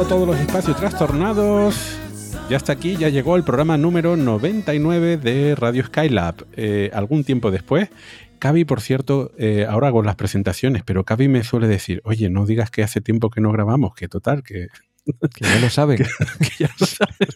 [0.00, 1.98] A todos los espacios trastornados.
[2.50, 6.44] Ya está aquí, ya llegó el programa número 99 de Radio Skylab.
[6.54, 7.88] Eh, algún tiempo después,
[8.38, 12.44] Cavi, por cierto, eh, ahora hago las presentaciones, pero Cavi me suele decir, oye, no
[12.44, 14.68] digas que hace tiempo que no grabamos, que total, que
[15.34, 15.98] que ya lo saben.
[15.98, 17.28] que, ya lo saben.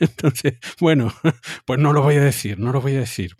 [0.00, 1.12] Entonces, bueno,
[1.64, 3.36] pues no lo voy a decir, no lo voy a decir.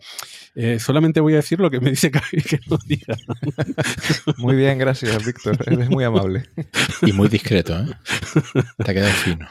[0.55, 3.15] Eh, solamente voy a decir lo que me dice que no diga.
[4.37, 5.57] Muy bien, gracias, Víctor.
[5.65, 6.43] Eres muy amable.
[7.01, 7.87] Y muy discreto, ¿eh?
[8.83, 9.47] Te ha quedado fino.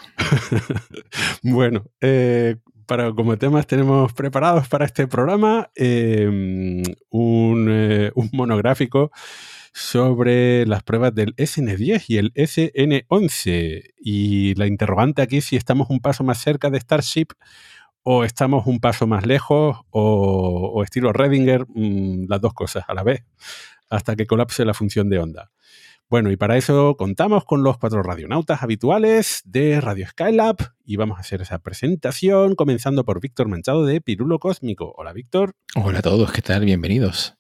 [1.43, 6.27] Bueno, eh, para, como temas tenemos preparados para este programa eh,
[7.11, 9.11] un, un monográfico
[9.73, 13.93] sobre las pruebas del SN10 y el SN11.
[13.99, 17.29] Y la interrogante aquí es si estamos un paso más cerca de Starship
[18.03, 23.03] o estamos un paso más lejos o, estilo Redinger, mm, las dos cosas a la
[23.03, 23.25] vez,
[23.89, 25.51] hasta que colapse la función de onda.
[26.09, 31.19] Bueno, y para eso contamos con los cuatro radionautas habituales de Radio Skylab y vamos
[31.19, 34.93] a hacer esa presentación comenzando por Víctor Manchado de Pirulo Cósmico.
[34.97, 35.53] Hola, Víctor.
[35.77, 36.65] Hola a todos, ¿qué tal?
[36.65, 37.40] Bienvenidos.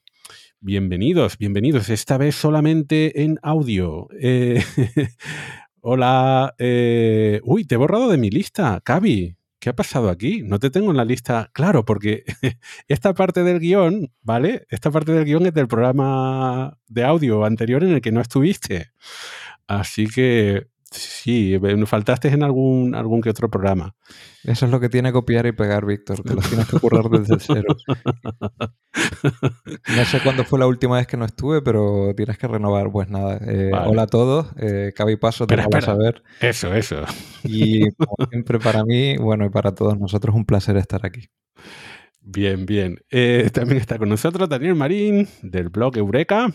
[0.62, 1.88] Bienvenidos, bienvenidos.
[1.88, 4.09] Esta vez solamente en audio.
[4.21, 4.62] Eh,
[5.81, 6.54] hola.
[6.59, 9.38] Eh, uy, te he borrado de mi lista, Cavi.
[9.59, 10.43] ¿Qué ha pasado aquí?
[10.43, 11.49] No te tengo en la lista.
[11.54, 12.25] Claro, porque
[12.88, 14.66] esta parte del guion, ¿vale?
[14.69, 18.91] Esta parte del guion es del programa de audio anterior en el que no estuviste.
[19.66, 23.95] Así que Sí, me faltaste en algún, algún que otro programa.
[24.43, 27.37] Eso es lo que tiene copiar y pegar, Víctor, que lo tienes que currar desde
[27.39, 27.77] cero.
[29.97, 32.91] No sé cuándo fue la última vez que no estuve, pero tienes que renovar.
[32.91, 36.25] Pues nada, eh, hola a todos, eh, Cabi Paso, te vamos a saber.
[36.41, 37.05] Eso, eso.
[37.45, 41.29] Y como siempre para mí, bueno, y para todos nosotros, un placer estar aquí.
[42.21, 42.99] Bien, bien.
[43.11, 46.53] Eh, también está con nosotros Daniel Marín, del blog Eureka.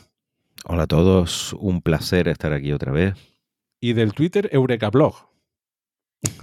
[0.65, 3.13] Hola a todos, un placer estar aquí otra vez
[3.85, 5.13] y del Twitter Eureka Blog.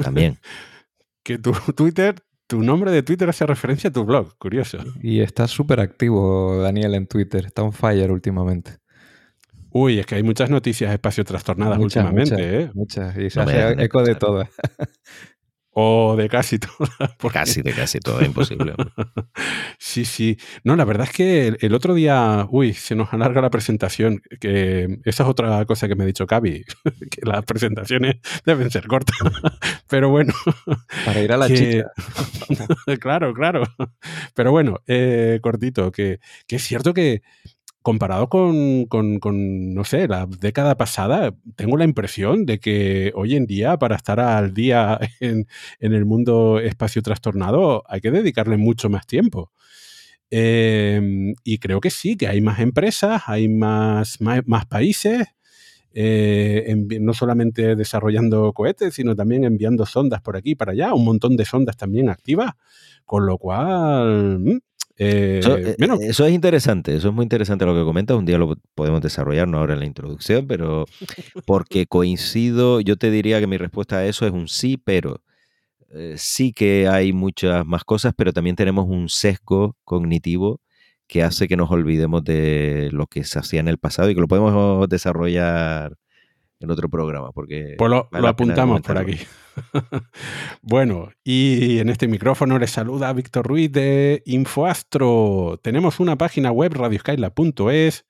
[0.00, 0.38] También.
[1.24, 2.14] que tu Twitter,
[2.46, 4.78] tu nombre de Twitter hace referencia a tu blog, curioso.
[5.02, 8.78] Y está súper activo Daniel en Twitter, está on fire últimamente.
[9.70, 12.70] Uy, es que hay muchas noticias espacio trastornadas últimamente, muchas, ¿eh?
[12.74, 14.48] Muchas, y se hace eco de todas.
[15.74, 17.16] O de casi todas.
[17.32, 18.74] Casi de casi todas, imposible.
[19.78, 20.38] sí, sí.
[20.64, 24.98] No, la verdad es que el, otro día, uy, se nos alarga la presentación, que
[25.04, 26.64] esa es otra cosa que me ha dicho Cavi,
[27.10, 29.16] que las presentaciones deben ser cortas.
[29.88, 30.34] Pero bueno.
[31.06, 31.90] Para ir a la chica.
[33.00, 33.62] claro, claro.
[34.34, 37.22] Pero bueno, eh, cortito, que, que es cierto que
[37.82, 43.76] comparado con, no sé, la década pasada, tengo la impresión de que hoy en día,
[43.78, 45.46] para estar al día en,
[45.80, 49.52] el mundo espacio trastornado, hay que dedicarle mucho más tiempo.
[50.30, 55.26] Em, y creo que sí, que hay más empresas, hay más, más, países,
[55.92, 61.04] eh, no solamente desarrollando cohetes, sino también enviando sondas por aquí y para allá, un
[61.04, 62.52] montón de sondas también activas,
[63.04, 64.62] con lo cual
[64.98, 68.16] mm, eh, eh, eso, es interesante, eso es muy interesante lo que comentas.
[68.16, 70.86] Un día lo podemos desarrollar, no ahora en la introducción, pero
[71.46, 75.22] porque coincido, yo te diría que mi respuesta a eso es un sí, pero
[75.90, 80.60] eh, sí que hay muchas más cosas, pero también tenemos un sesgo cognitivo
[81.06, 84.20] que hace que nos olvidemos de lo que se hacía en el pasado y que
[84.20, 85.96] lo podemos desarrollar
[86.62, 87.32] en otro programa.
[87.32, 89.18] Porque pues lo, apuntamos por aquí.
[90.62, 95.60] bueno, y en este micrófono les saluda Víctor Ruiz de Infoastro.
[95.62, 98.06] Tenemos una página web radioskyla.es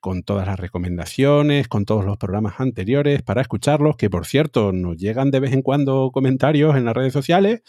[0.00, 4.96] con todas las recomendaciones, con todos los programas anteriores para escucharlos, que por cierto nos
[4.96, 7.62] llegan de vez en cuando comentarios en las redes sociales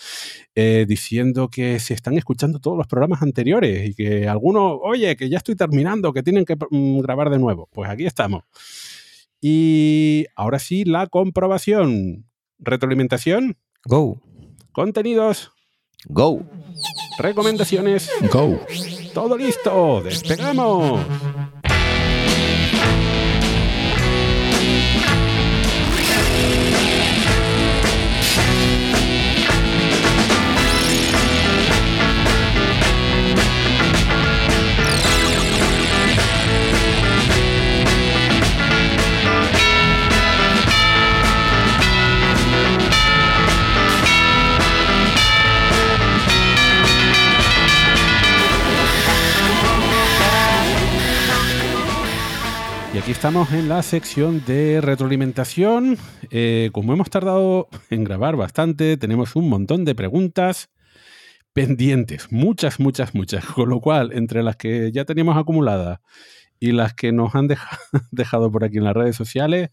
[0.55, 5.29] eh, diciendo que se están escuchando todos los programas anteriores y que algunos, oye, que
[5.29, 7.67] ya estoy terminando, que tienen que mm, grabar de nuevo.
[7.71, 8.43] Pues aquí estamos.
[9.41, 12.25] Y ahora sí, la comprobación.
[12.59, 13.57] Retroalimentación.
[13.85, 14.21] Go.
[14.71, 15.51] Contenidos.
[16.05, 16.41] Go.
[17.17, 18.09] Recomendaciones.
[18.31, 18.59] Go.
[19.13, 20.01] Todo listo.
[20.03, 20.99] Despegamos.
[52.99, 55.97] Aquí estamos en la sección de retroalimentación.
[56.31, 60.69] Eh, como hemos tardado en grabar bastante, tenemos un montón de preguntas
[61.53, 63.45] pendientes, muchas, muchas, muchas.
[63.45, 65.99] Con lo cual, entre las que ya teníamos acumuladas
[66.59, 67.47] y las que nos han
[68.11, 69.69] dejado por aquí en las redes sociales,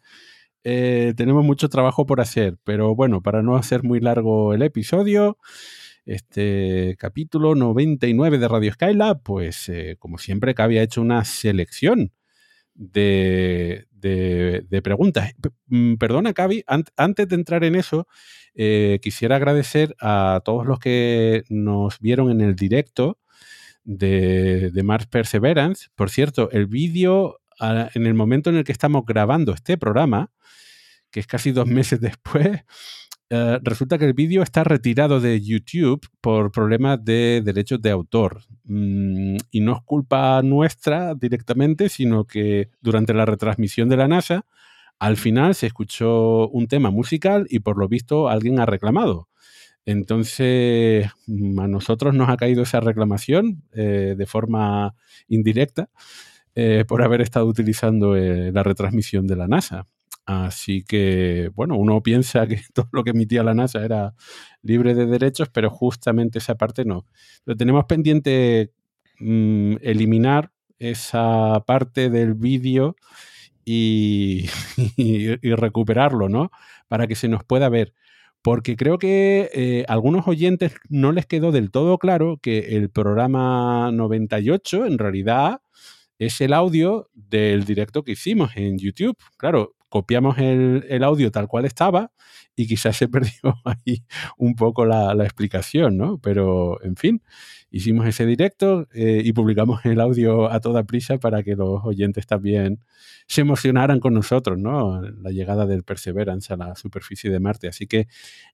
[0.62, 2.58] eh, tenemos mucho trabajo por hacer.
[2.62, 5.38] Pero bueno, para no hacer muy largo el episodio,
[6.04, 12.12] este capítulo 99 de Radio Skylab, pues eh, como siempre que había hecho una selección
[12.76, 13.86] de,
[14.82, 15.32] preguntas.
[15.66, 16.64] Mm, perdona, Cavi,
[16.96, 18.06] antes de entrar en eso,
[18.54, 23.18] eh, quisiera agradecer a todos los que nos vieron en el directo
[23.84, 25.88] de, Mars Perseverance.
[25.94, 30.30] Por cierto, el vídeo, en el momento en el que estamos grabando este programa,
[31.10, 32.62] que es casi dos meses después,
[33.28, 38.42] eh, resulta que el vídeo está retirado de YouTube por problemas de derechos de autor.
[38.64, 44.46] Mm, y no es culpa nuestra directamente, sino que durante la retransmisión de la NASA,
[44.98, 49.28] al final se escuchó un tema musical y por lo visto alguien ha reclamado.
[49.86, 54.94] Entonces, mm, a nosotros nos ha caído esa reclamación eh, de forma
[55.28, 55.90] indirecta
[56.54, 59.86] eh, por haber estado utilizando la retransmisión de la NASA.
[60.26, 64.14] Así que, bueno, uno piensa que todo lo que emitía la NASA era
[64.62, 67.06] libre de derechos, pero justamente esa parte no.
[67.44, 68.72] Lo tenemos pendiente
[69.20, 72.96] mm, eliminar esa parte del vídeo
[73.64, 74.46] y,
[75.42, 76.50] recuperarlo, ¿no?
[76.88, 77.94] Para que se nos pueda ver.
[78.42, 82.90] Porque creo que eh, a algunos oyentes no les quedó del todo claro que el
[82.90, 85.60] programa 98 en realidad
[86.18, 89.16] es el audio del directo que hicimos en YouTube.
[89.36, 92.12] Claro, copiamos el, audio tal cual estaba
[92.54, 94.04] y quizás se perdió ahí
[94.36, 96.18] un poco la, explicación, ¿no?
[96.18, 97.22] Pero, en fin,
[97.70, 102.26] hicimos ese directo eh, y publicamos el audio a toda prisa para que los oyentes
[102.26, 102.80] también
[103.26, 105.00] se emocionaran con nosotros, ¿no?
[105.00, 107.68] La llegada del Perseverance a la superficie de Marte.
[107.68, 108.06] Así que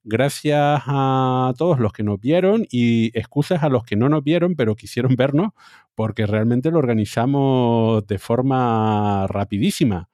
[0.04, 4.54] gracias a todos los que nos vieron y excusas a los que no nos vieron,
[4.54, 5.50] pero quisieron vernos,
[5.96, 10.08] porque realmente lo organizamos de forma rapidísima.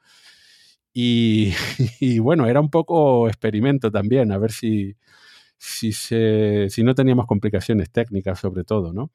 [2.00, 4.96] Y, bueno, era un poco experimento también, a ver si,
[5.56, 9.12] si, si no teníamos complicaciones técnicas sobre todo, ¿no?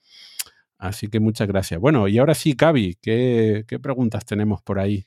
[0.78, 1.80] Así que muchas gracias.
[1.80, 5.06] Bueno, y ahora sí, Cavi, ¿qué, preguntas tenemos por ahí?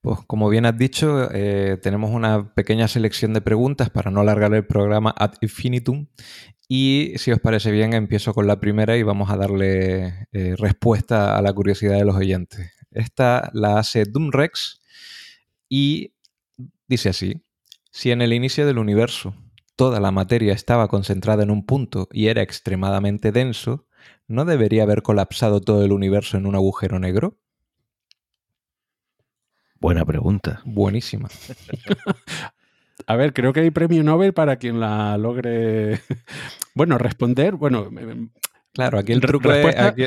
[0.00, 4.54] Pues como bien has dicho, eh, tenemos una pequeña selección de preguntas para no alargar
[4.54, 6.06] el programa ad infinitum.
[6.68, 11.36] Y si os parece bien, empiezo con la primera y vamos a darle eh, respuesta
[11.38, 12.72] a la curiosidad de los oyentes.
[12.90, 14.80] Esta la hace Doomrex
[15.68, 16.14] y
[16.88, 17.42] dice así,
[17.90, 19.34] si en el inicio del universo
[19.76, 23.86] toda la materia estaba concentrada en un punto y era extremadamente denso,
[24.26, 27.38] ¿no debería haber colapsado todo el universo en un agujero negro?
[29.78, 30.62] Buena pregunta.
[30.64, 31.28] Buenísima.
[33.06, 36.00] A ver, creo que hay premio Nobel para quien la logre.
[36.74, 37.54] Bueno, responder.
[37.54, 37.88] Bueno,
[38.74, 40.02] Claro, aquí el truco, es, aquí,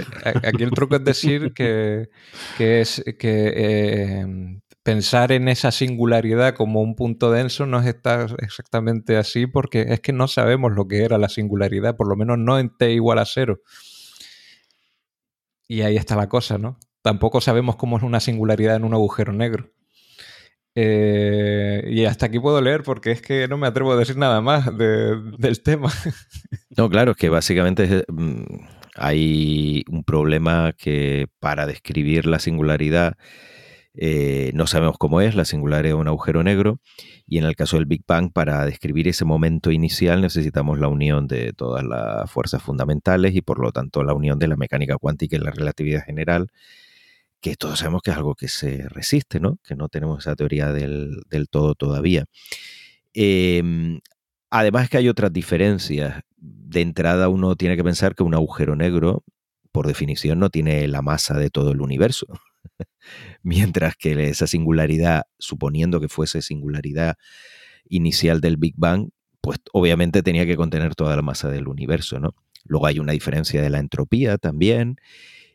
[0.63, 2.09] el truco es decir que,
[2.59, 9.17] es que eh, pensar en esa singularidad como un punto denso no es estar exactamente
[9.17, 12.57] así porque es que no sabemos lo que era la singularidad, por lo menos no
[12.57, 13.61] en t igual a cero.
[15.67, 16.79] Y ahí está la cosa, ¿no?
[17.03, 19.69] Tampoco sabemos cómo es una singularidad en un agujero negro.
[20.73, 24.41] Eh, y hasta aquí puedo leer porque es que no me atrevo a decir nada
[24.41, 25.91] más del tema.
[26.77, 28.43] No, claro, es que básicamente mm,
[28.95, 33.17] hay un problema que para describir la singularidad
[34.01, 36.79] eh, no sabemos cómo es, la singularidad de un agujero negro,
[37.27, 41.27] y en el caso del Big Bang, para describir ese momento inicial necesitamos la unión
[41.27, 45.35] de todas las fuerzas fundamentales y por lo tanto la unión de la mecánica cuántica
[45.35, 46.47] y la relatividad general,
[47.41, 49.59] que todos sabemos que es algo que se resiste, ¿no?
[49.65, 52.23] que no tenemos esa teoría del, todo todavía.
[53.13, 53.99] Em,
[54.49, 56.21] además que hay otras diferencias.
[56.37, 59.23] De entrada uno tiene que pensar que un agujero negro,
[59.73, 62.27] por definición, no tiene la masa de todo el universo.
[63.43, 67.15] mientras que esa singularidad, suponiendo que fuese singularidad
[67.87, 69.09] inicial del Big Bang,
[69.41, 72.35] pues obviamente tenía que contener toda la masa del universo, ¿no?
[72.65, 74.97] Luego hay una diferencia de la entropía también.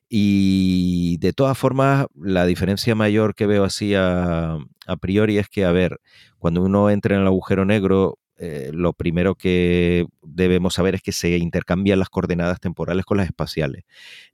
[0.08, 4.58] Y de todas formas, la diferencia mayor que veo así a,
[5.00, 6.00] priori es que, a ver,
[6.38, 11.12] cuando uno entra en el agujero negro, eh, lo primero que debemos saber es que
[11.12, 13.84] se intercambian las coordenadas temporales con las espaciales.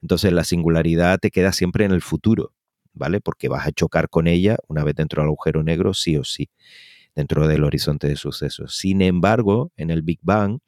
[0.02, 2.52] Entonces la singularidad te queda siempre en el futuro,
[2.93, 3.21] ¿vale?
[3.21, 6.51] Porque vas a chocar con ella una vez dentro del agujero negro, sí o sí
[7.15, 8.77] dentro del horizonte de sucesos.
[8.77, 10.59] Sin embargo, en el Big Bang,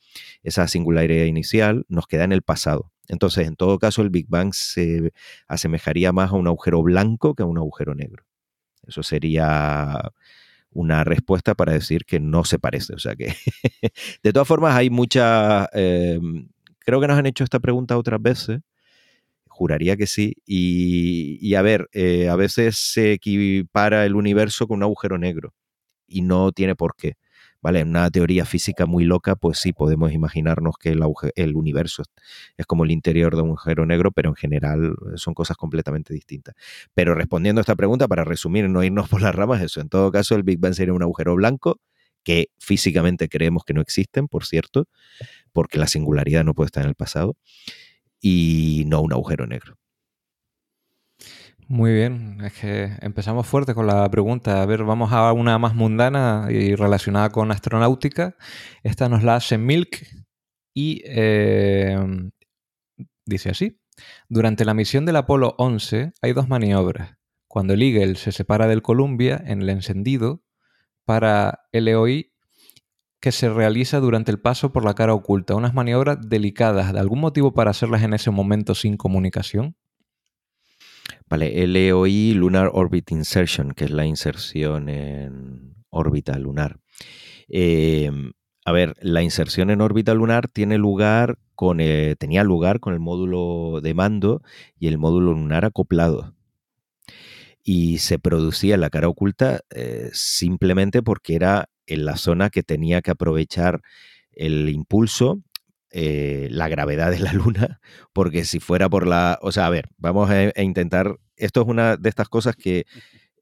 [0.42, 2.92] esa singularidad inicial nos queda en el pasado.
[3.08, 5.12] Entonces, en todo caso, el Big Bang se
[5.48, 8.24] asemejaría más a un agujero blanco que a un agujero negro.
[8.86, 10.12] Eso sería
[10.70, 12.94] una respuesta para decir que no se parece.
[12.94, 13.34] O sea que,
[14.22, 15.68] de todas formas, hay muchas...
[15.72, 16.48] Em,
[16.80, 18.60] creo que nos han hecho esta pregunta otras veces.
[19.62, 20.34] Juraría que sí.
[20.44, 25.54] Y, a ver, eh, a veces se equipara el universo con un agujero negro
[26.08, 27.14] y no tiene por qué.
[27.60, 27.78] ¿Vale?
[27.78, 31.00] En una teoría física muy loca, pues sí, podemos imaginarnos que el,
[31.36, 32.02] el universo
[32.56, 36.12] es como el interior de un agujero negro, pero en general eh, son cosas completamente
[36.12, 36.56] distintas.
[36.92, 40.10] Pero respondiendo a esta pregunta, para resumir, no irnos por las ramas, eso, en todo
[40.10, 41.78] caso, el Big Bang sería un agujero blanco,
[42.24, 44.88] que físicamente creemos que no existen, por cierto,
[45.52, 47.36] porque la singularidad no puede estar en el pasado,
[48.22, 49.76] y no un agujero negro.
[51.68, 54.62] Muy bien, es que empezamos fuerte con la pregunta.
[54.62, 58.36] A ver, vamos a una más mundana y relacionada con astronáutica.
[58.82, 60.06] Esta nos la hace Milk
[60.74, 61.98] y eh,
[63.24, 63.80] dice así.
[64.28, 67.16] Durante la misión del Apolo 11 hay dos maniobras.
[67.48, 70.42] Cuando el Eagle se separa del Columbia en el encendido
[71.04, 72.31] para LOI
[73.22, 75.54] que se realiza durante el paso por la cara oculta.
[75.54, 76.92] Unas maniobras delicadas.
[76.92, 79.76] ¿De algún motivo para hacerlas en ese momento sin comunicación?
[81.30, 86.80] Vale, LOI Lunar Orbit Insertion, que es la inserción en órbita lunar.
[87.46, 88.32] Em,
[88.64, 92.98] a ver, la inserción en órbita lunar tiene lugar con, eh, tenía lugar con el
[92.98, 94.42] módulo de mando
[94.80, 96.34] y el módulo lunar acoplado.
[97.62, 103.02] Y se producía la cara oculta eh, simplemente porque era en la zona que tenía
[103.02, 103.82] que aprovechar
[104.32, 105.42] el impulso
[105.94, 107.80] eh, la gravedad de la Luna,
[108.14, 109.38] porque si fuera por la...
[109.42, 111.16] O sea, a ver, vamos a, intentar...
[111.36, 112.86] Esto es una de estas cosas que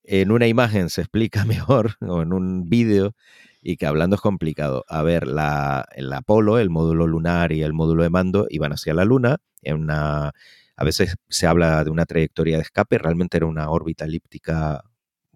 [0.02, 3.14] en una imagen se explica mejor, o en un vídeo,
[3.62, 4.84] y que hablando es complicado.
[4.88, 8.94] A ver, la, el Apolo, el módulo lunar y el módulo de mando iban hacia
[8.94, 10.32] la Luna, en una...
[10.76, 14.82] A veces se habla de una trayectoria de escape, realmente era una órbita elíptica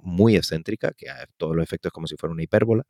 [0.05, 2.85] muy excéntrica, que a todos los efectos es como si fuera una hipérbola.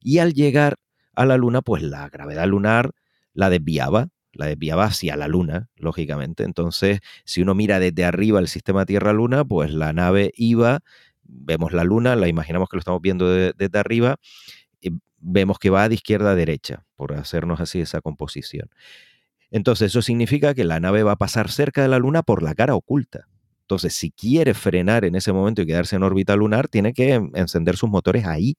[0.00, 0.76] Y al llegar
[1.14, 2.90] a la Luna, pues la gravedad lunar
[3.32, 6.44] la desviaba, la desviaba hacia la Luna, lógicamente.
[6.44, 10.80] Entonces, si uno mira desde arriba el sistema Tierra-Luna, pues la nave iba,
[11.22, 14.16] vemos la Luna, la imaginamos que lo estamos viendo desde arriba,
[14.80, 18.70] y vemos que va de izquierda a derecha, por hacernos así esa composición.
[19.50, 22.54] Entonces, eso significa que la nave va a pasar cerca de la Luna por la
[22.54, 23.28] cara oculta.
[23.66, 27.76] Entonces, si quiere frenar en ese momento y quedarse en órbita lunar, tiene que encender
[27.76, 28.56] sus motores ahí.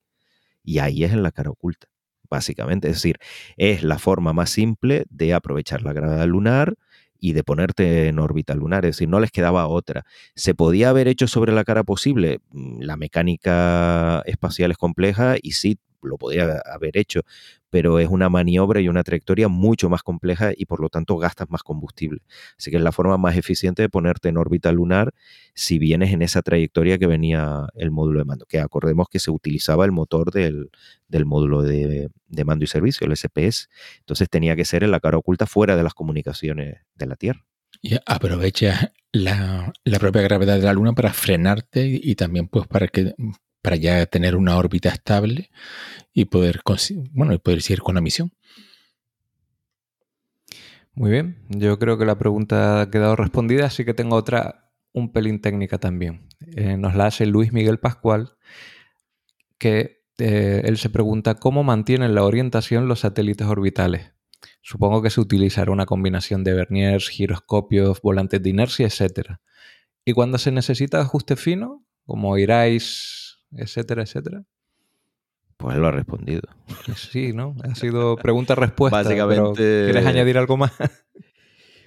[0.64, 1.88] Y ahí es en la cara oculta
[2.30, 2.90] básicamente.
[2.90, 3.18] Es decir,
[3.58, 6.76] es la forma más simple de aprovechar la gravedad lunar
[7.20, 10.04] y de ponerte en órbita lunar, es decir, no les quedaba otra.
[10.36, 12.40] ¿Se podía haber hecho sobre la cara posible?
[12.52, 17.22] Mm, la mecánica espacial es compleja y sí lo podía haber hecho,
[17.70, 21.50] pero es una maniobra y una trayectoria mucho más compleja y por lo tanto gastas
[21.50, 22.22] más combustible.
[22.58, 25.14] Así que es la forma más eficiente de ponerte en órbita lunar
[25.54, 29.32] si vienes en esa trayectoria que venía el módulo de mando, que acordemos que se
[29.32, 30.70] utilizaba el motor del,
[31.26, 32.10] módulo de,
[32.46, 33.70] mando y servicio, el SPS.
[34.00, 37.46] Entonces tenía que ser en la cara oculta fuera de las comunicaciones de la Tierra.
[37.82, 42.88] Y aprovecha la, la, propia gravedad de la Luna para frenarte y también pues para
[42.88, 43.14] que
[43.68, 45.50] para ya tener una órbita estable
[46.14, 46.62] y poder,
[47.12, 48.32] bueno, y poder seguir con la misión.
[50.94, 55.12] Muy bien, yo creo que la pregunta ha quedado respondida, así que tengo otra un
[55.12, 56.30] pelín técnica también.
[56.56, 58.38] Eh, nos la hace Luis Miguel Pascual,
[59.58, 64.14] que eh, él se pregunta cómo mantienen la orientación los satélites orbitales.
[64.62, 69.40] Supongo que se utilizará una combinación de verniers, giroscopios, volantes de inercia, etc.
[70.06, 73.17] Y cuando se necesita ajuste fino, como iráis
[73.56, 74.44] etcétera, etcétera?
[75.58, 76.42] Pues él lo ha respondido.
[76.96, 77.56] Sí, ¿no?
[77.64, 79.04] Ha sido pregunta-respuesta.
[79.04, 79.84] Básicamente.
[79.86, 80.72] ¿Quieres añadir algo más?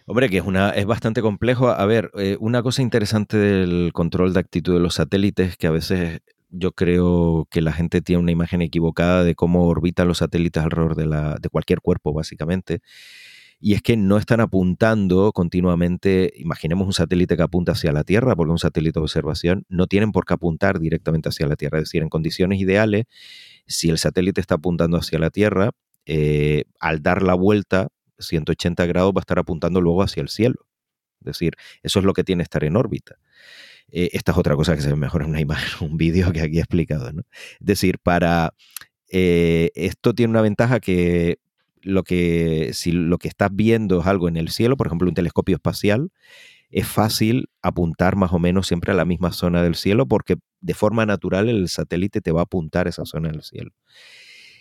[0.07, 1.69] Hombre, que es, una, es bastante complejo.
[1.69, 5.69] A ver, eh, una cosa interesante del control de actitud de los satélites es que
[5.69, 10.19] a veces yo creo que la gente tiene una imagen equivocada de cómo orbitan los
[10.19, 12.81] satélites alrededor de, la, de cualquier cuerpo, básicamente.
[13.61, 18.35] Y es que no están apuntando continuamente, imaginemos un satélite que apunta hacia la Tierra,
[18.35, 21.85] porque un satélite de observación, no tienen por qué apuntar directamente hacia la Tierra, es
[21.85, 23.05] decir, en condiciones ideales,
[23.67, 25.73] si el satélite está apuntando hacia la Tierra,
[26.07, 27.89] eh, al dar la vuelta
[28.19, 30.67] 180 grados va a estar apuntando luego hacia el cielo.
[31.21, 33.17] Es decir, eso es lo que tiene estar en órbita.
[33.93, 36.41] Eh, esta es otra cosa que se ve mejor en una imagen, un vídeo que
[36.41, 37.13] aquí he explicado.
[37.13, 37.23] ¿no?
[37.61, 38.55] Es decir, para
[39.11, 41.39] eh, esto tiene una ventaja que
[41.83, 45.15] lo que, si lo que estás viendo es algo en el cielo, por ejemplo, un
[45.15, 46.11] telescopio espacial,
[46.71, 50.75] es fácil apuntar más o menos siempre a la misma zona del cielo porque de
[50.75, 53.73] forma natural el satélite te va a apuntar esa zona del cielo.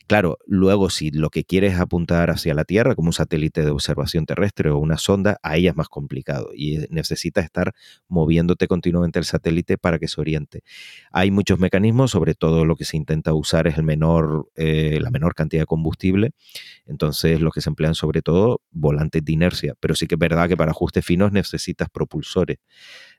[0.09, 3.69] Claro, luego si lo que quieres es apuntar hacia la Tierra como un satélite de
[3.69, 7.73] observación terrestre o una sonda, ahí es más complicado y eh, necesitas estar
[8.07, 10.63] moviéndote continuamente el satélite para que se oriente.
[11.11, 13.75] Hay muchos mecanismos, sobre todo lo que se intenta usar es
[14.55, 16.31] eh, la menor cantidad de combustible,
[16.87, 20.47] entonces lo que se emplean sobre todo volantes de inercia, pero sí que es verdad
[20.49, 22.57] que para ajustes finos necesitas propulsores.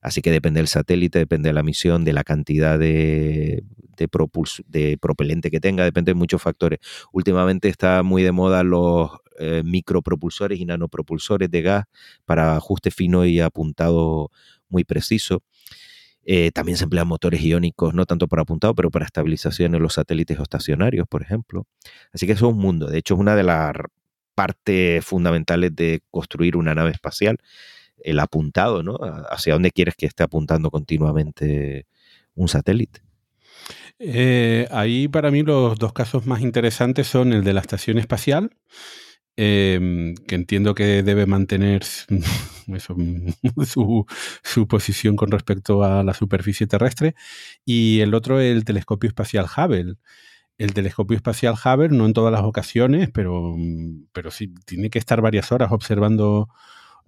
[0.01, 3.65] Así que depende del satélite, depende de la misión, de la cantidad de,
[3.97, 6.81] de, propelente que tenga, depende de muchos factores.
[7.13, 11.85] Últimamente está muy de moda los eh, micropropulsores y nanopropulsores de gas
[12.25, 14.31] para ajuste fino y apuntado
[14.69, 15.43] muy preciso.
[16.25, 19.95] Eh, también se emplean motores iónicos, no tanto para apuntado, pero para estabilización en los
[19.95, 21.67] satélites estacionarios, por ejemplo.
[22.13, 22.87] Así que eso es un mundo.
[22.87, 23.73] De hecho, es una de las
[24.35, 27.39] partes fundamentales de construir una nave espacial
[28.05, 28.99] el apuntado, ¿no?
[29.31, 31.87] Hacia dónde quieres que esté apuntando continuamente
[32.35, 33.03] un satélite.
[33.99, 38.51] Eh, ahí para mí los dos casos más interesantes son el de la estación espacial,
[39.37, 41.83] em, que entiendo que debe mantener
[43.67, 44.07] su,
[44.43, 47.15] su, posición con respecto a la superficie terrestre,
[47.65, 49.97] y el otro el telescopio espacial Hubble.
[50.59, 53.57] El telescopio espacial Hubble, no en todas las ocasiones, pero,
[54.13, 56.49] pero sí tiene que estar varias horas observando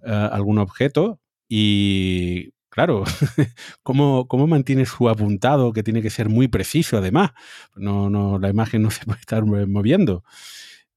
[0.05, 3.03] eh, algún objeto y claro,
[3.83, 7.31] ¿cómo, ¿cómo mantiene su apuntado que tiene que ser muy preciso además?
[7.75, 10.23] No, no, la imagen no se puede estar moviendo.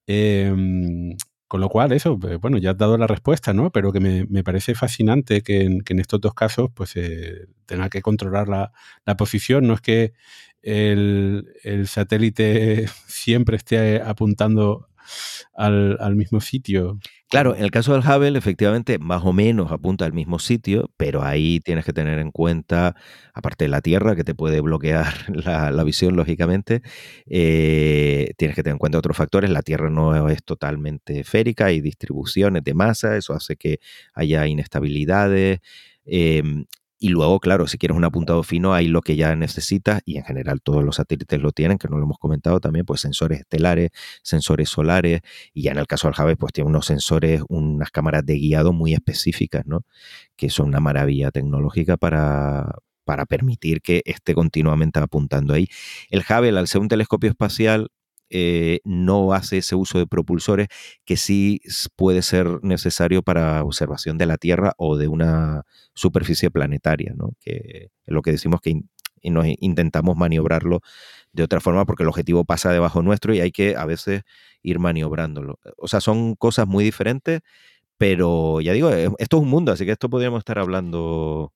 [0.07, 1.17] Em,
[1.49, 3.71] con lo cual, eso, pues, bueno, ya has dado la respuesta, ¿no?
[3.71, 8.49] Pero que me, parece fascinante que en, estos dos casos, pues, eh, tenga que controlar
[8.49, 8.73] la,
[9.05, 9.67] la, posición.
[9.67, 10.13] No es que
[10.63, 14.89] el, el, satélite siempre esté apuntando
[15.55, 16.99] al, mismo sitio.
[17.29, 21.25] Claro, en el caso del Hubble, efectivamente, más o menos apunta al mismo sitio, pero
[21.25, 22.95] ahí tienes que tener en cuenta,
[23.35, 25.13] aparte de la Tierra, que te puede bloquear
[25.75, 26.83] la, visión, lógicamente,
[27.27, 29.51] eh, tienes que tener en cuenta otros factores.
[29.51, 33.81] La Tierra no es totalmente esférica, hay distribuciones de masa, eso hace que
[34.15, 35.59] haya inestabilidades.
[36.05, 36.65] Em,
[36.99, 40.25] y luego, claro, si quieres un apuntado fino, hay lo que ya necesitas, y en
[40.25, 43.91] general todos los satélites lo tienen, que no lo hemos comentado también, pues sensores estelares,
[44.23, 45.21] sensores solares,
[45.53, 48.73] y ya en el caso del Hubble, pues tiene unos sensores, unas cámaras de guiado
[48.73, 49.85] muy específicas, ¿no?
[50.37, 55.69] Que son una maravilla tecnológica para, para permitir que esté continuamente apuntando ahí.
[56.11, 57.89] El Hubble, al ser un telescopio espacial,
[58.31, 60.69] eh, no hace ese uso de propulsores
[61.05, 61.61] que sí
[61.97, 65.63] puede ser necesario para observación de la Tierra o de una
[65.95, 67.33] superficie planetaria, ¿no?
[67.41, 68.81] que es lo que decimos que
[69.23, 70.81] nos intentamos maniobrarlo
[71.33, 74.23] de otra forma porque el objetivo pasa debajo nuestro y hay que a veces
[74.63, 75.59] ir maniobrándolo.
[75.77, 77.41] O sea, son cosas muy diferentes,
[77.99, 81.53] pero ya digo, eh, esto es un mundo, así que esto podríamos estar hablando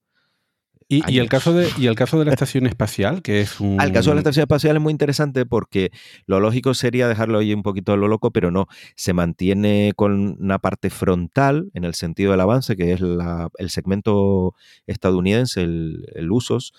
[0.91, 3.81] y, el caso de, y el caso de la estación espacial, que es un...
[3.81, 5.93] El caso de la estación espacial es muy interesante porque
[6.27, 10.37] lo lógico sería dejarlo ahí un poquito a lo loco, pero no, se mantiene con
[10.41, 16.33] una parte frontal en el sentido del avance, que es el segmento estadounidense, el, el
[16.33, 16.73] usos,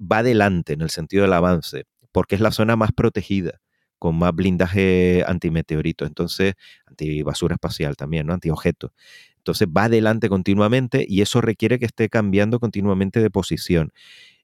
[0.00, 3.60] va adelante en el sentido del avance, porque es la zona más protegida
[4.02, 6.54] con más blindaje antimeteorito, entonces
[6.86, 8.32] antibasura espacial también, ¿no?
[8.32, 8.92] Antiobjeto.
[9.42, 13.92] Entonces va adelante continuamente y eso requiere que esté cambiando continuamente de posición.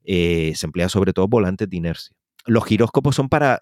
[0.05, 2.17] Eh, se emplea sobre todo volantes de inercia.
[2.47, 3.59] Los giróscopos son para,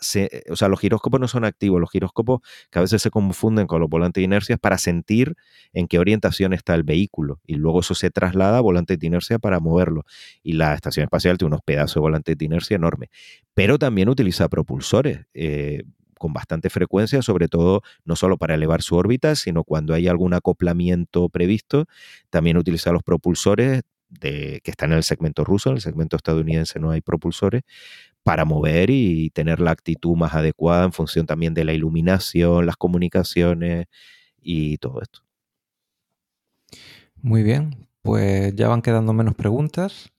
[0.49, 3.81] o sea, los giróscopos no son activos, los giróscopos que a veces se confunden con
[3.81, 5.35] los volantes de inercia es para sentir
[5.73, 9.41] en qué orientación está el vehículo y luego eso se traslada a volantes de inercia
[9.41, 10.05] para moverlo.
[10.43, 13.11] Y la estación espacial tiene unos pedazos de volantes de inercia enormes,
[13.55, 15.27] pero también utiliza propulsores.
[15.35, 15.83] Eh,
[16.19, 20.35] con bastante frecuencia, sobre todo no solo para elevar su órbita, sino cuando hay algún
[20.35, 21.87] acoplamiento previsto,
[22.31, 26.79] también utiliza los propulsores de, que están en el segmento ruso, en el segmento estadounidense
[26.79, 27.63] no hay propulsores,
[28.23, 32.77] para mover y tener la actitud más adecuada en función también de la iluminación, las
[32.77, 33.87] comunicaciones
[34.41, 35.21] y todo esto.
[37.23, 40.13] Muy bien, pues ya van quedando menos preguntas.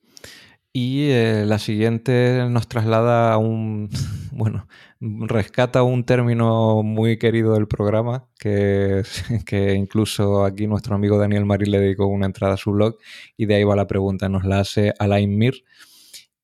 [0.79, 3.89] Y eh, la siguiente nos traslada a un,
[4.31, 4.67] bueno,
[4.99, 9.01] rescata un término muy querido del programa, que,
[9.47, 12.95] que incluso aquí nuestro amigo Daniel Marín le dedicó una entrada a su blog,
[13.35, 15.63] y de ahí va la pregunta, nos la hace Alain Mir,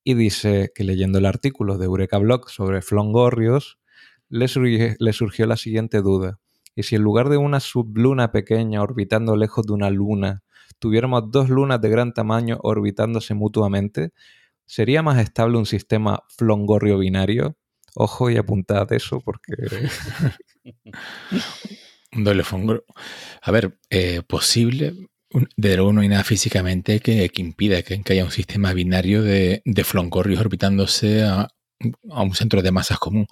[0.04, 3.78] y dice que leyendo el artículo de Eureka Blog sobre Flongorrios,
[4.30, 4.48] le,
[4.98, 6.40] le surgió la siguiente duda.
[6.76, 10.43] ¿Y si en lugar de una subluna pequeña orbitando lejos de una luna,
[10.80, 14.12] tuviéramos dos lunas de gran tamaño orbitándose mutuamente,
[14.66, 17.58] ¿sería más estable un sistema flongorrio binario?
[17.96, 19.54] Ojo y apuntad eso porque...
[22.16, 22.86] un doble flongorrio.
[23.42, 24.94] A ver, eh, posible,
[25.58, 29.84] de luego no hay nada físicamente que, impida que, haya un sistema binario de, de
[29.84, 31.50] flongorrios orbitándose a,
[32.12, 33.28] a un centro de masas común.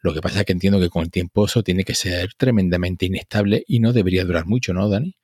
[0.00, 3.06] Lo que pasa es que entiendo que con el tiempo eso tiene que ser tremendamente
[3.06, 5.16] inestable y no debería durar mucho, ¿no, Dani?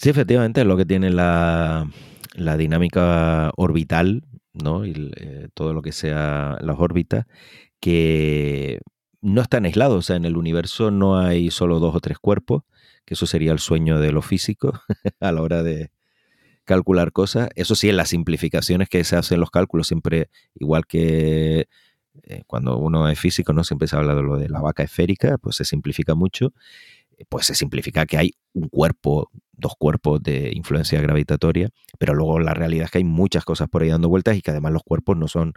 [0.00, 1.86] Sí, efectivamente, es lo que tiene la,
[2.56, 4.86] dinámica orbital, ¿no?
[4.86, 7.26] Y eh, todo lo que sea las órbitas,
[7.80, 8.80] que
[9.20, 9.98] no están aislados.
[9.98, 12.62] O sea, en el universo no hay solo dos o tres cuerpos,
[13.04, 14.80] que eso sería el sueño de los físicos
[15.20, 15.90] a la hora de
[16.64, 17.50] calcular cosas.
[17.56, 21.68] Eso sí, en las simplificaciones que se hacen los cálculos, siempre, igual que
[22.24, 23.64] eh, cuando uno es físico, ¿no?
[23.64, 26.54] Siempre se habla de lo de la vaca esférica, pues se simplifica mucho.
[27.28, 29.30] Pues se simplifica que hay un cuerpo
[29.60, 33.82] dos cuerpos de influencia gravitatoria, pero luego la realidad es que hay muchas cosas por
[33.82, 35.52] ahí dando vueltas y que además los cuerpos no son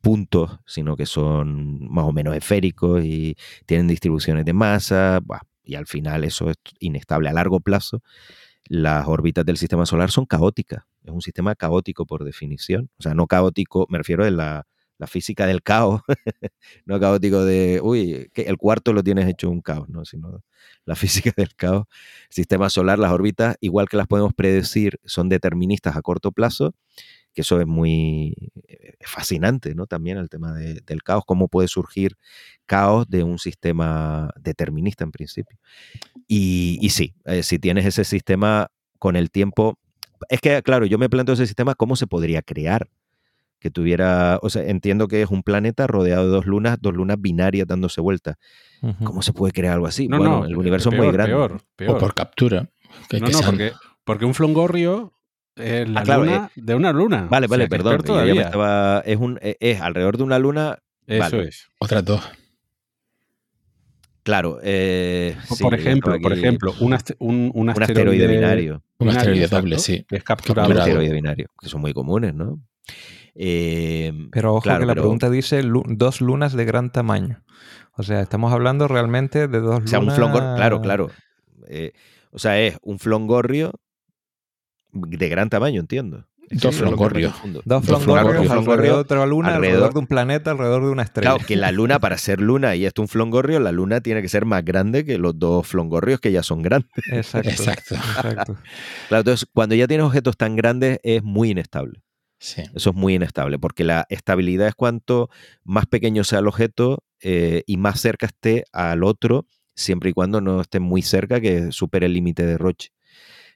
[0.00, 5.20] puntos, sino que son más o menos esféricos y tienen distribuciones de masa,
[5.62, 8.02] y al final eso es inestable a largo plazo.
[8.66, 13.14] Las órbitas del sistema solar son caóticas, es un sistema caótico por definición, o sea,
[13.14, 14.66] no caótico, me refiero a la,
[14.98, 16.02] la física del caos,
[16.86, 20.04] no caótico de, uy, que el cuarto lo tienes hecho un caos, ¿no?
[20.04, 20.42] sino
[20.84, 21.86] la física del caos.
[22.30, 26.74] sistema solar, las órbitas, igual que las podemos predecir, son deterministas a corto plazo,
[27.34, 28.34] que eso es muy
[28.68, 29.86] eh, fascinante, ¿no?
[29.86, 32.16] También el tema del caos, cómo puede surgir
[32.64, 35.58] caos de un sistema determinista en principio.
[36.28, 38.68] Y, y sí, eh, si tienes ese sistema
[39.00, 39.78] con el tiempo,
[40.28, 42.88] es que, claro, yo me planteo ese sistema, ¿cómo se podría crear?
[43.64, 47.16] Que tuviera, o sea, entiendo que es un planeta rodeado de dos lunas, dos lunas
[47.18, 48.36] binarias dándose vuelta.
[49.02, 50.06] ¿Cómo se puede crear algo así?
[50.06, 51.32] bueno, el universo es muy grande.
[51.88, 52.68] O por captura.
[53.10, 53.70] no, no,
[54.04, 55.14] porque, un flongorrio
[55.56, 57.26] es la ah, luna eh, de una luna.
[57.30, 58.02] Vale, vale, perdón.
[59.06, 60.78] es, un, e, es alrededor de una luna.
[61.06, 61.68] Eso es.
[61.78, 62.20] Otras dos.
[64.24, 64.58] Claro.
[64.62, 68.82] Eh, por ejemplo, por ejemplo, un, un, asteroide, binario.
[68.98, 70.04] Un asteroide doble, sí.
[70.10, 70.68] Es capturado.
[70.68, 72.60] Un asteroide binario, que son muy comunes, ¿no?
[73.34, 77.42] Em, pero ojo que la pregunta dice dos lunas de gran tamaño.
[77.96, 79.86] O sea, estamos hablando realmente de dos lunas.
[79.86, 81.10] O sea, un flongorrio, claro, claro.
[81.68, 81.92] Eh,
[82.30, 83.72] o sea, es un flongorrio
[84.92, 86.26] de gran tamaño, entiendo.
[86.50, 87.34] Dos flongorrios.
[87.64, 91.30] Dos flongorrios alrededor de otra luna, alrededor, de un planeta, alrededor de una estrella.
[91.30, 94.28] Claro, que la luna, para ser luna y esto un flongorrio, la luna tiene que
[94.28, 96.90] ser más grande que los dos flongorrios que ya son grandes.
[97.10, 97.48] Exacto.
[97.50, 97.94] Exacto.
[97.94, 98.56] Exacto.
[99.08, 102.02] Claro, entonces, cuando ya tienes objetos tan grandes, es muy inestable.
[102.74, 105.30] Eso es muy inestable, porque la estabilidad es cuanto
[105.64, 110.40] más pequeño sea el objeto eh, y más cerca esté al otro, siempre y cuando
[110.40, 112.90] no esté muy cerca, que supere el límite de Roche.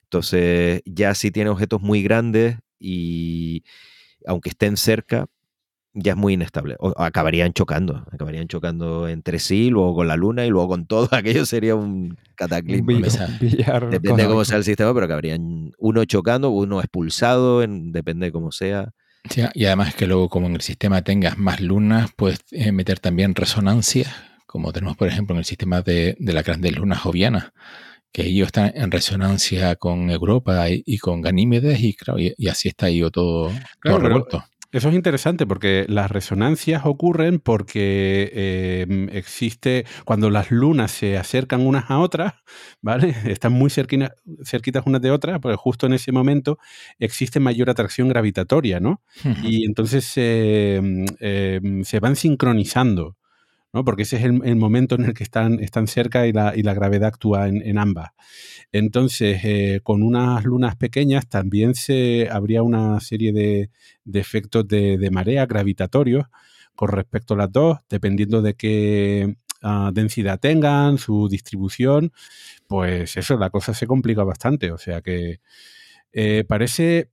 [0.05, 3.62] Entonces, ya si tiene objetos muy grandes y
[4.27, 5.27] aunque estén cerca,
[5.94, 6.77] ya es muy inestable.
[6.79, 11.09] O acabarían chocando, acabarían chocando entre sí, luego con la luna y luego con todo.
[11.12, 12.92] Aquello sería un cataclismo.
[13.90, 18.53] depende de cómo sea el sistema, pero acabarían uno chocando, uno expulsado, depende de cómo
[18.53, 18.92] sea.
[19.55, 23.35] y además que luego como en el sistema tengas más lunas, puedes eh, meter también
[23.35, 24.12] resonancia,
[24.46, 27.51] como tenemos por ejemplo en el sistema de, las grandes lunas jovianas,
[28.12, 31.94] que ellos están en resonancia con Europa y, con Ganímedes y,
[32.38, 34.44] y, así está ahí todo, todo revuelto.
[34.70, 41.66] Eso es interesante porque las resonancias ocurren porque em, existe, cuando las lunas se acercan
[41.66, 42.35] unas a otras,
[42.83, 43.14] ¿vale?
[43.24, 46.59] Están muy cerquitas unas de otras, pues justo en ese momento
[46.98, 49.02] existe mayor atracción gravitatoria, ¿no?
[49.42, 53.17] Y entonces em, em, se van sincronizando.
[53.78, 53.84] ¿No?
[53.84, 56.74] porque ese es el, momento en el que están, están cerca y la, y la
[56.74, 58.10] gravedad actúa en, ambas.
[58.72, 63.70] Entonces, eh, con unas lunas pequeñas también se habría una serie de,
[64.12, 66.26] efectos de, de, marea gravitatorios
[66.74, 72.12] con respecto a las dos, dependiendo de qué ah, densidad tengan, su distribución,
[72.66, 74.72] pues eso, la cosa se complica bastante.
[74.72, 75.40] O sea que
[76.12, 77.10] eh, parece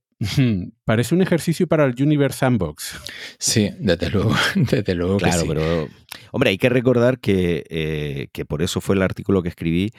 [0.84, 2.98] Parece un ejercicio para el Universe Sandbox.
[3.38, 5.18] Sí, desde luego, desde luego.
[5.18, 5.88] Claro, pero
[6.32, 9.92] hombre, hay que recordar que, eh, que por eso fue el artículo que escribí,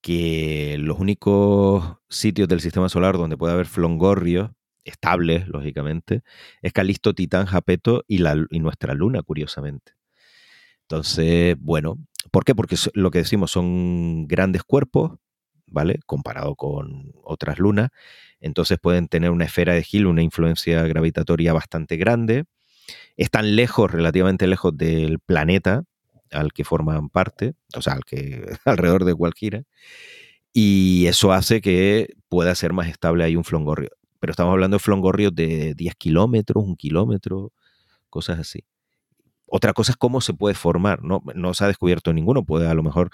[0.00, 6.22] que los únicos sitios del sistema solar donde puede haber flongorrio estables, lógicamente,
[6.60, 9.92] es Calisto, Titán, Japeto y, la, y nuestra luna, curiosamente.
[10.82, 11.98] Entonces, bueno,
[12.30, 12.54] ¿por qué?
[12.54, 15.18] Porque lo que decimos son grandes cuerpos,
[15.66, 16.00] ¿vale?
[16.06, 17.90] Comparado con otras lunas.
[18.42, 22.44] Entonces pueden tener una esfera de Hill, una influencia gravitatoria bastante grande.
[23.16, 25.84] Están lejos, relativamente lejos del planeta
[26.32, 29.62] al que forman parte, o sea, al que alrededor de cual gira.
[30.52, 33.90] Y eso hace que pueda ser más estable ahí un flongorrio.
[34.18, 37.52] Pero estamos hablando de flongorrios de 10 kilómetros, un kilómetro,
[38.10, 38.64] cosas así.
[39.46, 41.04] Otra cosa es cómo se puede formar.
[41.04, 42.44] No, no se ha descubierto ninguno.
[42.44, 43.10] Puede, a lo mejor,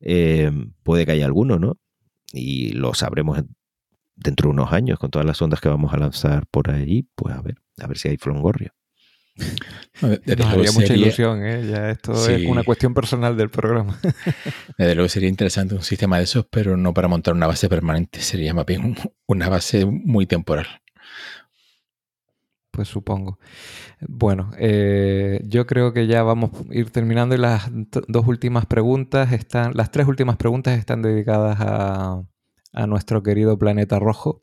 [0.00, 0.50] eh,
[0.82, 1.76] puede que haya alguno, ¿no?
[2.32, 3.38] Y lo sabremos
[4.14, 7.06] dentro de unos años con todas las ondas que vamos a lanzar por ahí.
[7.14, 8.72] Pues a ver, a ver si hay flongorrio.
[10.02, 11.66] Nos mucha ilusión, ¿eh?
[11.66, 13.98] ya esto es una cuestión personal del programa.
[14.78, 18.20] Desde luego sería interesante un sistema de esos, pero no para montar una base permanente,
[18.20, 18.94] sería más bien
[19.26, 20.66] una base muy temporal.
[22.70, 23.38] Pues supongo.
[24.00, 27.70] Bueno, eh, yo creo que ya vamos a ir terminando y las
[28.08, 32.22] dos últimas preguntas están, las tres últimas preguntas están dedicadas a,
[32.72, 34.42] a nuestro querido planeta rojo.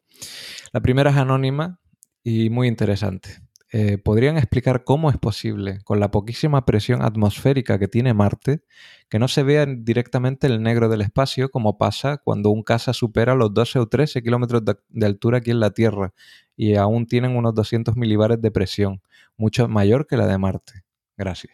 [0.71, 1.79] La primera es anónima
[2.23, 3.41] y muy interesante.
[3.71, 8.63] Eh, ¿podrían explicar cómo es posible, con la poquísima presión atmosférica que tiene Marte,
[9.09, 13.35] que no se vea directamente el negro del espacio como pasa cuando un caza supera
[13.35, 16.13] los 12 o 13 kilómetros de, altura aquí en la Tierra
[16.55, 19.01] y aún tienen unos 200 milibares de presión,
[19.37, 20.83] mucho mayor que la de Marte?
[21.15, 21.53] Gracias.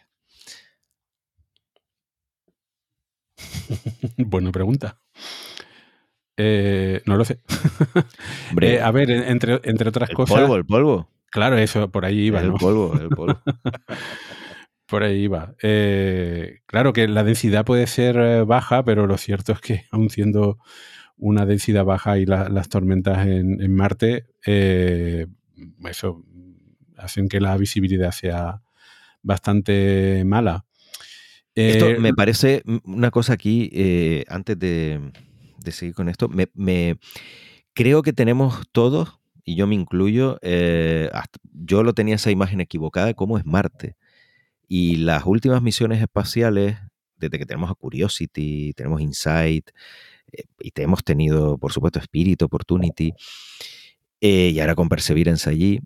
[4.16, 4.98] Buena pregunta.
[6.36, 7.40] Eh, no lo sé.
[8.60, 10.40] Eh, a ver, entre, entre otras el cosas.
[10.40, 11.10] Polvo, el polvo.
[11.30, 12.40] Claro, eso, por ahí iba.
[12.40, 13.40] El polvo, el polvo.
[14.86, 15.54] por ahí iba.
[15.62, 20.58] Eh, claro que la densidad puede ser baja, pero lo cierto es que aún siendo
[21.16, 25.26] una densidad baja y las tormentas en, Marte, eh,
[25.88, 26.22] eso
[26.98, 28.62] hacen que la visibilidad sea
[29.22, 30.64] bastante mala.
[31.54, 33.70] Esto me parece una cosa aquí,
[34.28, 35.10] antes de,
[35.72, 36.98] seguir con esto, me,
[37.74, 41.08] creo que tenemos todos y yo me incluyo, eh,
[41.52, 43.96] yo lo tenía esa imagen equivocada de cómo es Marte.
[44.66, 46.78] Y las últimas misiones espaciales,
[47.16, 49.70] desde que tenemos a Curiosity, tenemos Insight,
[50.32, 53.12] eh, y te hemos tenido, por supuesto, Spirit, Opportunity,
[54.20, 55.80] eh, y ahora con Perseverance allí.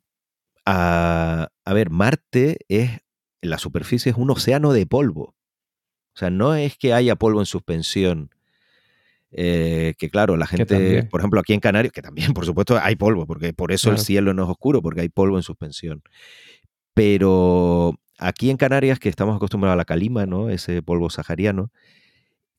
[0.65, 3.01] A, a ver, Marte es,
[3.43, 5.35] la superficie es un océano de polvo.
[6.15, 8.31] O sea, no es que haya polvo en suspensión
[9.33, 12.97] eh, que claro, la gente, por ejemplo, aquí en Canarias, que también, por supuesto, hay
[12.97, 16.03] polvo, porque por eso el cielo no es oscuro, porque hay polvo en suspensión.
[16.95, 20.51] Pero aquí en Canarias, que estamos acostumbrados a la calima, ¿no?
[20.51, 21.71] Ese polvo sahariano,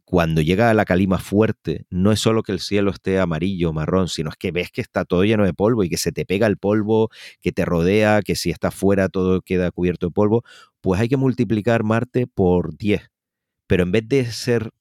[0.05, 3.73] cuando llega a la calima fuerte, no es solo que el cielo esté amarillo o
[3.73, 6.25] marrón, sino es que ves que está todo lleno de polvo y que se te
[6.25, 10.43] pega el polvo, que te rodea, que si está fuera todo queda cubierto de polvo,
[10.81, 13.10] pues hay que multiplicar Marte por 10.
[13.67, 14.71] Pero en vez de ser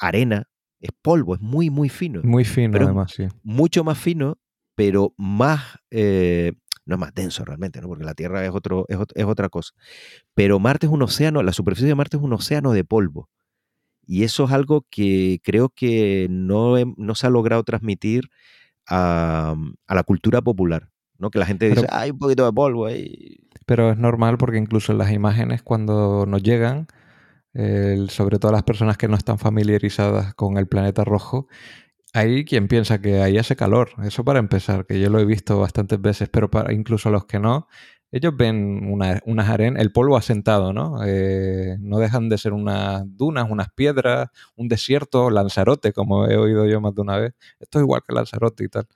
[0.00, 0.47] arena,
[0.80, 2.20] es polvo, es muy, muy fino.
[2.22, 3.26] Muy fino, además, sí.
[3.42, 4.38] Mucho más fino,
[4.74, 6.52] pero más, eh,
[6.86, 7.88] no es más denso realmente, ¿no?
[7.88, 9.72] porque la Tierra es, otro, es, otra cosa.
[10.34, 13.28] Pero Marte es un océano, la superficie de Marte es un océano de polvo.
[14.06, 18.30] Y eso es algo que creo que no, no se ha logrado transmitir
[18.88, 19.54] a,
[19.88, 20.88] la cultura popular.
[21.18, 21.30] ¿no?
[21.30, 23.38] Que la gente dice, hay un poquito de polvo ahí.
[23.66, 26.86] Pero es normal porque incluso en las imágenes cuando nos llegan,
[28.08, 31.48] sobre todo las personas que no están familiarizadas con el planeta rojo,
[32.14, 33.90] hay quien piensa que ahí hace calor.
[34.04, 37.38] Eso para empezar, que yo lo he visto bastantes veces, pero para, incluso los que
[37.38, 37.68] no,
[38.10, 41.00] ellos ven unas arenas, el polvo asentado, ¿no?
[41.04, 46.66] Eh, no dejan de ser unas dunas, unas piedras, un desierto, Lanzarote, como he oído
[46.66, 47.34] yo más de una vez.
[47.60, 48.86] Esto es igual que Lanzarote y tal.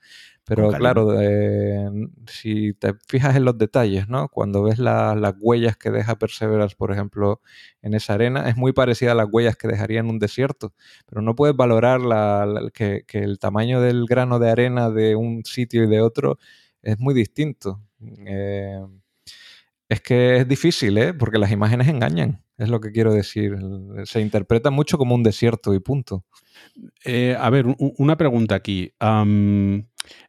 [0.45, 1.89] Pero claro, eh,
[2.27, 4.27] si te fijas en los detalles, ¿no?
[4.27, 7.41] Cuando ves las huellas que deja Perseverance, por ejemplo,
[7.81, 10.73] en esa arena, es muy parecida a las huellas que dejaría en un desierto.
[11.05, 12.01] Pero no puedes valorar
[12.73, 16.37] que, el tamaño del grano de arena de un sitio y de otro
[16.81, 17.81] es muy distinto.
[18.25, 18.81] Eh,
[19.87, 21.13] es que es difícil, ¿eh?
[21.13, 23.55] Porque las imágenes engañan, es lo que quiero decir.
[24.05, 26.25] Se interpreta mucho como un desierto y punto.
[27.05, 28.91] Eh, a ver, una pregunta aquí.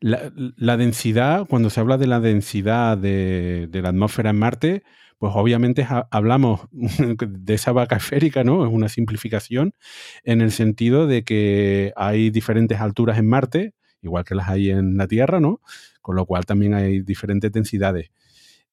[0.00, 4.82] La, densidad, cuando se habla de la densidad de, la atmósfera en Marte,
[5.18, 8.66] pues obviamente hablamos de esa vaca esférica, ¿no?
[8.66, 9.74] Es una simplificación
[10.22, 14.96] en el sentido de que hay diferentes alturas en Marte, igual que las hay en
[14.96, 15.60] la Tierra, ¿no?
[16.02, 18.10] Con lo cual también hay diferentes densidades.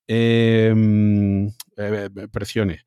[0.08, 2.86] Em, eh, presiones.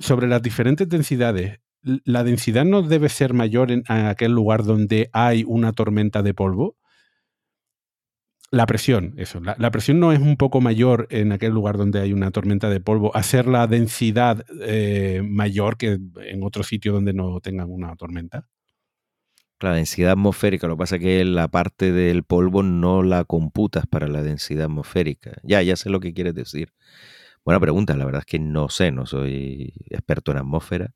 [0.00, 5.44] sobre las diferentes densidades, ¿la densidad no debe ser mayor en, aquel lugar donde hay
[5.46, 6.76] una tormenta de polvo?
[8.50, 9.40] La presión, eso.
[9.40, 12.80] La, presión no es un poco mayor en aquel lugar donde hay una tormenta de
[12.80, 18.46] polvo, hacer la densidad eh, mayor que en otro sitio donde no tengan una tormenta.
[19.60, 23.86] La densidad atmosférica, lo que pasa es que la parte del polvo no la computas
[23.86, 25.32] para la densidad atmosférica.
[25.42, 26.72] Ya, ya sé lo que quieres decir.
[27.44, 30.94] Buena pregunta, la verdad es que no sé, no soy experto en atmósfera,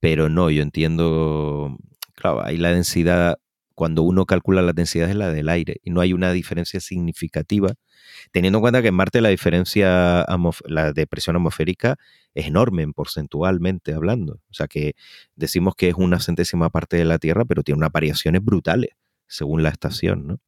[0.00, 1.76] pero no, yo entiendo,
[2.14, 3.38] claro, hay la densidad
[3.78, 7.74] cuando uno calcula la densidad es la del aire y no hay una diferencia significativa,
[8.32, 10.26] teniendo en cuenta que en Marte la diferencia,
[10.66, 11.96] la de presión atmosférica
[12.34, 14.40] es enorme porcentualmente hablando.
[14.50, 14.94] O sea que
[15.36, 18.90] decimos que es una centésima parte de la Tierra, pero tiene unas variaciones brutales
[19.28, 20.40] según la estación, ¿no?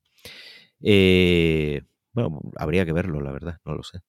[0.83, 1.83] Eh,
[2.13, 4.01] bueno, habría que verlo, la verdad, no lo sé.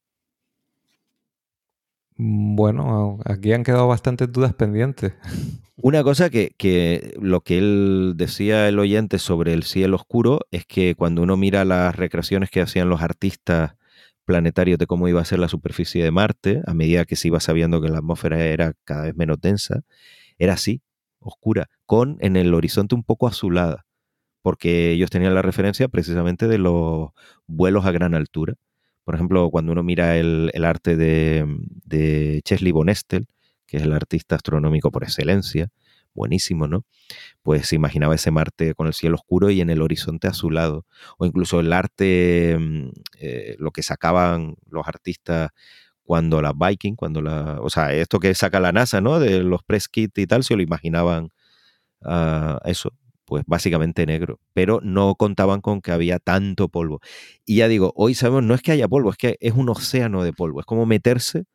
[2.24, 5.14] Bueno, aquí han quedado bastantes dudas pendientes.
[5.76, 10.94] Una cosa que, lo que él decía el oyente sobre el cielo oscuro es que
[10.94, 13.74] cuando uno mira las recreaciones que hacían los artistas
[14.24, 17.40] planetarios de cómo iba a ser la superficie de Marte, a medida que se iba
[17.40, 19.82] sabiendo que la atmósfera era cada vez menos densa,
[20.38, 20.84] era así,
[21.20, 23.88] oscura, con en el horizonte un poco azulada,
[24.44, 27.10] porque ellos tenían la referencia precisamente de los
[27.48, 28.58] vuelos a gran altura.
[29.04, 31.46] Por ejemplo, cuando uno mira el, arte de,
[31.86, 33.28] de Chesley Bonestel,
[33.66, 35.70] que es el artista astronómico por excelencia,
[36.14, 36.86] buenísimo, ¿no?
[37.44, 40.86] Pues se imaginaba ese Marte con el cielo oscuro y en el horizonte azulado.
[41.18, 45.52] O incluso el arte, mm, eh, lo que sacaban los artistas
[46.04, 47.60] cuando la Viking, cuando la.
[47.62, 49.20] O sea, esto que saca la NASA, ¿no?
[49.20, 51.30] De los press kits y tal, se lo imaginaban
[52.04, 52.92] a eso,
[53.32, 54.42] pues básicamente negro.
[54.52, 57.00] Pero no contaban con que había tanto polvo.
[57.46, 60.26] Y ya digo, hoy sabemos, no es que haya polvo, es que es un océano
[60.26, 60.60] de polvo.
[60.60, 61.46] Es como meterse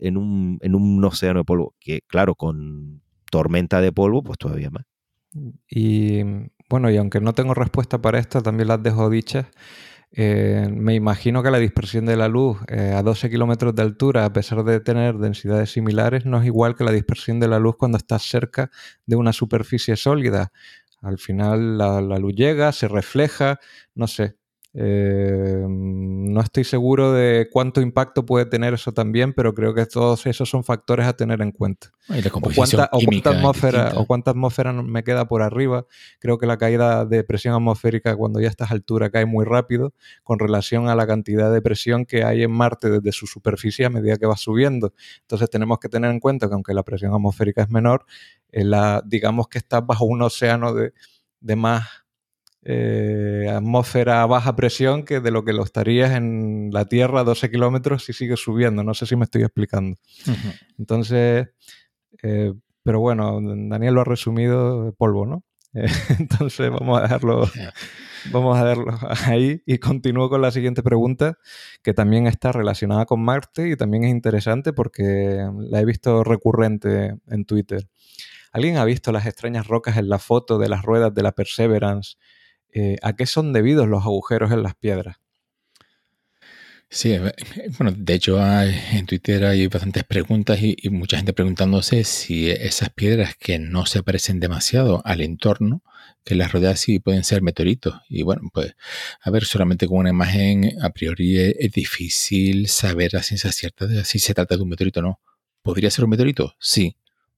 [0.00, 4.70] en un, en un océano de polvo, que claro, con tormenta de polvo, pues todavía
[4.70, 4.82] más.
[5.70, 6.24] Y
[6.68, 9.46] bueno, y aunque no tengo respuesta para esto, también las dejo dichas.
[10.10, 14.24] Eh, me imagino que la dispersión de la luz eh, a 12 kilómetros de altura,
[14.24, 17.76] a pesar de tener densidades similares, no es igual que la dispersión de la luz
[17.78, 18.72] cuando estás cerca
[19.06, 20.50] de una superficie sólida.
[21.02, 23.58] Al final la luz llega, se refleja,
[23.94, 24.36] no sé,
[24.74, 30.24] eh, no estoy seguro de cuánto impacto puede tener eso también, pero creo que todos
[30.26, 31.92] esos son factores a tener en cuenta.
[32.32, 32.84] o, cuánta,
[33.30, 35.84] atmósfera, o cuánta atmósfera me queda por arriba.
[36.20, 39.92] Creo que la caída de presión atmosférica cuando ya estás a altura cae muy rápido
[40.24, 43.90] con relación a la cantidad de presión que hay en Marte desde su superficie a
[43.90, 44.94] medida que va subiendo.
[45.20, 48.06] Entonces tenemos que tener en cuenta que aunque la presión atmosférica es menor,
[48.50, 50.92] la, digamos que estás bajo un océano de,
[51.40, 52.01] de más
[52.64, 57.24] eh, atmósfera a baja presión que de lo que lo estarías en la Tierra a
[57.24, 58.84] 12 kilómetros si sigues subiendo.
[58.84, 59.98] No sé si me estoy explicando.
[60.78, 61.48] Entonces,
[62.22, 65.44] eh, pero bueno, Daniel lo ha resumido polvo, ¿no?
[66.18, 67.48] entonces vamos a dejarlo,
[68.30, 71.38] vamos a dejarlo ahí y continúo con la siguiente pregunta
[71.82, 77.16] que también está relacionada con Marte y también es interesante porque la he visto recurrente
[77.26, 77.88] en Twitter.
[78.52, 82.18] ¿Alguien ha visto las extrañas rocas en la foto de las ruedas de la Perseverance
[82.72, 85.16] eh, ¿a qué son debidos los agujeros en las piedras?
[86.88, 87.32] Sí, eh,
[87.78, 93.34] bueno, de hecho en Twitter hay bastantes preguntas y, mucha gente preguntándose si esas piedras
[93.36, 95.82] que no se parecen demasiado al entorno
[96.24, 97.94] que las rodea sí pueden ser meteoritos.
[98.08, 98.74] Y bueno, pues
[99.22, 104.04] a ver, solamente con una imagen a priori es, difícil saber a ciencia cierta de
[104.04, 105.20] si se trata de un meteorito o no.
[105.62, 106.54] ¿Podría ser un meteorito?
[106.60, 106.96] Sí.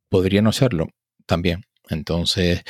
[0.08, 0.88] ¿Podría no serlo?
[1.26, 1.64] También.
[1.88, 2.62] Entonces,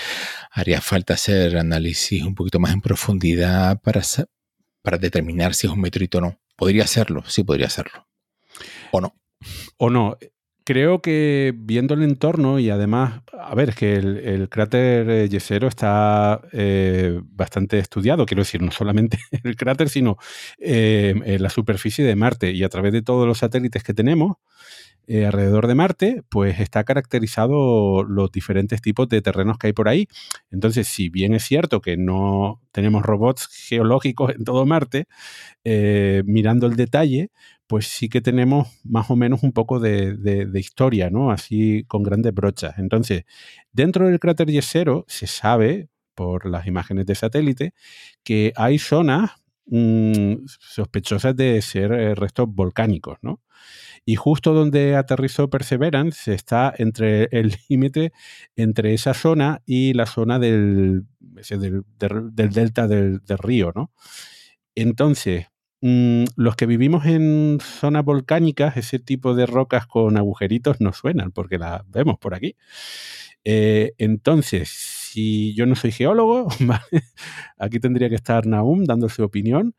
[0.50, 4.02] haría falta hacer análisis un poquito más en profundidad para,
[4.82, 6.40] para determinar si es un meteorito o no.
[6.56, 7.22] ¿Podría serlo?
[7.26, 8.06] Sí, podría serlo.
[8.92, 9.14] ¿O no?
[9.76, 10.16] O no.
[10.66, 15.68] Creo que viendo el entorno y además, a ver, es que el, cráter eh, Yesero
[15.68, 20.16] está eh, bastante estudiado, quiero decir, no solamente el cráter, sino
[20.58, 24.38] eh, la superficie de Marte y a través de todos los satélites que tenemos,
[25.06, 29.88] eh, alrededor de Marte, pues está caracterizado los diferentes tipos de terrenos que hay por
[29.88, 30.08] ahí.
[30.50, 35.06] Entonces, si bien es cierto que no tenemos robots geológicos en todo Marte,
[35.64, 37.30] eh, mirando el detalle,
[37.66, 41.30] pues sí que tenemos más o menos un poco de, historia, ¿no?
[41.30, 42.78] Así con grandes brochas.
[42.78, 43.24] Entonces,
[43.72, 47.74] dentro del cráter Yesero se sabe, por las imágenes de satélite,
[48.22, 49.32] que hay zonas
[49.66, 53.40] mm, sospechosas de ser eh, restos volcánicos, ¿no?
[54.04, 58.12] Y justo donde aterrizó Perseverance está entre el límite
[58.56, 61.84] entre esa zona y la zona del, del,
[62.50, 63.92] delta del, río, ¿no?
[64.74, 65.46] Entonces,
[65.80, 71.32] mm, los que vivimos en zonas volcánicas, ese tipo de rocas con agujeritos no suenan,
[71.32, 72.56] porque las vemos por aquí.
[73.44, 76.48] Eh, entonces, si yo no soy geólogo,
[77.58, 79.74] aquí tendría que estar Naum dando su opinión,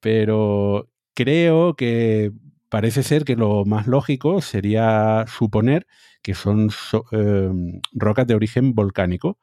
[0.00, 2.32] pero creo que
[2.70, 5.86] parece ser que lo más lógico sería suponer
[6.22, 6.70] que son
[7.12, 9.38] em, rocas de origen volcánico.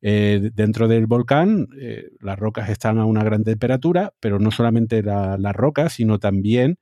[0.00, 5.02] Eh, dentro del volcán, eh, las rocas están a una gran temperatura, pero no solamente
[5.02, 6.78] las rocas, sino también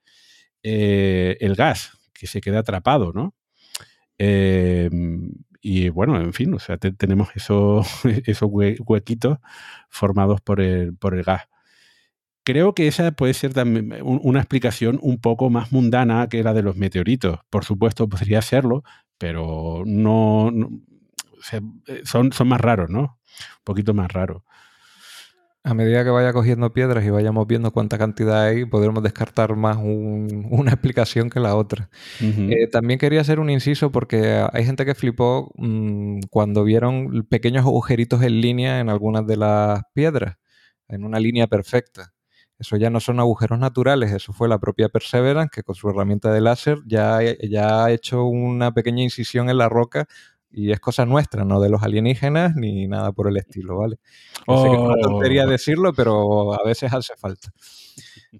[0.63, 3.35] eh, el gas que se queda atrapado, ¿no?
[4.19, 7.87] Em, y bueno, en fin, o sea, tenemos esos,
[8.87, 9.39] huequitos
[9.89, 11.50] formados por el gas
[12.45, 16.63] creo que esa puede ser también una explicación un poco más mundana que la de
[16.63, 17.41] los meteoritos.
[17.51, 18.85] Por supuesto, podría serlo,
[19.19, 20.51] pero no,
[21.53, 23.01] eh, son, son más raros, ¿no?
[23.01, 24.43] Un poquito más raros.
[25.63, 29.77] A medida que vaya cogiendo piedras y vayamos viendo cuánta cantidad hay, podremos descartar más
[29.83, 31.91] una explicación que la otra.
[32.21, 37.67] Eh, también quería hacer un inciso porque hay gente que flipó mm, cuando vieron pequeños
[37.67, 40.37] agujeritos en línea en algunas de las piedras,
[40.89, 42.15] en una línea perfecta.
[42.61, 46.31] Eso ya no son agujeros naturales, eso fue la propia Perseverance que con su herramienta
[46.31, 50.07] de láser ya, ya ha hecho una pequeña incisión en la roca
[50.53, 53.97] y es cosa nuestra, no de los alienígenas ni nada por el estilo, ¿vale?
[53.97, 55.49] sé que es una tontería oh.
[55.49, 57.51] decirlo, pero a veces hace falta.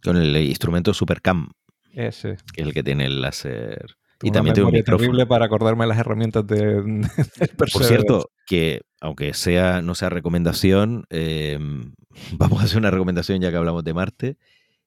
[0.05, 1.53] Con el instrumento Supercam.
[1.93, 2.37] Ese.
[2.53, 4.99] Que es el que tiene el láser y también tengo un micrófono.
[4.99, 7.09] terrible para acordarme las herramientas de,
[7.57, 11.95] Por cierto, que aunque sea no sea recomendación, em,
[12.39, 14.37] vamos a hacer una recomendación ya que hablamos de Marte.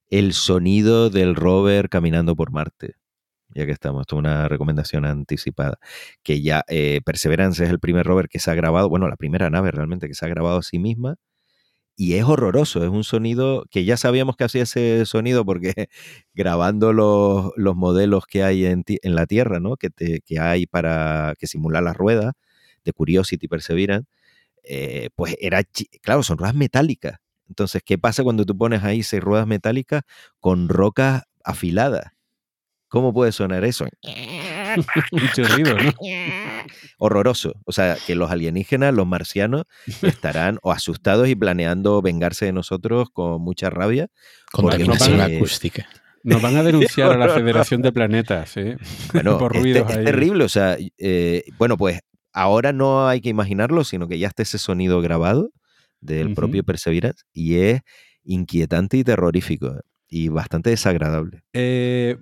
[0.09, 2.95] El sonido del rover caminando por Marte.
[3.55, 5.77] Ya que estamos, esto es una recomendación anticipada.
[6.23, 9.49] Que ya eh, Perseverance es el primer rover que se ha grabado, bueno, la primera
[9.49, 11.17] nave realmente que se ha grabado a sí misma
[11.95, 15.73] y es horroroso, es un sonido que ya sabíamos que hacía ese sonido porque
[16.33, 19.77] grabando los, modelos que hay en, la Tierra, ¿no?
[19.77, 19.89] que,
[20.25, 22.33] que hay para que simular las ruedas
[22.83, 24.09] de Curiosity Perseverance,
[24.63, 25.63] eh, pues era,
[26.01, 27.19] claro, son ruedas metálicas.
[27.47, 30.03] Entonces, ¿qué pasa cuando tú pones ahí seis ruedas metálicas
[30.39, 32.13] con rocas afiladas?
[32.87, 33.87] ¿Cómo puede sonar eso?
[35.11, 35.91] Mucho ruido, ¿no?
[36.99, 37.53] Horroroso.
[37.65, 39.63] O sea, que los alienígenas, los marcianos,
[40.03, 44.09] estarán o asustados y planeando vengarse de nosotros con mucha rabia.
[44.51, 45.87] Contaminación acústica.
[46.23, 48.77] Nos van a denunciar a la Federación de Planetas, ¿eh?
[49.11, 50.43] Bueno, Por es terrible.
[50.43, 51.99] O sea, eh, bueno, pues
[52.33, 55.51] ahora no hay que imaginarlo, sino que ya está ese sonido grabado
[56.01, 57.81] del propio Perseverance y es
[58.23, 61.43] inquietante y terrorífico y bastante desagradable.
[61.53, 62.17] Eh,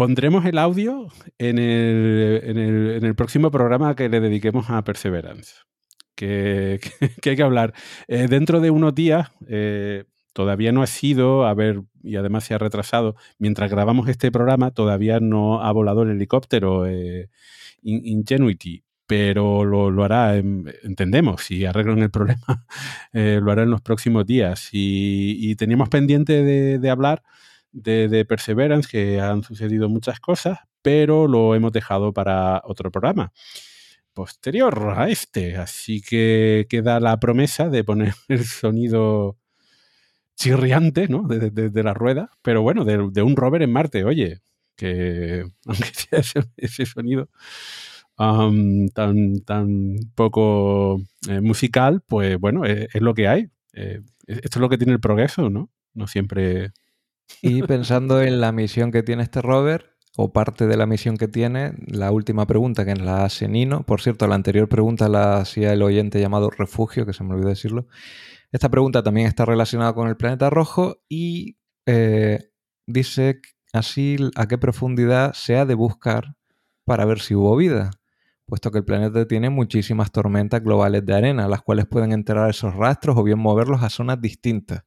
[0.00, 5.56] Pondremos el audio en el, próximo programa que le dediquemos a Perseverance,
[6.14, 6.80] que,
[7.22, 7.74] hay que hablar.
[8.08, 12.54] Eh, dentro de unos días, eh, todavía no ha sido, a ver, y además se
[12.54, 17.28] ha retrasado, mientras grabamos este programa, todavía no ha volado el helicóptero eh,
[17.82, 22.64] Ingenuity, pero lo, hará, entendemos, si arreglan el problema,
[23.12, 24.68] lo hará en los próximos días.
[24.70, 26.44] Y, teníamos pendiente
[26.78, 27.24] de hablar
[27.72, 33.32] de, Perseverance, que han sucedido muchas cosas, pero lo hemos dejado para otro programa
[34.12, 35.56] posterior a este.
[35.56, 39.38] Así que queda la promesa de poner el sonido
[40.36, 41.26] chirriante, ¿no?
[41.26, 44.40] De, la rueda, pero bueno, de, un rover en Marte, oye,
[44.76, 47.28] que aunque sea ese, sonido
[48.94, 53.48] tan, tan poco eh, musical, pues bueno, es, lo que hay.
[53.72, 55.70] Eh, esto es lo que tiene el progreso, ¿no?
[55.94, 56.72] No siempre
[57.42, 61.28] y pensando en la misión que tiene este rover, o parte de la misión que
[61.28, 63.84] tiene, la última pregunta que la hace Nino.
[63.84, 67.48] Por cierto, la anterior pregunta la hacía el oyente llamado Refugio, que se me olvidó
[67.48, 67.86] decirlo.
[68.52, 71.56] Esta pregunta también está relacionada con el planeta rojo y
[71.86, 72.50] eh,
[72.86, 73.40] dice
[73.72, 76.34] así a qué profundidad se ha de buscar
[76.84, 77.92] para ver si hubo vida,
[78.50, 82.74] puesto que el planeta tiene muchísimas tormentas globales de arena, las cuales pueden enterar esos
[82.74, 84.84] rastros o bien moverlos a zonas distintas.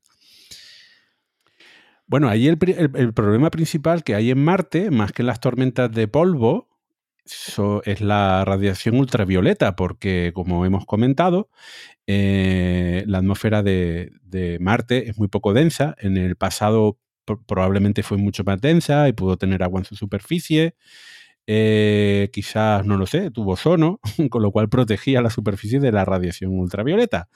[2.06, 6.70] Bueno, ahí el, problema principal que hay en Marte, más que las tormentas de polvo,
[7.86, 11.50] es la radiación ultravioleta, porque como hemos comentado,
[12.06, 14.12] eh, la atmósfera de,
[14.60, 15.96] Marte es muy poco densa.
[15.98, 17.00] En el pasado
[17.48, 20.76] probablemente fue mucho más densa y pudo tener agua en su superficie.
[21.48, 26.06] Eh, quizás, no lo sé, tuvo ozono, con lo cual protegía la superficie de la
[26.06, 27.30] radiación ultravioleta.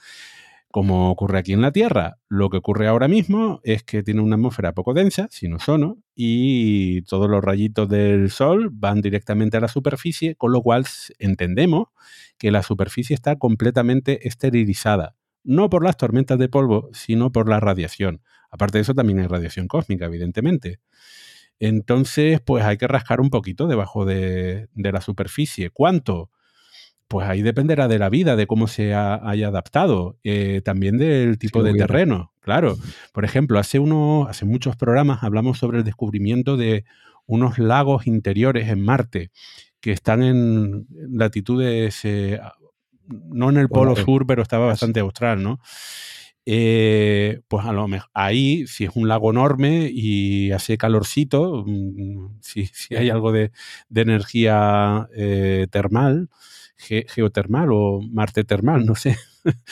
[0.70, 4.36] Como ocurre aquí en la Tierra, lo que ocurre ahora mismo es que tiene una
[4.36, 9.68] atmósfera poco densa, sin ozono, y todos los rayitos del Sol van directamente a la
[9.68, 10.84] superficie, con lo cual
[11.18, 11.88] entendemos
[12.36, 17.60] que la superficie está completamente esterilizada, no por las tormentas de polvo, sino por la
[17.60, 18.20] radiación.
[18.50, 20.80] Aparte de eso, también hay radiación cósmica, evidentemente.
[21.60, 25.70] Entonces, pues hay que rascar un poquito debajo de, de la superficie.
[25.70, 26.30] ¿Cuánto?
[27.08, 31.62] Pues ahí dependerá de la vida, de cómo se haya adaptado, eh, también del tipo
[31.62, 32.76] de terreno, Claro.
[33.12, 36.84] Por ejemplo, hace, uno, hace muchos programas hablamos sobre el descubrimiento de
[37.26, 39.30] unos lagos interiores en Marte
[39.80, 42.40] que están en latitudes, eh,
[43.06, 45.60] no en el polo sur, pero estaba bastante austral, ¿no?
[46.50, 52.38] Eh, pues a lo mejor ahí, si es un lago enorme y hace calorcito, mm,
[52.40, 53.52] si, hay algo de,
[53.94, 56.30] energía eh, termal,
[56.78, 59.18] geotermal o Marte termal, no sé,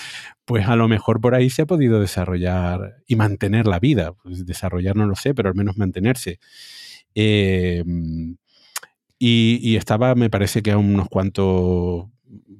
[0.44, 4.12] pues a lo mejor por ahí se ha podido desarrollar y mantener la vida.
[4.12, 6.40] Pues desarrollar no lo sé, pero al menos mantenerse.
[7.14, 8.36] Em,
[9.18, 12.06] y, y, estaba, me parece que a unos cuantos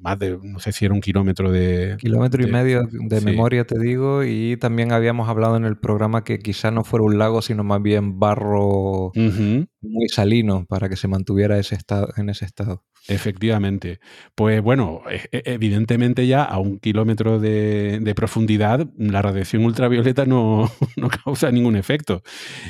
[0.00, 1.96] más de, no sé si era un kilómetro de...
[1.98, 6.38] Kilómetro y medio de memoria, te digo, y también habíamos hablado en el programa que
[6.38, 11.58] quizá no fuera un lago, sino más bien barro muy salino para que se mantuviera
[11.58, 12.84] ese estado, en ese estado.
[13.08, 14.00] Efectivamente.
[14.34, 20.70] Pues bueno, e, e, evidentemente ya a un kilómetro de, profundidad la radiación ultravioleta no,
[21.24, 22.22] causa ningún efecto.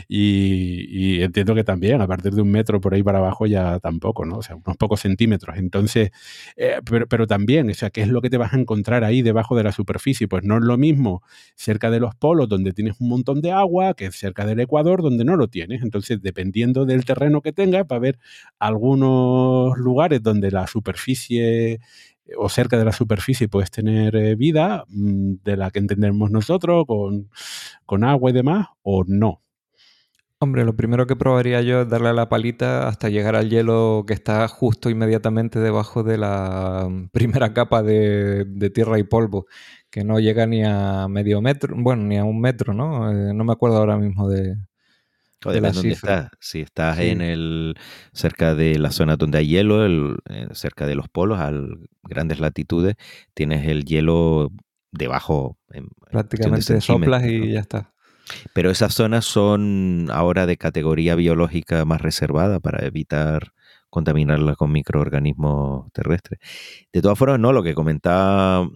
[0.09, 4.27] Y, entiendo que también a partir de un metro por ahí para abajo ya tampoco,
[4.27, 4.39] ¿no?
[4.39, 5.57] O sea, unos pocos centímetros.
[5.57, 6.11] Entonces,
[6.57, 9.57] eh, pero, también, o sea, ¿qué es lo que te vas a encontrar ahí debajo
[9.57, 10.29] de la superficie?
[10.29, 11.23] Pues no es lo mismo
[11.55, 15.25] cerca de los polos donde tienes un montón de agua que cerca del Ecuador donde
[15.25, 15.83] no lo tienes.
[15.83, 18.19] Entonces, dependiendo del terreno que tengas, va a haber
[18.59, 21.81] algunos lugares donde la superficie eh,
[22.37, 26.85] o cerca de la superficie puedes tener eh, vida mm, de la que entendemos nosotros,
[26.87, 27.31] con,
[27.87, 29.43] con agua y demás, o no.
[30.39, 34.05] Hombre, lo primero que probaría yo es darle a la palita hasta llegar al hielo
[34.07, 39.47] que está justo inmediatamente debajo de la mm, primera capa de, tierra y polvo,
[39.91, 43.11] que no llega ni a medio metro, bueno, ni a un metro, ¿no?
[43.11, 44.57] Eh, no me acuerdo ahora mismo de,
[45.41, 46.31] dónde estás.
[46.41, 47.75] Si estás en el
[48.13, 51.53] cerca de la zona donde hay hielo, el, eh, cerca de los polos, a
[52.03, 52.97] grandes latitudes,
[53.35, 54.51] tienes el hielo
[54.93, 55.59] debajo.
[56.11, 57.93] Prácticamente soplas y ya está.
[58.53, 63.53] Pero esas zonas son ahora de categoría biológica más reservada para evitar
[63.91, 66.41] contaminarla con microorganismos terrestres.
[66.93, 68.69] De todas formas, no, lo que comentaba,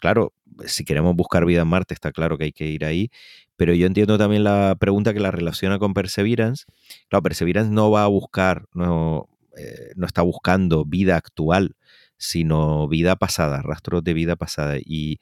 [0.00, 0.32] claro,
[0.66, 3.10] si queremos buscar vida en Marte, está claro que hay que ir ahí,
[3.58, 6.64] pero yo entiendo también la pregunta que la relaciona con Perseverance.
[7.08, 11.74] Claro, Perseverance no va a buscar, no, eh, no está buscando vida actual,
[12.16, 14.76] sino vida pasada, rastros de vida pasada.
[14.78, 15.18] Y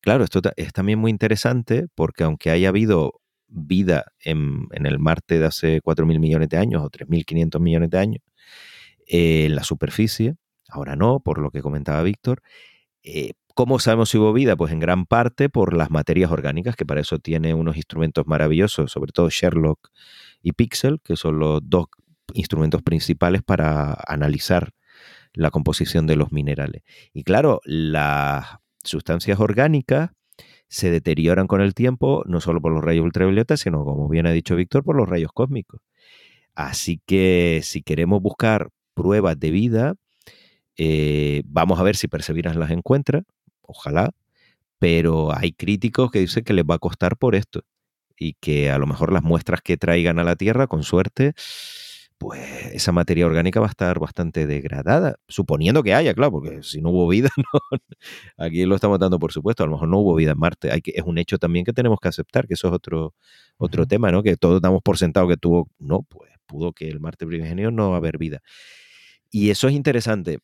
[0.00, 5.46] claro, esto es también muy interesante porque aunque haya habido vida en, el Marte de
[5.46, 8.22] hace 4.000 millones de años o 3.500 millones de años,
[9.06, 10.34] eh, en la superficie,
[10.68, 12.42] ahora no, por lo que comentaba Víctor,
[13.04, 14.54] eh, ¿Cómo sabemos si hubo vida?
[14.54, 18.92] Pues en gran parte por las materias orgánicas, que para eso tiene unos instrumentos maravillosos,
[18.92, 19.88] sobre todo Sherlock
[20.42, 21.86] y Pixel, que son los dos
[22.34, 24.72] instrumentos principales para analizar
[25.32, 26.82] la composición de los minerales.
[27.14, 28.44] Y claro, las
[28.84, 30.10] sustancias orgánicas
[30.68, 34.32] se deterioran con el tiempo, no solo por los rayos ultravioleta, sino, como bien ha
[34.32, 35.80] dicho Víctor, por los rayos cósmicos.
[36.54, 39.94] Así que si queremos buscar pruebas de vida,
[40.76, 43.22] eh, vamos a ver si Perseverance las encuentra
[43.66, 44.10] ojalá,
[44.78, 47.62] pero hay críticos que dicen que les va a costar por esto
[48.18, 51.34] y que a lo mejor las muestras que traigan a la Tierra, con suerte,
[52.18, 52.40] pues
[52.72, 56.90] esa materia orgánica va a estar bastante degradada, suponiendo que haya, claro, porque si no
[56.90, 57.28] hubo vida,
[58.38, 60.80] aquí lo estamos dando por supuesto, a lo mejor no hubo vida en Marte, hay
[60.80, 63.14] que, es un hecho también que tenemos que aceptar, que eso es otro,
[63.58, 64.22] otro tema, ¿no?
[64.22, 67.90] Que todos damos por sentado que tuvo, no, pues pudo que el Marte primigenio no
[67.90, 68.40] va a haber vida.
[69.30, 70.38] Y eso es interesante,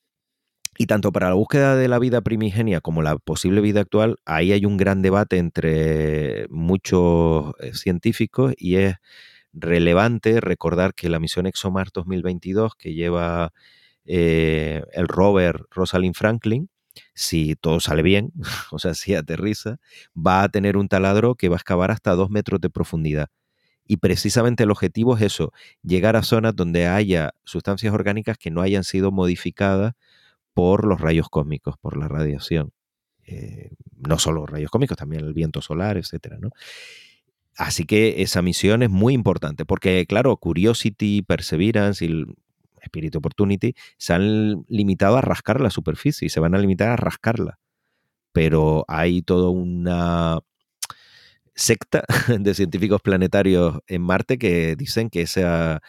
[0.79, 4.53] y tanto para la búsqueda de la vida primigenia como la posible vida actual, ahí
[4.53, 8.97] hay un gran debate entre muchos eh, científicos y es
[9.53, 13.53] relevante recordar que la misión ExoMars 2022 que lleva
[14.07, 16.71] eh, el rover Rosalind Franklin,
[17.15, 18.33] si todo sale bien,
[18.71, 19.77] o sea, si aterriza,
[20.17, 23.29] va a tener un taladro que va a excavar hasta dos metros de profundidad.
[23.87, 25.53] Y precisamente el objetivo es eso,
[25.83, 29.95] llegar a zonas donde haya sustancias orgánicas que no hayan sido modificadas
[30.55, 32.73] por los rayos cósmicos, por la radiación.
[33.25, 36.39] Eh, no solo rayos cósmicos, también el viento solar, etcétera.
[37.57, 42.25] Así que esa misión es muy importante, porque claro, Curiosity, Perseverance y
[42.83, 46.97] Spirit Opportunity se han limitado a rascar la superficie y se van a limitar a
[46.97, 47.59] rascarla.
[48.33, 50.41] Pero hay toda una
[51.55, 52.05] secta
[52.41, 55.81] de científicos planetarios en Marte que dicen que ese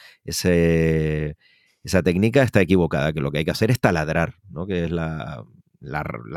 [1.84, 4.66] esa técnica está equivocada, que lo que hay que hacer es taladrar, ¿no?
[4.66, 5.46] que es la,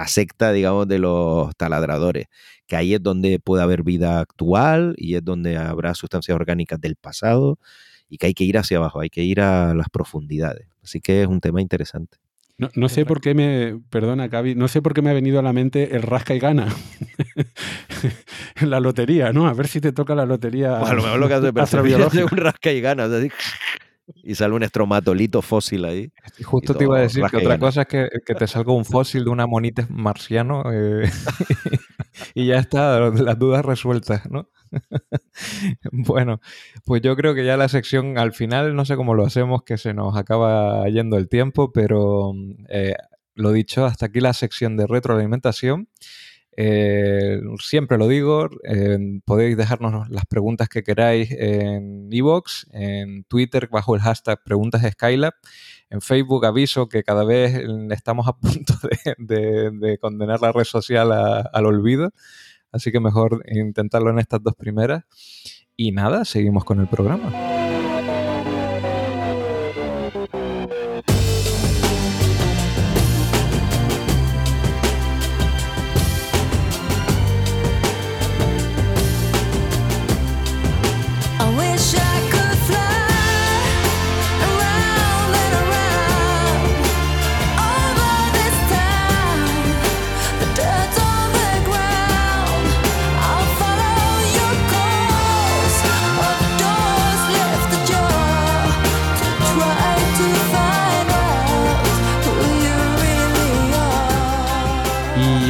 [0.07, 2.27] secta, digamos, de los taladradores,
[2.67, 6.97] que ahí es donde puede haber vida actual y es donde habrá sustancias orgánicas del
[6.97, 7.59] pasado
[8.09, 10.69] y que hay que ir hacia abajo, hay que ir a las profundidades.
[10.83, 12.19] Así que es un tema interesante.
[12.59, 15.43] No, sé por qué me, perdona, Cavi, no sé por qué me ha venido a
[15.43, 16.75] la mente el rasca y gana.
[18.57, 19.47] en la lotería, ¿no?
[19.47, 20.79] A ver si te toca la lotería.
[20.79, 23.11] a lo mejor lo que hace es un rasca y ganas.
[24.15, 26.13] Y sale un estromatolito fósil ahí.
[26.45, 29.31] justo te iba a decir que otra cosa es que, te salga un fósil de
[29.31, 31.11] una monita marciano eh,
[32.35, 34.49] y ya está, las dudas resueltas, ¿no?
[35.93, 36.41] bueno,
[36.85, 39.79] pues yo creo que ya la sección al final, no sé cómo lo hacemos, que
[39.79, 42.33] se nos acaba yendo el tiempo, pero
[42.69, 42.95] eh,
[43.35, 45.89] lo dicho, hasta aquí la sección de retroalimentación.
[46.59, 48.49] Eh, siempre lo digo,
[49.25, 55.35] podéis dejarnos las preguntas que queráis en iVoox, en Twitter bajo el hashtag preguntas Skylab,
[55.91, 58.75] en Facebook aviso que cada vez estamos a punto
[59.19, 62.13] de, condenar la red social al olvido,
[62.73, 65.05] así que mejor intentarlo en estas dos primeras.
[65.77, 67.56] Y nada, seguimos con el programa.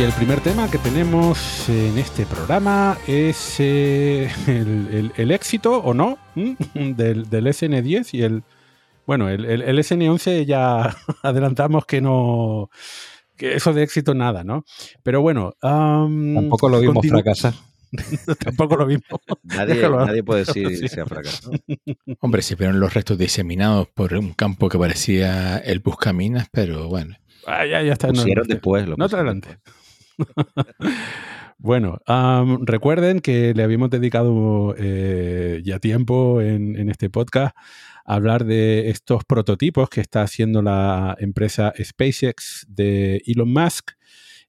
[0.06, 7.26] El primer tema que tenemos en este programa es eh, el, éxito o no del,
[7.28, 8.44] SN10 y el.
[9.04, 12.70] Bueno, el, SN11 ya adelantamos que no.
[13.36, 14.64] que eso de éxito nada, ¿no?
[15.02, 15.54] Pero bueno.
[15.60, 17.54] Tampoco lo vimos fracasar.
[18.38, 19.04] Tampoco lo vimos.
[19.42, 21.50] Nadie, puede decir que sea fracasado.
[22.20, 27.16] Hombre, se vieron los restos diseminados por un campo que parecía el Buscaminas, pero bueno.
[27.44, 28.08] Ah, ya, ya está.
[28.08, 28.86] Pusieron después.
[28.96, 29.58] no te adelante.
[31.58, 31.98] bueno,
[32.62, 37.56] recuerden que le habíamos dedicado eh, ya tiempo en, este podcast
[38.04, 43.92] a hablar de estos prototipos que está haciendo la empresa SpaceX de Elon Musk.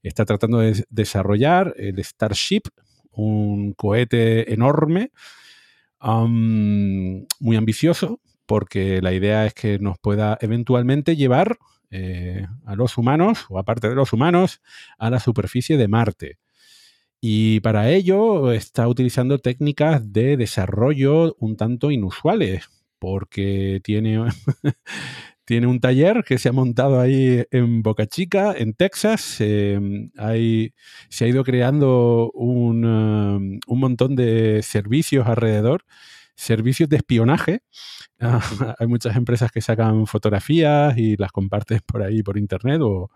[0.03, 2.63] Está tratando de desarrollar el Starship,
[3.11, 5.11] un cohete enorme,
[5.99, 11.57] muy ambicioso, porque la idea es que nos pueda eventualmente llevar
[11.91, 14.61] eh, a los humanos, o aparte de los humanos,
[14.97, 16.37] a la superficie de Marte.
[17.19, 22.69] Y para ello está utilizando técnicas de desarrollo un tanto inusuales,
[22.99, 24.19] porque tiene,
[25.45, 29.37] tiene un taller que se ha montado ahí en Boca Chica, en Texas.
[29.39, 30.11] Em,
[31.09, 35.85] se ha ido creando un, um, un montón de servicios alrededor,
[36.37, 37.63] servicios de espionaje
[38.79, 43.11] hay muchas empresas que sacan fotografías y las comparten por ahí por internet o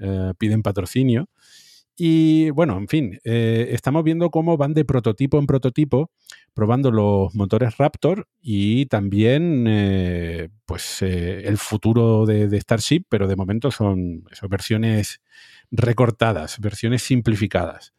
[0.00, 1.28] eh, piden patrocinio.
[1.96, 6.10] Y bueno, en fin, eh, estamos viendo cómo van de prototipo en prototipo,
[6.52, 13.70] probando los motores Raptor y también eh, pues el futuro de, Starship, pero de momento
[13.70, 15.20] son, son versiones
[15.70, 17.94] recortadas, versiones simplificadas.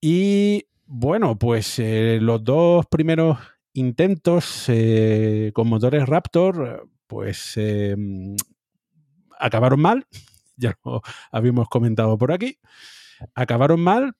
[0.00, 3.38] Y bueno, pues los dos primeros
[3.74, 8.36] intentos eh, con motores Raptor, pues em,
[9.38, 10.06] acabaron mal,
[10.56, 12.58] ya lo habíamos comentado por aquí,
[13.34, 14.14] acabaron mal,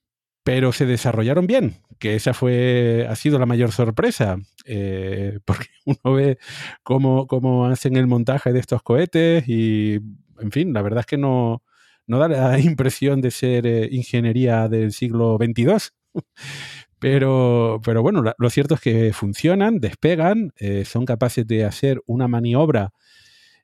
[0.44, 6.14] pero se desarrollaron bien, que esa fue, ha sido la mayor sorpresa, eh, porque uno
[6.14, 6.38] ve
[6.82, 9.94] cómo, cómo, hacen el montaje de estos cohetes y,
[10.38, 11.62] en fin, la verdad es que no,
[12.06, 15.97] no da la impresión de ser eh, ingeniería del siglo XXII.
[17.00, 22.26] Pero, pero bueno, lo cierto es que funcionan, despegan, eh, son capaces de hacer una
[22.26, 22.92] maniobra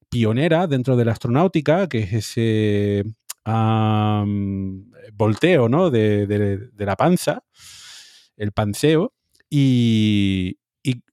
[0.08, 3.04] pionera dentro de la astronáutica, que es ese
[5.12, 5.90] volteo ¿no?
[5.90, 7.42] de, la panza,
[8.36, 9.12] el panseo.
[9.50, 10.58] Y,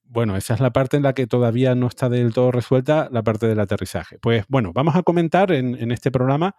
[0.04, 3.22] bueno, esa es la parte en la que todavía no está del todo resuelta la
[3.22, 4.18] parte del aterrizaje.
[4.18, 6.54] Pues bueno, vamos a comentar en, este programa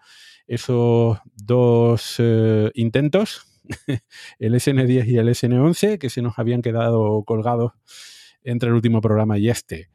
[0.47, 3.52] esos dos eh, intentos
[4.39, 7.73] el SN10 y el SN11 que se nos habían quedado colgados
[8.43, 9.89] entre el último programa y este.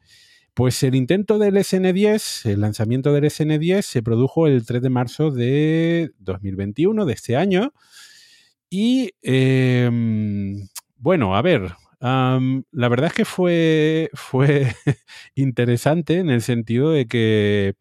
[0.53, 5.31] Pues el intento del SN10, el lanzamiento del SN10 se produjo el 3 de marzo
[5.31, 7.73] de 2021, de este año.
[8.69, 10.67] Y em,
[10.97, 14.73] bueno, a ver, la verdad es que fue, fue
[15.35, 17.75] interesante en el sentido de que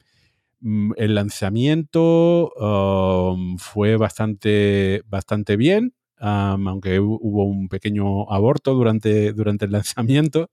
[0.61, 2.53] el lanzamiento
[3.59, 10.51] fue bastante, bastante bien, aunque hubo un pequeño aborto durante, durante el lanzamiento.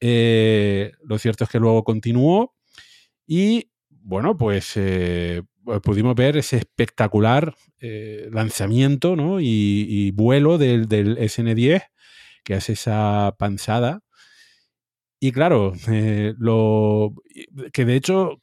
[0.00, 2.54] Eh, lo cierto es que luego continuó
[3.26, 9.38] y, bueno, pues eh, pues, pudimos ver ese espectacular eh, lanzamiento ¿no?
[9.38, 11.82] y, vuelo del, SN10,
[12.42, 14.00] que hace esa panzada.
[15.20, 17.12] Y claro, eh, lo,
[17.72, 18.38] que de hecho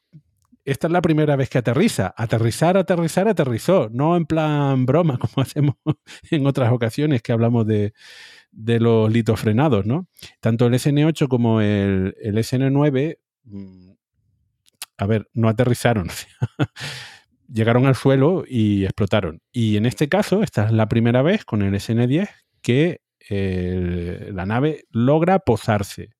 [0.65, 2.13] esta es la primera vez que aterriza.
[2.17, 3.89] Aterrizar, aterrizar, aterrizó.
[3.91, 5.75] No en plan broma, como hacemos
[6.31, 7.93] en otras ocasiones que hablamos de,
[8.51, 10.07] de los litofrenados, ¿no?
[10.39, 13.91] Tanto el SN8 como el, el SN9, mm,
[14.97, 16.07] a ver, no aterrizaron.
[17.47, 19.41] Llegaron al suelo y explotaron.
[19.51, 22.27] Y en este caso, esta es la primera vez con el SN10
[22.63, 26.14] que la nave logra posarse.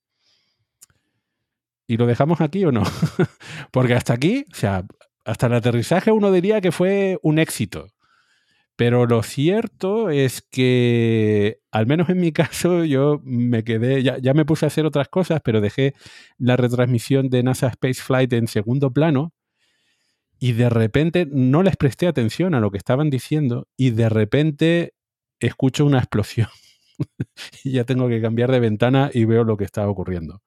[1.88, 2.84] ¿Y lo dejamos aquí o no?
[3.72, 4.86] Porque hasta aquí, o sea,
[5.24, 7.88] hasta el aterrizaje uno diría que fue un éxito.
[8.76, 14.46] Pero lo cierto es que, al menos en mi caso, yo me quedé, ya, me
[14.46, 15.94] puse a hacer otras cosas, pero dejé
[16.38, 19.34] la retransmisión de NASA Space Flight en segundo plano
[20.40, 24.94] y de repente no les presté atención a lo que estaban diciendo y de repente
[25.40, 26.50] escucho una explosión.
[27.64, 30.42] y ya tengo que cambiar de ventana y veo lo que está ocurriendo.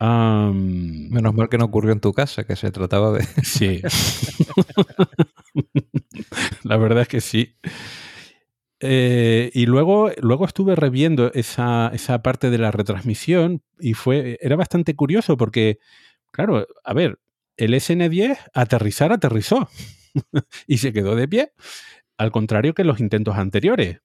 [0.00, 3.24] Menos mal que no ocurrió en tu casa, que se trataba de...
[3.42, 3.82] Sí.
[6.64, 7.56] La verdad es que sí.
[8.80, 14.56] Eh, y luego, luego estuve reviendo esa, esa, parte de la retransmisión y fue, era
[14.56, 15.78] bastante curioso porque,
[16.32, 17.18] claro, a ver,
[17.56, 19.70] el SN10 aterrizar aterrizó
[20.66, 21.52] y se quedó de pie,
[22.18, 24.00] al contrario que los intentos anteriores.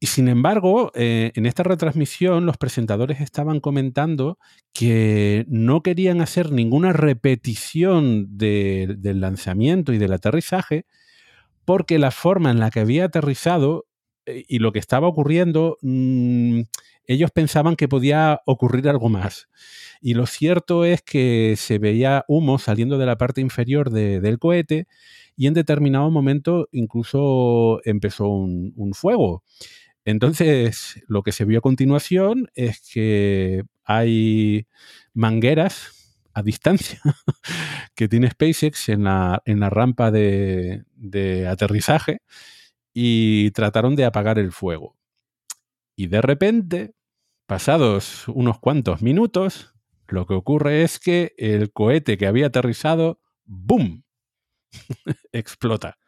[0.00, 4.38] Y sin embargo, eh, en esta retransmisión los presentadores estaban comentando
[4.72, 10.86] que no querían hacer ninguna repetición del lanzamiento y del aterrizaje,
[11.64, 13.86] porque la forma en la que había aterrizado
[14.26, 16.60] eh, y lo que estaba ocurriendo, mm,
[17.06, 19.48] ellos pensaban que podía ocurrir algo más.
[20.00, 24.86] Y lo cierto es que se veía humo saliendo de la parte inferior del cohete
[25.36, 29.42] y en determinado momento incluso empezó un fuego.
[30.08, 34.66] Entonces, lo que se vio a continuación es que hay
[35.12, 36.98] mangueras a distancia
[37.94, 42.22] que tiene SpaceX en la, en la rampa de, de aterrizaje
[42.94, 44.96] y trataron de apagar el fuego.
[45.94, 46.94] Y de repente,
[47.44, 49.74] pasados unos cuantos minutos,
[50.06, 54.04] lo que ocurre es que el cohete que había aterrizado, ¡boom!,
[55.32, 55.98] explota.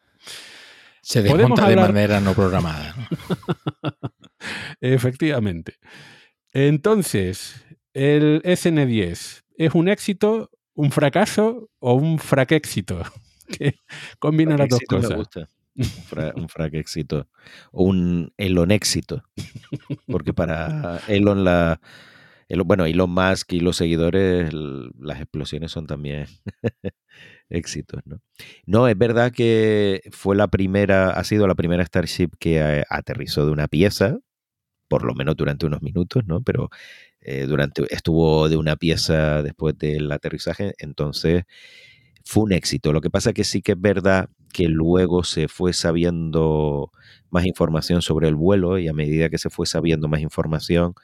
[1.03, 2.95] Se desmonta de manera no programada.
[4.81, 5.75] Efectivamente.
[6.53, 13.03] Entonces, el SN10 es un éxito, un fracaso o un fraquéxito.
[14.19, 15.11] combina las dos cosas.
[15.11, 15.49] Me gusta.
[16.35, 17.29] Un, fraquéxito
[17.73, 19.23] o un Elon éxito.
[20.07, 21.81] Porque para Elon la
[22.65, 26.27] bueno, Elon Musk y los seguidores, las explosiones son también
[27.49, 28.21] éxitos, ¿no?
[28.67, 33.53] No, es verdad que fue la primera, ha sido la primera Starship que aterrizó de
[33.53, 34.19] una pieza,
[34.89, 36.43] por lo menos durante unos minutos, ¿no?
[36.43, 36.71] Pero
[37.21, 41.45] eh, durante, estuvo de una pieza después del aterrizaje, entonces
[42.25, 42.93] fue un éxito.
[42.93, 46.93] Lo que pasa que sí que es verdad que luego se fue sabiendo
[47.31, 50.95] más información sobre el vuelo y a medida que se fue sabiendo más información,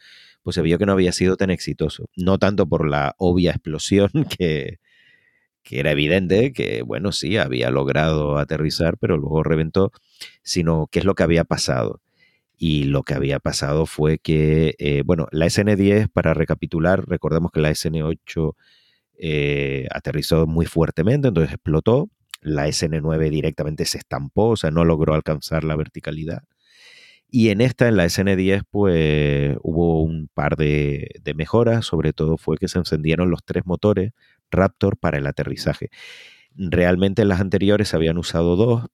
[0.47, 2.09] pues se vio que no había sido tan exitoso.
[2.15, 4.79] No tanto por la obvia explosión que,
[5.69, 9.91] era evidente que, bueno, sí, había logrado aterrizar, pero luego reventó,
[10.45, 12.01] sino qué es lo que había pasado.
[12.57, 17.61] Y lo que había pasado fue que, eh, bueno, la SN10, para recapitular, recordemos que
[17.61, 18.55] la SN8
[19.19, 22.09] eh, aterrizó muy fuertemente, entonces explotó.
[22.41, 26.45] La SN9 directamente se estampó, o sea, no logró alcanzar la verticalidad.
[27.29, 32.57] Y en esta, en la SN10, pues hubo un par de, mejoras, sobre todo fue
[32.57, 34.13] que se encendieron los tres motores
[34.51, 35.91] Raptor para el aterrizaje.
[36.55, 38.87] Realmente en las anteriores se habían usado dos,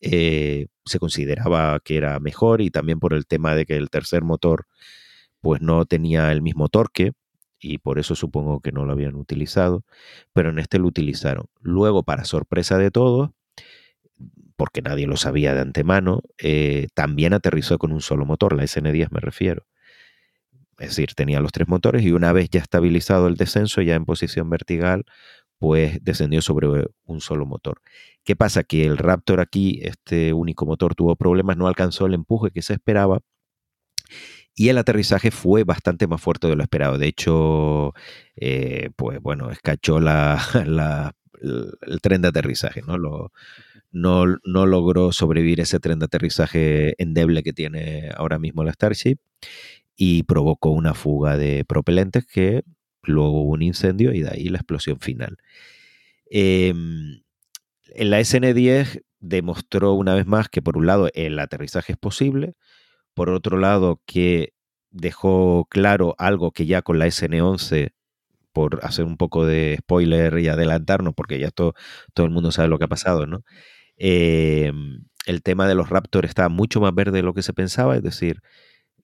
[0.00, 4.22] eh, se consideraba que era mejor y también por el tema de que el tercer
[4.22, 4.66] motor
[5.40, 7.12] pues no tenía el mismo torque
[7.60, 9.84] y por eso supongo que no lo habían utilizado,
[10.32, 11.46] pero en este lo utilizaron.
[11.60, 13.30] Luego, para sorpresa de todos,
[14.58, 19.08] porque nadie lo sabía de antemano, eh, también aterrizó con un solo motor, la SN10
[19.12, 19.66] me refiero.
[20.78, 24.04] Es decir, tenía los tres motores y una vez ya estabilizado el descenso, ya en
[24.04, 25.04] posición vertical,
[25.58, 27.82] pues descendió sobre un solo motor.
[28.24, 28.64] ¿Qué pasa?
[28.64, 32.74] Que el Raptor aquí, este único motor, tuvo problemas, no alcanzó el empuje que se
[32.74, 33.20] esperaba
[34.56, 36.98] y el aterrizaje fue bastante más fuerte de lo esperado.
[36.98, 37.94] De hecho,
[38.34, 40.42] eh, pues bueno, escachó la,
[41.40, 42.98] el tren de aterrizaje, ¿no?
[42.98, 43.32] Lo,
[43.90, 49.18] no, no, logró sobrevivir ese tren de aterrizaje endeble que tiene ahora mismo la Starship
[49.96, 52.62] y provocó una fuga de propelentes que
[53.02, 55.38] luego hubo un incendio y de ahí la explosión final.
[56.30, 57.22] Em,
[57.94, 62.54] En la SN10 demostró una vez más que por un lado el aterrizaje es posible,
[63.14, 64.54] por otro lado que
[64.90, 67.94] dejó claro algo que ya con la SN11
[68.52, 71.74] por hacer un poco de spoiler y adelantarnos, porque ya todo,
[72.14, 73.44] todo el mundo sabe lo que ha pasado, ¿no?
[73.98, 77.96] Em, el tema de los Raptor está mucho más verde de lo que se pensaba,
[77.96, 78.40] es decir,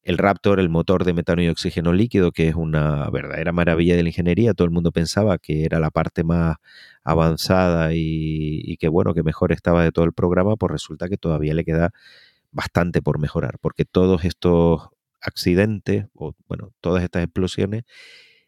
[0.05, 4.03] el Raptor, el motor de metano y oxígeno líquido, que es una verdadera maravilla de
[4.03, 6.57] la ingeniería, todo el mundo pensaba que era la parte más
[7.05, 11.55] avanzada y, que bueno, que mejor estaba de todo el programa, pues resulta que todavía
[11.55, 11.91] le queda
[12.53, 14.91] bastante por mejorar, porque todos estos
[15.21, 17.85] accidentes, o bueno, todas estas explosiones,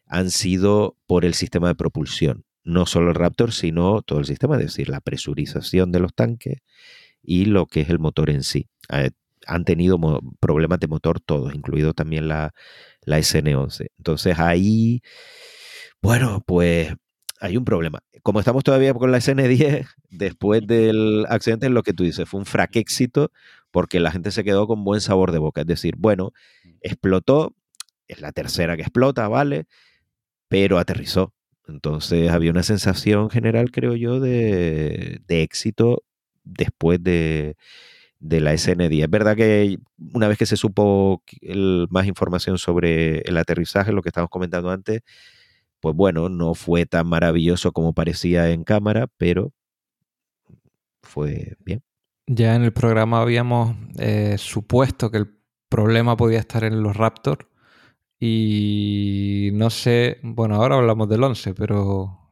[0.07, 2.45] han sido por el sistema de propulsión.
[2.67, 6.59] No solo el Raptor, sino todo el sistema, es decir, la presurización de los tanques
[7.23, 8.67] y lo que es el motor en sí.
[8.91, 9.11] Eh,
[9.45, 9.97] han tenido
[10.41, 12.53] problemas de motor todos, incluido también la,
[13.03, 13.87] la SN11.
[13.97, 15.01] Entonces ahí,
[16.01, 16.93] bueno, pues
[17.39, 17.99] hay un problema.
[18.21, 22.45] Como estamos todavía con la SN10, después del accidente, lo que tú dices, fue un
[22.45, 23.31] fraquéxito
[23.71, 25.61] porque la gente se quedó con buen sabor de boca.
[25.61, 26.33] Es decir, bueno,
[26.81, 27.55] explotó,
[28.07, 29.67] es la tercera que explota, ¿vale?
[30.49, 31.33] Pero aterrizó.
[31.67, 36.03] Entonces había una sensación general, creo yo, de, éxito
[36.43, 37.57] después de,
[38.19, 39.03] de la SN10.
[39.03, 39.77] Es verdad que
[40.13, 41.23] una vez que se supo
[41.89, 45.01] más información sobre el aterrizaje, lo que estábamos comentando antes,
[45.79, 49.51] pues bueno, no fue tan maravilloso como parecía en cámara, pero
[51.03, 51.83] fue bien.
[52.27, 55.37] Ya en el programa habíamos eh, supuesto que el
[55.69, 57.46] problema podía estar en los Raptor
[58.19, 62.31] y no sé, bueno, ahora hablamos del 11, pero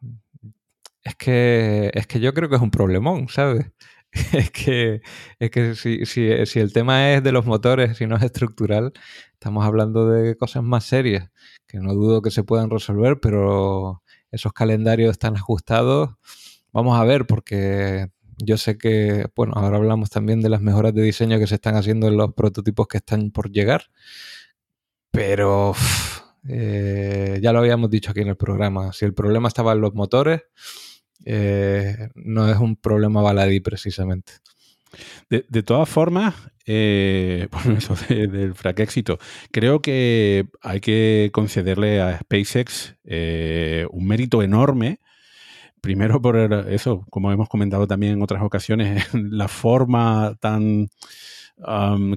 [1.04, 3.72] es que, es que yo creo que es un problemón, ¿sabes?
[4.34, 5.02] es que,
[5.40, 8.94] es que si, si, el tema es de los motores, si no es estructural,
[9.34, 11.30] estamos hablando de cosas más serias,
[11.68, 16.12] que no dudo que se puedan resolver, pero esos calendarios están ajustados.
[16.72, 18.08] Vamos a ver, porque
[18.38, 21.76] yo sé que, bueno, ahora hablamos también de las mejoras de diseño que se están
[21.76, 23.90] haciendo en los prototipos que están por llegar,
[25.16, 25.74] pero
[26.48, 29.94] eh, ya lo habíamos dicho aquí en el programa, si el problema estaba en los
[29.94, 30.44] motores,
[31.24, 34.34] eh, no es un problema baladí precisamente.
[35.30, 36.36] De, todas formas,
[36.66, 37.48] eh,
[37.78, 39.18] eso del fraquéxito,
[39.52, 45.00] creo que hay que concederle a SpaceX eh, un mérito enorme.
[45.82, 46.38] Primero por
[46.70, 50.90] eso, como hemos comentado también en otras ocasiones, la forma tan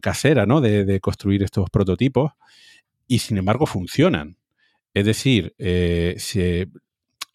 [0.03, 0.61] casera ¿no?
[0.61, 2.32] de, construir estos prototipos
[3.09, 4.36] y sin embargo funcionan.
[4.94, 6.68] Es decir, se,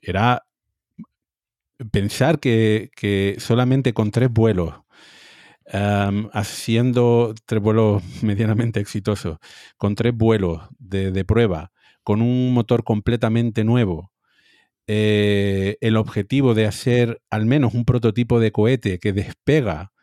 [0.01, 0.45] era
[1.91, 4.75] pensar que, solamente con tres vuelos,
[6.33, 9.37] haciendo tres vuelos medianamente exitosos,
[9.77, 11.71] con tres vuelos de, prueba,
[12.03, 14.11] con un motor completamente nuevo,
[14.85, 19.93] eh, el objetivo de hacer al menos un prototipo de cohete que despega,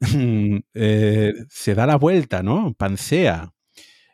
[0.74, 2.72] eh, se da la vuelta, ¿no?
[2.72, 3.52] Pansea,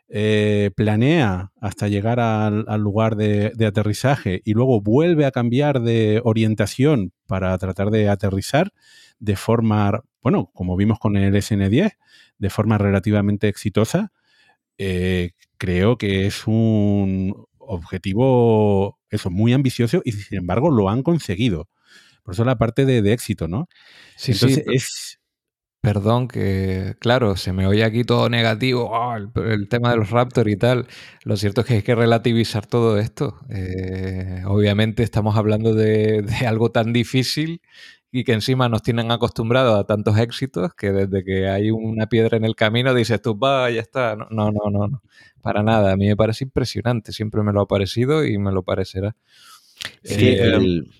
[0.07, 7.11] eh, planea hasta llegar al, lugar de, aterrizaje y luego vuelve a cambiar de orientación
[7.25, 8.71] para tratar de aterrizar
[9.19, 11.97] de forma, bueno, como vimos con el SN10,
[12.37, 14.11] de forma relativamente exitosa,
[14.77, 21.67] eh, creo que es un objetivo, eso, muy ambicioso y sin embargo lo han conseguido.
[22.23, 23.67] Por eso la parte de, éxito, ¿no?
[24.17, 24.73] Sí, Entonces sí.
[24.73, 25.19] es
[25.85, 30.49] Perdón, que claro, se me oye aquí todo negativo, oh, el, tema de los Raptors
[30.49, 30.87] y tal.
[31.23, 33.37] Lo cierto es que hay que relativizar todo esto.
[33.49, 37.61] Eh, obviamente estamos hablando de, algo tan difícil
[38.11, 42.37] y que encima nos tienen acostumbrados a tantos éxitos que desde que hay una piedra
[42.37, 44.15] en el camino dices tú, va, ya está.
[44.15, 45.03] No, no, no, no,
[45.43, 45.91] para nada.
[45.91, 49.15] A mí me parece impresionante, siempre me lo ha parecido y me lo parecerá.
[50.03, 50.91] Eh, el,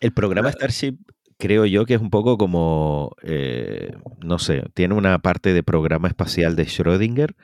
[0.00, 0.98] el programa Starship
[1.38, 3.92] creo yo que es un poco como, eh,
[4.24, 7.34] no sé, tiene una parte de programa espacial de Schrödinger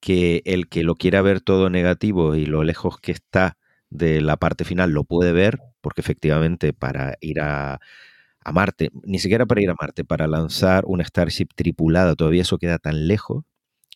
[0.00, 3.56] que el que lo quiera ver todo negativo y lo lejos que está
[3.90, 7.80] de la parte final lo puede ver, porque efectivamente para ir a,
[8.52, 12.78] Marte, ni siquiera para ir a Marte, para lanzar una Starship tripulada, todavía eso queda
[12.78, 13.44] tan lejos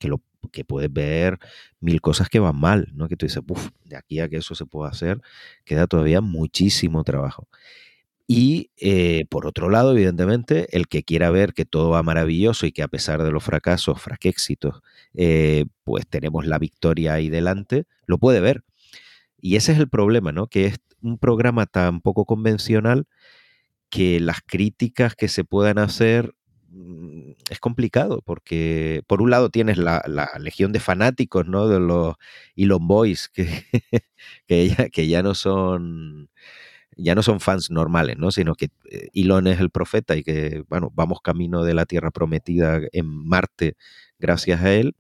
[0.01, 0.23] que lo
[0.53, 1.39] que puedes ver
[1.81, 3.09] mil cosas que van mal, ¿no?
[3.09, 5.21] Que tú dices, uff, de aquí a que eso se pueda hacer,
[5.65, 7.49] queda todavía muchísimo trabajo.
[8.31, 12.73] Y eh, por otro lado, evidentemente, el que quiera ver que todo va maravilloso y
[12.73, 14.83] que a pesar de los fracasos, fraquéxitos,
[15.15, 18.65] eh, pues tenemos la victoria ahí delante, lo puede ver.
[19.41, 20.49] Y ese es el problema, ¿no?
[20.49, 23.07] Que es un programa tan poco convencional
[23.91, 26.35] que las críticas que se puedan hacer
[26.71, 30.03] mm, es complicado, porque por un lado tienes la,
[30.39, 31.69] legión de fanáticos, ¿no?
[31.69, 32.17] De los
[32.57, 33.49] Elon Boys, que,
[34.77, 36.31] ya, que ya no son
[36.99, 38.31] ya no son fans normales, ¿no?
[38.31, 42.11] Sino que eh, Elon es el profeta y que, bueno, vamos camino de la tierra
[42.11, 43.77] prometida en Marte
[44.19, 44.95] gracias a él.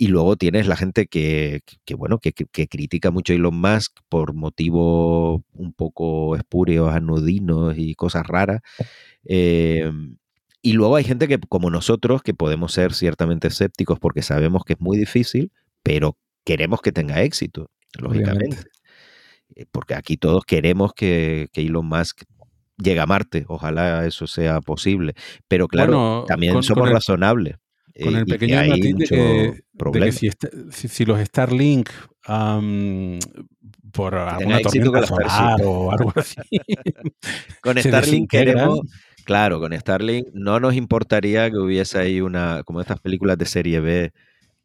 [0.00, 1.60] Y luego tienes la gente que,
[1.96, 8.24] bueno, que, critica mucho a Elon Musk por motivos un poco espurios, anudinos y cosas
[8.24, 8.60] raras.
[9.24, 10.16] Em,
[10.62, 14.74] y luego hay gente que, como nosotros, que podemos ser ciertamente escépticos porque sabemos que
[14.74, 15.50] es muy difícil,
[15.82, 18.56] pero queremos que tenga éxito, lógicamente.
[18.56, 18.77] Eh,
[19.70, 22.22] porque aquí todos queremos que, Elon Musk
[22.76, 23.44] llegue a Marte.
[23.48, 25.14] Ojalá eso sea posible.
[25.48, 27.56] Pero claro, también somos razonables.
[28.00, 30.12] Con el eh, pequeño matiz de que,
[30.70, 31.90] si, los Starlink
[33.92, 36.36] por alguna tormenta solar o algo así.
[37.62, 38.80] con Starlink queremos,
[39.24, 43.80] claro, con Starlink no nos importaría que hubiese ahí una, como estas películas de serie
[43.80, 44.12] B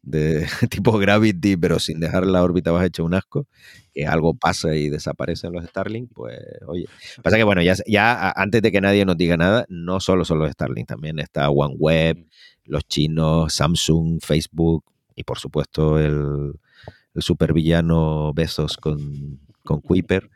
[0.02, 3.46] de tipo Gravity, pero sin dejar la órbita baja hecha un asco,
[3.94, 6.86] que algo pasa y desaparecen los Starlink, pues oye.
[7.22, 10.40] Pasa que bueno, ya, ya antes de que nadie nos diga nada, no solo son
[10.40, 12.26] los Starlink, también está OneWeb,
[12.64, 14.84] los chinos, Samsung, Facebook
[15.14, 16.54] y por supuesto el,
[17.14, 20.28] el supervillano Besos con, con Kuiper.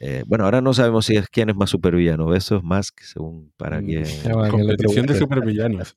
[0.00, 3.80] Eh, bueno, ahora no sabemos si es quién es más supervillano, Besos, Musk, según para
[3.80, 4.04] mm, que...
[4.50, 5.94] Competición de supervillanos.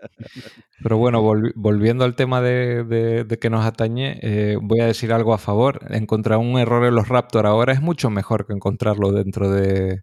[0.81, 1.21] Pero bueno,
[1.55, 5.79] volviendo al tema de, que nos atañe, eh, voy a decir algo a favor.
[5.91, 10.01] Encontrar un error en los Raptor ahora es mucho mejor que encontrarlo dentro de,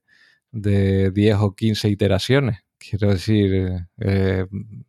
[0.53, 2.59] de 10 o 15 iteraciones.
[2.78, 4.46] Quiero decir, eh,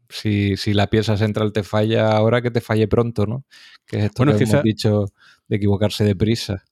[0.07, 3.45] si, la pieza central te falla ahora, que te falle pronto, ¿no?
[3.85, 5.05] Que es esto que hemos dicho
[5.47, 6.63] de equivocarse deprisa.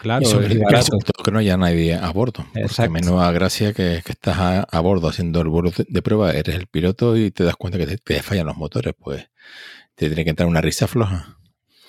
[0.00, 2.46] Claro, y sobre todo que no haya nadie a bordo.
[2.52, 6.66] Porque menos gracia que, que estás a, bordo haciendo el vuelo de, prueba, eres el
[6.66, 9.28] piloto y te das cuenta que te, fallan los motores, pues
[9.94, 11.38] te tiene que entrar una risa floja.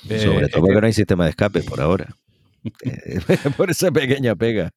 [0.09, 2.15] Eh, sobre todo porque no hay sistema de escape por ahora.
[2.83, 3.19] Eh,
[3.57, 4.71] por esa pequeña pega.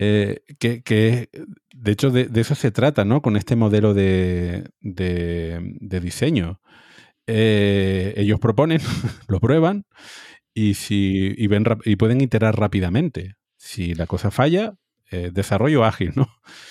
[0.00, 1.28] Eh, que,
[1.72, 3.22] de hecho de, eso se trata, ¿no?
[3.22, 6.60] Con este modelo de, de diseño.
[7.28, 8.80] ellos proponen,
[9.28, 9.86] lo prueban
[10.54, 13.34] y, si, y, ven, y pueden iterar rápidamente.
[13.56, 14.74] Si la cosa falla,
[15.12, 16.26] eh, desarrollo ágil, ¿no?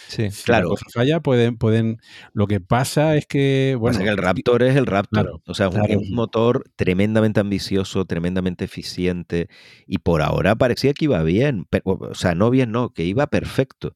[0.07, 0.65] Sí, si claro.
[0.65, 1.97] la cosa falla, pueden, pueden.
[2.33, 3.77] Lo que pasa es que.
[3.79, 5.41] Bueno, el Raptor es el Raptor.
[5.45, 9.47] o sea, es un motor tremendamente ambicioso, tremendamente eficiente.
[9.85, 11.67] Y por ahora parecía que iba bien.
[11.83, 13.95] o sea, no bien, no, que iba perfecto.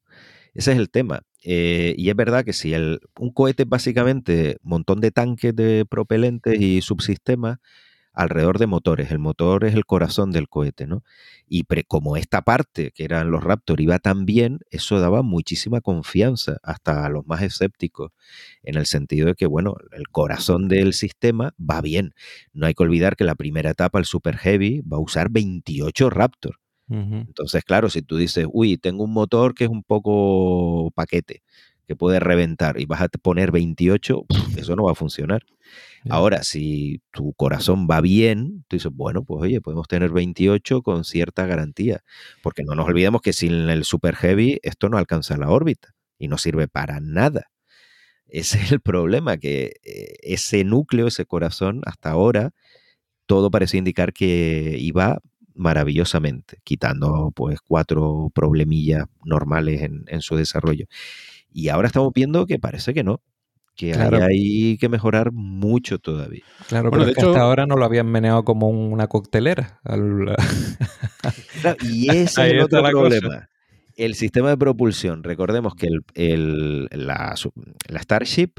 [0.53, 1.23] Ese es el tema.
[1.43, 5.55] Eh, y es verdad que si el, un cohete es básicamente un montón de tanques
[5.55, 7.57] de propelentes y subsistemas,
[8.15, 9.11] alrededor de motores.
[9.11, 11.03] El motor es el corazón del cohete, ¿no?
[11.47, 16.57] Y como esta parte, que eran los Raptor, iba tan bien, eso daba muchísima confianza
[16.63, 18.11] hasta a los más escépticos,
[18.63, 22.13] en el sentido de que, bueno, el corazón del sistema va bien.
[22.53, 26.09] No hay que olvidar que la primera etapa, el Super Heavy, va a usar 28
[26.09, 26.59] Raptor.
[26.87, 31.41] Entonces, claro, si tú dices, uy, tengo un motor que es un poco paquete,
[31.87, 34.25] que puede reventar y vas a poner 28,
[34.57, 35.43] eso no va a funcionar.
[36.09, 41.03] Ahora, si tu corazón va bien, tú dices, bueno, pues oye, podemos tener 28 con
[41.03, 42.03] cierta garantía,
[42.43, 46.27] porque no nos olvidemos que sin el Super Heavy esto no alcanza la órbita y
[46.27, 47.51] no sirve para nada.
[48.27, 52.51] Ese es el problema, que eh, ese núcleo, ese corazón, hasta ahora,
[53.25, 55.19] todo parece indicar que iba
[55.55, 60.85] maravillosamente, quitando pues cuatro problemillas normales en, en su desarrollo.
[61.55, 63.21] Y ahora estamos viendo que parece que no,
[63.77, 66.43] que hay, que mejorar mucho todavía.
[66.67, 69.79] Claro, pero de hecho, hasta ahora no lo habían meneado como una coctelera.
[71.81, 73.47] y ese es el otro problema.
[73.95, 77.33] El sistema de propulsión, recordemos que el, la,
[78.01, 78.49] Starship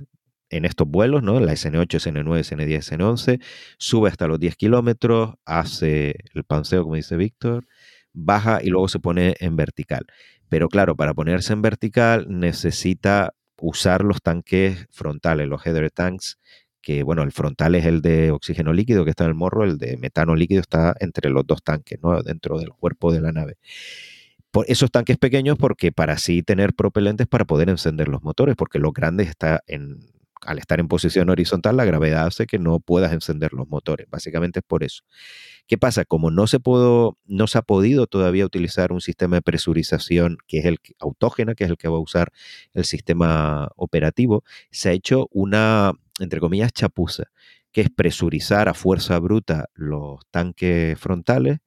[0.48, 1.38] en estos vuelos, ¿no?
[1.38, 3.42] la SN8, SN9, SN10, SN11,
[3.76, 7.66] sube hasta los 10 kilómetros, hace el panseo, como dice Víctor,
[8.14, 10.06] baja y luego se pone en vertical.
[10.48, 16.38] Pero claro, para ponerse en vertical necesita usar los tanques frontales, los header tanks,
[16.80, 19.78] que bueno, el frontal es el de oxígeno líquido que está en el morro, el
[19.78, 22.22] de metano líquido está entre los dos tanques, ¿no?
[22.22, 23.56] dentro del cuerpo de la nave.
[24.50, 28.78] Por esos tanques pequeños porque para así tener propelentes para poder encender los motores, porque
[28.78, 29.98] los grandes está en,
[30.42, 34.06] al estar en posición horizontal, la gravedad hace que no puedas encender los motores.
[34.10, 35.04] Básicamente es por eso.
[35.66, 36.04] ¿Qué pasa?
[36.04, 40.58] Como no se, pudo, no se ha podido todavía utilizar un sistema de presurización que
[40.58, 42.32] es el autógena, que es el que va a usar
[42.72, 47.24] el sistema operativo, se ha hecho una, entre comillas, chapuza,
[47.72, 51.58] que es presurizar a fuerza bruta los tanques frontales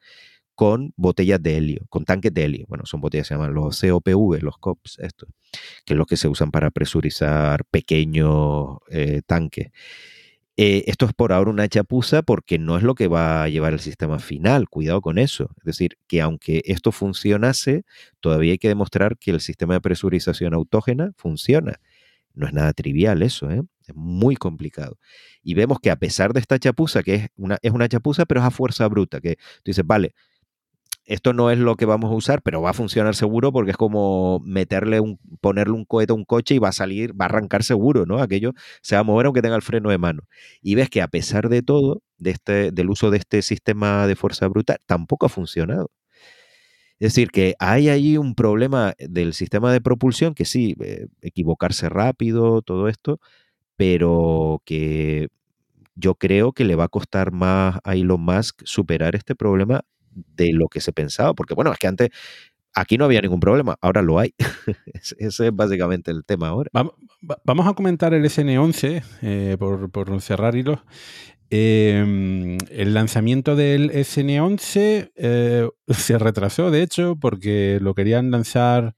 [0.60, 2.66] con botellas de helio, con tanques de helio.
[2.68, 5.30] Bueno, son botellas, se llaman los COPV, los COPs, estos,
[5.86, 9.72] que es lo que se usan para presurizar pequeños eh, tanques.
[10.58, 13.72] Eh, esto es por ahora una chapuza porque no es lo que va a llevar
[13.72, 14.68] el sistema final.
[14.68, 15.50] Cuidado con eso.
[15.60, 17.86] Es decir, que aunque esto funcionase,
[18.20, 21.80] todavía hay que demostrar que el sistema de presurización autógena funciona.
[22.34, 23.62] No es nada trivial eso, ¿eh?
[23.88, 25.00] es muy complicado.
[25.42, 28.42] Y vemos que a pesar de esta chapuza, que es una, es una chapuza, pero
[28.42, 30.14] es a fuerza bruta, que tú dices, vale,
[31.10, 33.78] esto no es lo que vamos a usar, pero va a funcionar seguro porque es
[33.78, 37.30] como meterle un, ponerle un cohete a un coche y va a salir, va a
[37.30, 38.22] arrancar seguro, ¿no?
[38.22, 38.54] Aquello
[38.84, 40.28] se va a mover aunque tenga el freno de mano.
[40.62, 44.16] Y ves que a pesar de todo, de este, del uso de este sistema de
[44.16, 45.90] fuerza bruta, tampoco ha funcionado.
[47.00, 51.90] Es decir, que hay ahí un problema del sistema de propulsión que sí, eh, equivocarse
[51.90, 53.20] rápido, todo esto,
[53.78, 55.30] pero que
[55.96, 59.84] yo creo que le va a costar más a Elon Musk superar este problema
[60.36, 62.10] de lo que se pensaba, porque bueno, es que antes
[62.74, 64.34] aquí no había ningún problema, ahora lo hay.
[65.18, 66.70] Ese es básicamente el tema ahora.
[67.44, 70.80] Vamos a comentar el SN11, eh, por, por, cerrar hilos.
[71.52, 78.96] Em, el lanzamiento del SN11 eh, se retrasó, de hecho, porque lo querían lanzar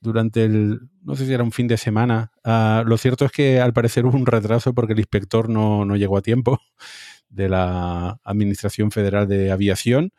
[0.00, 2.32] durante el, no sé si era un fin de semana.
[2.44, 5.96] Ah, lo cierto es que al parecer hubo un retraso porque el inspector no, no
[5.96, 6.58] llegó a tiempo
[7.32, 10.12] de la Administración Federal de Aviación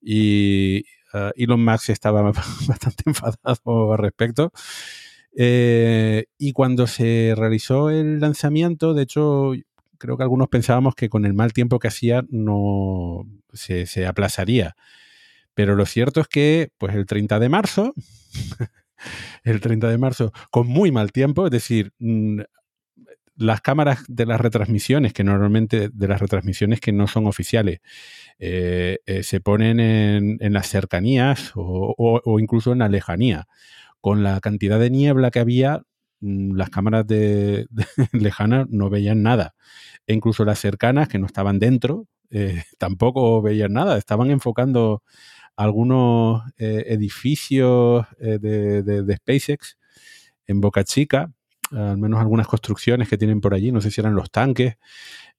[0.00, 0.84] y
[1.14, 2.22] uh, Elon Musk estaba
[2.66, 4.52] bastante enfadado al respecto.
[5.34, 9.52] Eh, y cuando se realizó el lanzamiento, de hecho,
[9.98, 14.76] creo que algunos pensábamos que con el mal tiempo que hacía no se, se aplazaría.
[15.54, 17.94] Pero lo cierto es que, pues el 30 de marzo,
[19.44, 22.40] el 30 de marzo, con muy mal tiempo, es decir, mm,
[23.36, 27.80] las cámaras de las retransmisiones, que normalmente de las retransmisiones que no son oficiales,
[28.38, 33.46] eh, eh, se ponen en, las cercanías o, incluso en la lejanía.
[34.00, 35.82] Con la cantidad de niebla que había,
[36.20, 37.66] mm, las cámaras de,
[38.12, 39.54] lejanas no veían nada.
[40.06, 43.98] E incluso las cercanas, que no estaban dentro, eh, tampoco veían nada.
[43.98, 45.02] Estaban enfocando
[45.56, 49.76] algunos edificios de, de SpaceX
[50.46, 51.30] en Boca Chica,
[51.72, 54.76] al menos algunas construcciones que tienen por allí, no sé si eran los tanques.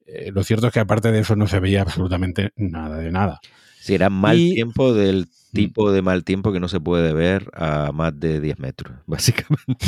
[0.05, 3.39] Eh, lo cierto es que aparte de eso no se veía absolutamente nada de nada.
[3.79, 5.55] Si era mal tiempo del mm.
[5.55, 9.85] tipo de mal tiempo que no se puede ver a más de 10 metros, básicamente.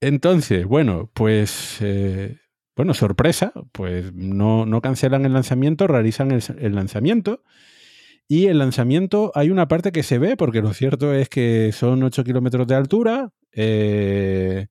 [0.00, 2.38] Entonces, bueno, pues, eh,
[2.76, 7.42] bueno, sorpresa, pues no, no, cancelan el lanzamiento, realizan el lanzamiento
[8.28, 12.02] y el lanzamiento hay una parte que se ve, porque lo cierto es que son
[12.02, 14.68] 8 kilómetros de altura, eh,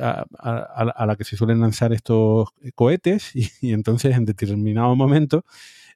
[0.00, 5.44] a, la que se suelen lanzar estos cohetes, y, entonces en determinado momento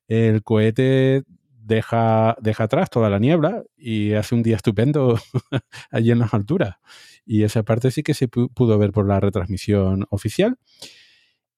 [0.09, 5.18] el cohete deja, deja atrás toda la niebla y hace un día estupendo
[5.91, 6.76] allí en las alturas.
[7.24, 10.59] Y esa parte sí que se pudo ver por la retransmisión oficial.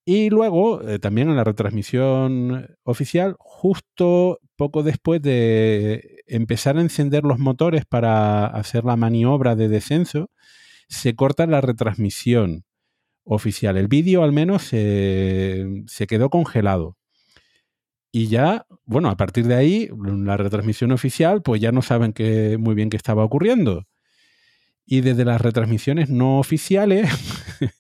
[0.07, 7.25] Y luego, eh, también en la retransmisión oficial, justo poco después de empezar a encender
[7.25, 10.31] los motores para hacer la maniobra de descenso,
[10.89, 12.65] se corta la retransmisión
[13.25, 13.79] oficial.
[13.79, 16.99] El vídeo al menos se, quedó congelado.
[18.13, 22.13] Y ya, bueno, a partir de ahí, la retransmisión oficial, pues ya no saben
[22.59, 23.87] muy bien qué estaba ocurriendo.
[24.91, 27.11] Y desde las retransmisiones no oficiales,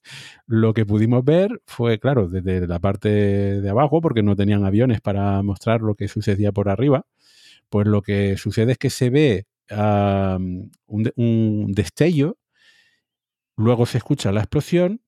[0.46, 5.00] lo que pudimos ver fue, claro, desde la parte de abajo, porque no tenían aviones
[5.00, 7.06] para mostrar lo que sucedía por arriba,
[7.70, 9.46] pues lo que sucede es que se ve
[10.86, 12.36] un, destello,
[13.56, 15.00] luego se escucha la explosión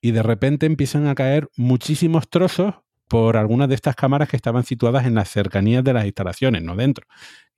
[0.00, 2.76] y de repente empiezan a caer muchísimos trozos
[3.08, 6.76] por algunas de estas cámaras que estaban situadas en las cercanías de las instalaciones, no
[6.76, 7.08] dentro.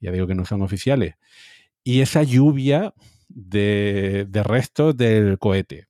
[0.01, 1.17] Ya digo que no son oficiales.
[1.85, 2.95] Y esa lluvia
[3.35, 5.87] de, restos del cohete.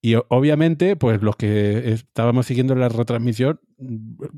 [0.00, 3.58] Y obviamente, pues los que estábamos siguiendo la retransmisión,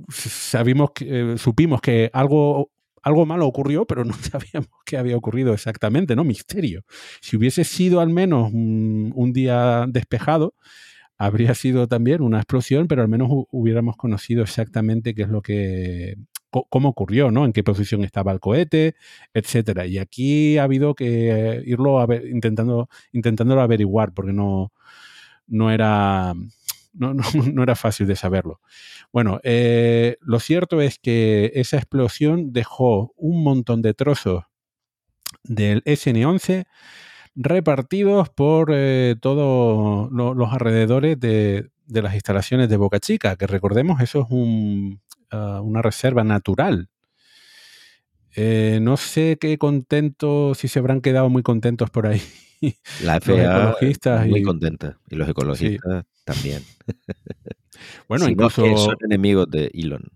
[0.08, 2.70] sabimos eh, supimos que algo,
[3.02, 6.22] algo malo ocurrió, pero no sabíamos qué había ocurrido exactamente, ¿no?
[6.22, 6.84] Misterio.
[7.20, 10.54] Si hubiese sido al menos un día despejado,
[11.18, 16.16] habría sido también una explosión, pero al menos hubiéramos conocido exactamente qué es lo que
[16.64, 17.44] cómo ocurrió, ¿no?
[17.44, 18.94] En qué posición estaba el cohete,
[19.34, 19.86] etcétera.
[19.86, 22.08] Y aquí ha habido que irlo a
[23.12, 24.72] intentando averiguar porque no
[25.46, 26.34] no era
[26.92, 27.14] no,
[27.52, 28.60] no, era fácil de saberlo.
[29.12, 34.44] Bueno, eh, lo cierto es que esa explosión dejó un montón de trozos
[35.44, 36.66] del SN11
[37.34, 44.22] repartidos por eh, todos los alrededores de, las instalaciones de Boca Chica, que recordemos, eso
[44.22, 44.26] es
[45.30, 46.88] ah, una reserva natural.
[48.34, 52.20] Eh, no sé qué contento, si se habrán quedado muy contentos por ahí
[53.02, 56.62] la FAA ecologistas muy contenta y los ecologistas también.
[58.08, 60.10] Bueno, incluso son enemigos de Elon.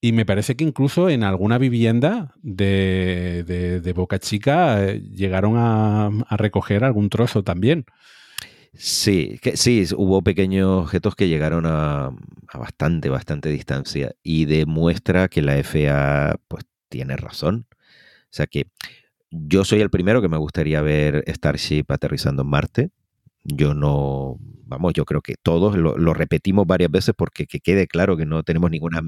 [0.00, 6.82] Y me parece que incluso en alguna vivienda de, Boca Chica eh, llegaron a, recoger
[6.82, 7.84] algún trozo también.
[8.76, 12.10] Sí, que, sí, hubo pequeños objetos que llegaron a,
[12.52, 17.66] bastante, bastante distancia y demuestra que la FA pues tiene razón.
[17.70, 17.76] O
[18.30, 18.66] sea que
[19.30, 22.90] yo soy el primero que me gustaría ver Starship aterrizando en Marte.
[23.44, 28.16] Yo no, vamos, yo creo que todos lo, repetimos varias veces porque que quede claro
[28.16, 29.00] que no tenemos ninguna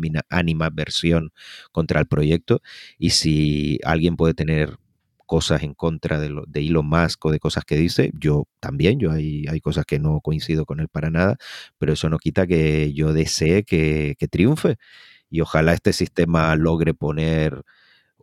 [0.73, 1.33] versión
[1.73, 2.61] contra el proyecto
[2.99, 4.79] y si alguien puede tener
[5.27, 9.13] cosas en contra de, de Elon Musk o de cosas que dice, yo también, yo
[9.13, 11.37] hay, hay cosas que no coincido con él para nada,
[11.79, 14.77] pero eso no quita que yo desee que, que triunfe
[15.31, 17.63] y ojalá este sistema logre poner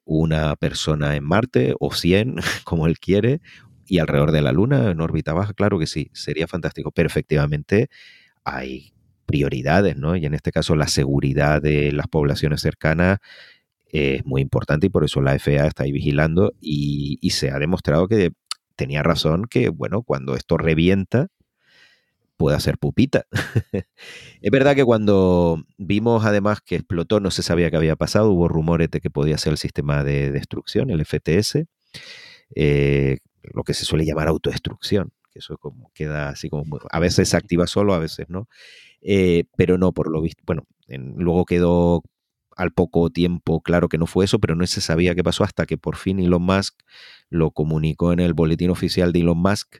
[0.05, 3.41] una persona en Marte o 100, como él quiere,
[3.85, 7.89] y alrededor de la Luna, en órbita baja, claro que sí, sería fantástico, pero efectivamente
[8.43, 8.93] hay
[9.25, 10.15] prioridades, ¿no?
[10.15, 13.19] Y en este caso la seguridad de las poblaciones cercanas
[13.93, 18.07] es muy importante y por eso la FAA está ahí vigilando y, se ha demostrado
[18.07, 18.31] que
[18.75, 21.27] tenía razón que, bueno, cuando esto revienta,
[22.35, 23.25] puede hacer pupita.
[24.41, 28.47] es verdad que cuando vimos además que explotó, no se sabía qué había pasado, hubo
[28.47, 31.65] rumores de que podía ser el sistema de destrucción, el FTS.
[32.55, 35.59] Eh, lo que se suele llamar autodestrucción, que eso
[35.93, 38.47] queda así como, a veces se activa solo, a veces no,
[39.01, 42.01] eh, pero no, por lo visto, bueno, luego quedó
[42.57, 45.65] al poco tiempo claro que no fue eso, pero no se sabía qué pasó hasta
[45.65, 46.75] que por fin Elon Musk
[47.29, 49.77] lo comunicó en el boletín oficial de Elon Musk,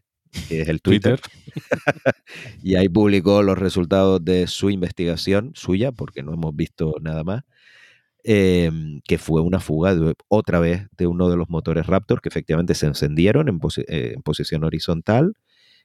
[0.47, 1.19] que es el Twitter,
[2.63, 7.43] y ahí publicó los resultados de su investigación, suya, porque no hemos visto nada más,
[8.25, 9.93] Em, que fue una fuga
[10.29, 14.63] otra vez de uno de los motores Raptor que efectivamente se encendieron en, eh, posición
[14.63, 15.33] horizontal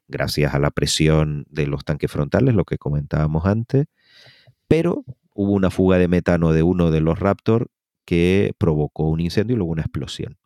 [0.06, 3.86] gracias a la presión de los tanques frontales, lo que comentábamos antes,
[4.68, 5.04] pero
[5.38, 7.68] hubo una fuga de metano de uno de los Raptor
[8.04, 10.36] que provocó un incendio y luego una explosión.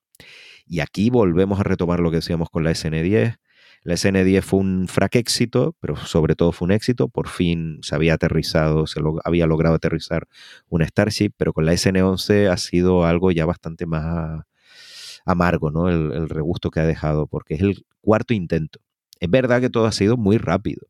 [0.66, 3.38] Y aquí volvemos a retomar lo que decíamos con la SN10,
[3.84, 7.08] la SN10 fue un frac éxito, pero sobre todo fue un éxito.
[7.08, 10.28] Por fin se había aterrizado, se había logrado aterrizar
[10.68, 14.44] una Starship, pero con la SN11 ha sido algo ya bastante más
[15.24, 15.88] amargo, ¿no?
[15.88, 18.80] El, regusto que ha dejado, porque es el cuarto intento.
[19.20, 20.86] Es verdad que todo ha sido muy rápido.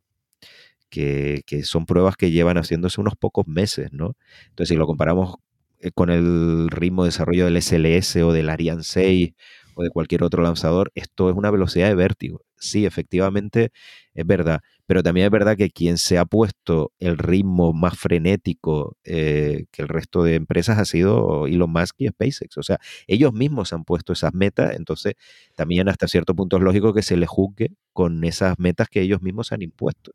[0.93, 4.17] Que, son pruebas que llevan haciéndose unos pocos meses, ¿no?
[4.51, 5.37] Entonces, si lo comparamos
[5.81, 9.33] eh, con el ritmo de desarrollo del SLS o del Ariane 6
[9.75, 13.73] o de cualquier otro lanzador, esto es una velocidad de vértigo sí, efectivamente
[14.15, 18.97] es verdad, pero también es verdad que quien se ha puesto el ritmo más frenético
[19.05, 22.59] eh, que el resto de empresas ha sido Elon Musk y SpaceX.
[22.59, 25.15] O sea, ellos mismos han puesto esas metas, entonces
[25.57, 29.23] también hasta cierto punto es lógico que se les juzgue con esas metas que ellos
[29.23, 30.13] mismos han impuesto.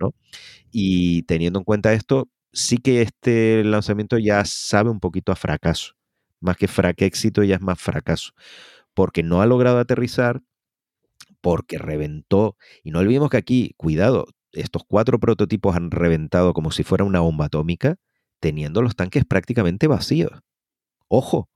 [0.00, 0.14] ¿No?
[0.70, 5.94] Y teniendo en cuenta esto, sí que este lanzamiento ya sabe un poquito a fracaso.
[6.40, 6.68] Más que
[7.06, 8.32] éxito, ya es más fracaso.
[8.94, 10.42] Porque no ha logrado aterrizar,
[11.40, 12.56] porque reventó.
[12.82, 17.20] Y no olvidemos que aquí, cuidado, estos cuatro prototipos han reventado como si fuera una
[17.20, 17.96] bomba atómica,
[18.40, 20.32] teniendo los tanques prácticamente vacíos.
[21.08, 21.48] Ojo,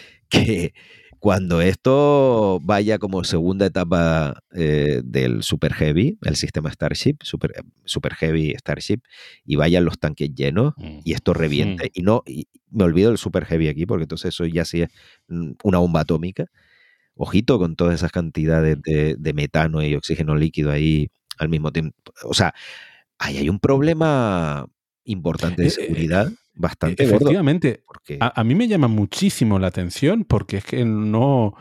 [0.30, 0.74] que
[1.18, 7.62] cuando esto vaya como segunda etapa eh, del Super Heavy, el sistema Starship, Super, eh,
[7.84, 9.00] Super, Heavy Starship,
[9.44, 10.74] y vayan los tanques llenos
[11.04, 12.22] y esto reviente, y no,
[12.70, 14.90] me olvido del Super Heavy aquí, porque entonces eso ya sí es
[15.28, 16.46] mm, una bomba atómica,
[17.18, 21.94] ojito con todas esas cantidades de, metano y oxígeno líquido ahí al mismo tiempo.
[22.24, 22.54] O sea,
[23.18, 24.66] ahí hay un problema
[25.04, 26.32] importante de eh, eh, seguridad.
[26.60, 27.82] Bastante Efectivamente.
[27.86, 28.18] porque...
[28.20, 31.54] a, mí me llama muchísimo la atención porque es que no,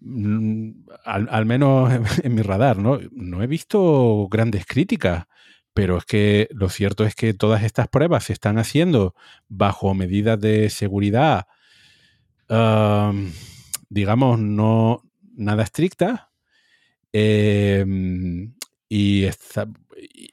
[0.00, 0.70] mm,
[1.04, 1.90] al, menos
[2.22, 2.98] en, mi radar, ¿no?
[3.12, 5.24] No he visto grandes críticas,
[5.72, 9.14] pero es que lo cierto es que todas estas pruebas se están haciendo
[9.48, 11.46] bajo medidas de seguridad
[13.90, 15.02] digamos, no
[15.34, 16.30] nada estricta
[17.12, 18.54] em,
[18.88, 19.68] y, está,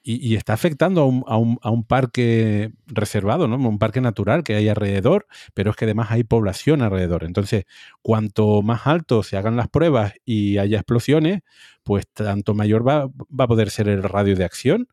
[0.03, 3.55] y, está afectando a un, parque reservado, ¿no?
[3.57, 7.23] un parque natural que hay alrededor, pero es que además hay población alrededor.
[7.23, 7.65] Entonces,
[8.01, 11.41] cuanto más alto se hagan las pruebas y haya explosiones,
[11.83, 14.87] pues tanto mayor va, va a poder ser el radio de acción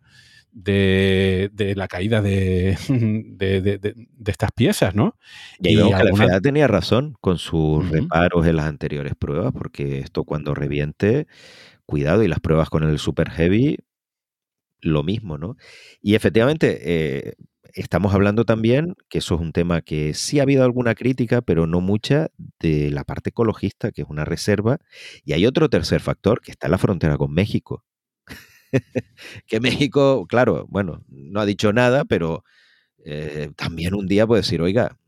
[0.55, 5.17] de, la caída de, de, estas piezas, ¿no?
[5.61, 10.55] Y, la FAA tenía razón con sus reparos en las anteriores pruebas, porque esto cuando
[10.55, 11.27] reviente,
[11.87, 13.79] cuidado, y las pruebas con el Super Heavy,
[14.85, 15.57] lo mismo, ¿no?
[16.01, 17.35] Y efectivamente, eh,
[17.75, 21.67] estamos hablando también, que eso es un tema que sí ha habido alguna crítica, pero
[21.67, 22.31] no mucha,
[22.61, 24.79] de la parte ecologista, que es una reserva.
[25.25, 27.85] Y hay otro tercer factor, que está en la frontera con México.
[29.47, 32.45] que México, claro, bueno, no ha dicho nada, pero
[33.05, 34.99] eh, también un día puede decir, oiga,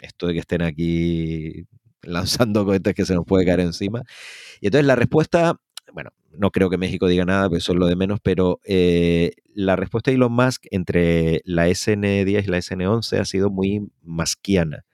[0.00, 1.66] esto de que estén aquí
[2.02, 4.02] lanzando cohetes que se nos puede caer encima.
[4.60, 5.60] Y entonces la respuesta,
[5.92, 9.32] bueno, no creo que México diga nada, pues eso es lo de menos, pero eh,
[9.54, 14.84] la respuesta de Elon Musk entre la SN10 y la SN11 ha sido muy masquiana,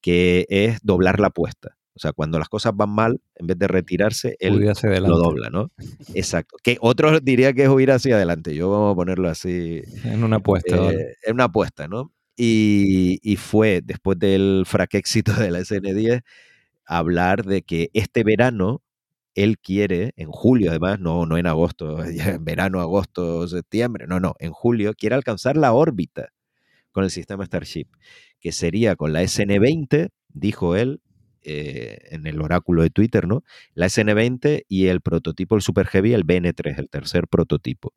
[0.00, 1.76] que es doblar la apuesta.
[1.94, 5.70] O sea, cuando las cosas van mal, en vez de retirarse, él lo dobla, ¿no?
[6.14, 6.56] Exacto.
[6.62, 8.54] Que otros diría que es huir hacia adelante.
[8.54, 9.82] Yo vamos a ponerlo así.
[10.04, 10.90] En una apuesta.
[10.90, 12.10] Eh, en una apuesta, ¿no?
[12.34, 16.22] Y, y, fue, después del fraquéxito de la SN10,
[16.86, 18.82] hablar de que este verano
[19.34, 24.34] él quiere, en julio además, no, no en agosto, en verano, agosto, septiembre, no, no,
[24.38, 26.28] en julio, quiere alcanzar la órbita
[26.92, 27.86] con el sistema Starship,
[28.40, 31.00] que sería con la SN20, dijo él,
[31.44, 33.42] eh, en el oráculo de Twitter, ¿no?
[33.74, 37.92] La SN20 y el prototipo, el Super Heavy, el BN3, el tercer prototipo.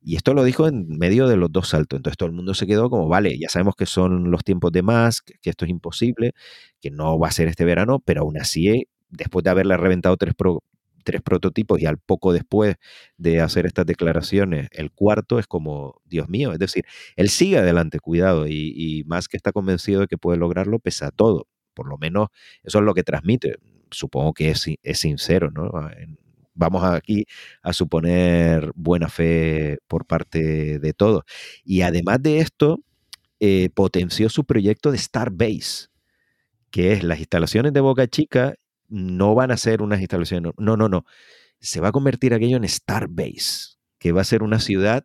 [0.00, 1.96] Y esto lo dijo en medio de los dos saltos.
[1.98, 4.82] Entonces todo el mundo se quedó como, vale, ya sabemos que son los tiempos de
[4.82, 6.32] Musk, que esto es imposible,
[6.80, 10.34] que no va a ser este verano, pero aún así, después de haberle reventado tres,
[11.04, 12.76] tres prototipos y al poco después
[13.16, 16.84] de hacer estas declaraciones, el cuarto es como, Dios mío, es decir,
[17.16, 21.10] él sigue adelante, cuidado, y, y Musk está convencido de que puede lograrlo pese a
[21.10, 21.46] todo.
[21.74, 22.28] Por lo menos
[22.64, 23.56] eso es lo que transmite.
[23.90, 25.70] Supongo que es, es sincero, ¿no?
[26.58, 27.24] vamos aquí
[27.62, 31.22] a suponer buena fe por parte de todos.
[31.64, 32.80] Y además de esto,
[33.40, 35.86] eh, potenció su proyecto de Starbase,
[36.70, 38.56] que es las instalaciones de Boca Chica
[38.88, 41.04] no van a ser unas instalaciones, no, no, no,
[41.60, 45.04] se va a convertir aquello en Starbase, que va a ser una ciudad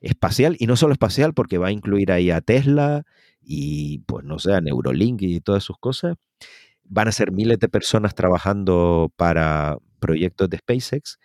[0.00, 3.04] espacial y no solo espacial porque va a incluir ahí a Tesla
[3.40, 6.16] y pues no sé, a Neurolink y todas sus cosas.
[6.84, 11.18] Van a ser miles de personas trabajando para, proyectos de SpaceX.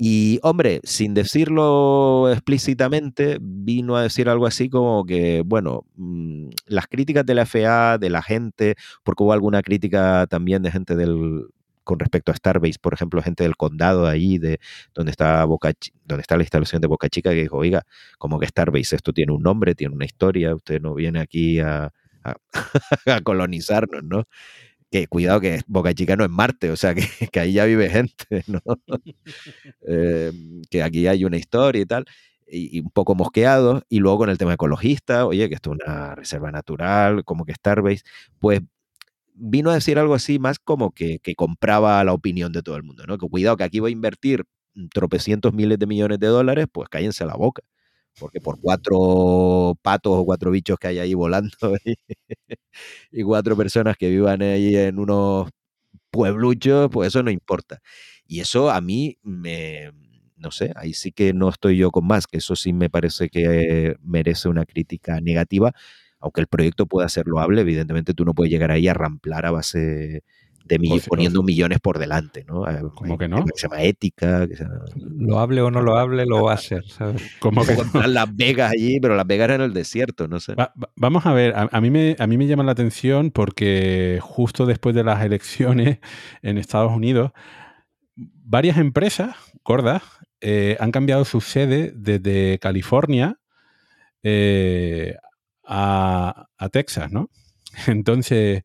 [0.00, 6.86] Y hombre, sin decirlo explícitamente, vino a decir algo así como que, bueno, mm, las
[6.86, 11.48] críticas de la FAA, de la gente, porque hubo alguna crítica también de gente del,
[11.82, 14.60] con respecto a Starbase, por ejemplo, gente del condado ahí, de
[14.94, 15.72] donde está Boca,
[16.04, 17.82] donde está la instalación de Boca Chica, que dijo, oiga,
[18.18, 21.92] como que Starbase, esto tiene un nombre, tiene una historia, usted no viene aquí a
[23.24, 24.26] colonizarnos, ¿no?
[24.90, 27.90] Que cuidado que Boca Chica no es Marte, o sea que, que ahí ya vive
[27.90, 28.60] gente, ¿no?
[29.90, 30.32] Eh,
[30.70, 32.04] que aquí hay una historia y tal,
[32.46, 36.14] y, un poco mosqueado, y luego con el tema ecologista, oye, que esto es una
[36.14, 38.02] reserva natural, como que Starbase,
[38.38, 38.60] pues
[39.34, 42.82] vino a decir algo así más como que, que compraba la opinión de todo el
[42.82, 43.18] mundo, ¿no?
[43.18, 44.44] Que cuidado que aquí voy a invertir
[44.92, 47.62] tropecientos miles de millones de dólares, pues cállense la boca
[48.18, 51.56] porque por cuatro patos o cuatro bichos que hay ahí volando
[53.12, 55.50] y, cuatro personas que vivan ahí en unos
[56.10, 57.80] puebluchos, pues eso no importa.
[58.26, 59.92] Y eso a mí me,
[60.36, 63.28] no sé, ahí sí que no estoy yo con más, que eso sí me parece
[63.30, 65.72] que merece una crítica negativa,
[66.20, 69.50] aunque el proyecto pueda ser loable, evidentemente tú no puedes llegar ahí a ramplar a
[69.52, 70.22] base
[70.68, 72.64] de poniendo millones por delante, ¿no?
[72.64, 73.44] Ah, ¿Cómo que no?
[73.44, 74.46] Que se llama ética.
[74.96, 77.22] Lo hable o no lo hable, lo va a hacer, ¿sabes?
[77.40, 77.76] Como que
[78.06, 80.54] Las Vegas allí, pero Las Vegas eran el desierto, no sé.
[80.96, 84.94] vamos a ver, a, mí me, a mí me llama la atención porque justo después
[84.94, 85.98] de las elecciones
[86.42, 87.32] en Estados Unidos,
[88.16, 90.02] varias empresas gordas
[90.40, 93.38] eh, han cambiado su sede desde California
[94.22, 95.16] eh,
[95.64, 97.30] a, a Texas, ¿no?
[97.86, 98.62] Entonces,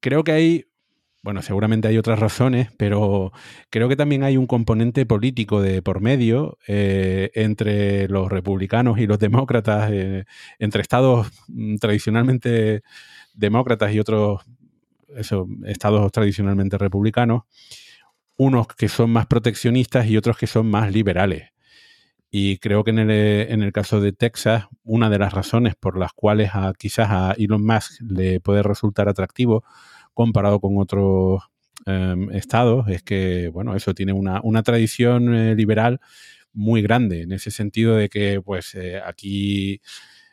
[0.00, 0.66] creo que hay,
[1.22, 3.32] bueno, seguramente hay otras razones, pero
[3.70, 9.06] creo que también hay un componente político de por medio eh, entre los republicanos y
[9.06, 10.24] los demócratas, eh,
[10.58, 12.82] entre estados mm, tradicionalmente
[13.34, 14.42] demócratas y otros
[15.66, 17.42] estados tradicionalmente republicanos,
[18.36, 21.50] unos que son más proteccionistas y otros que son más liberales.
[22.30, 25.98] Y creo que en el, en el, caso de Texas, una de las razones por
[25.98, 29.64] las cuales a, quizás a Elon Musk le puede resultar atractivo
[30.14, 31.42] comparado con otros
[31.86, 36.00] em, estados es que, bueno, eso tiene una, tradición eh, liberal
[36.52, 39.80] muy grande, en ese sentido de que, pues, eh, aquí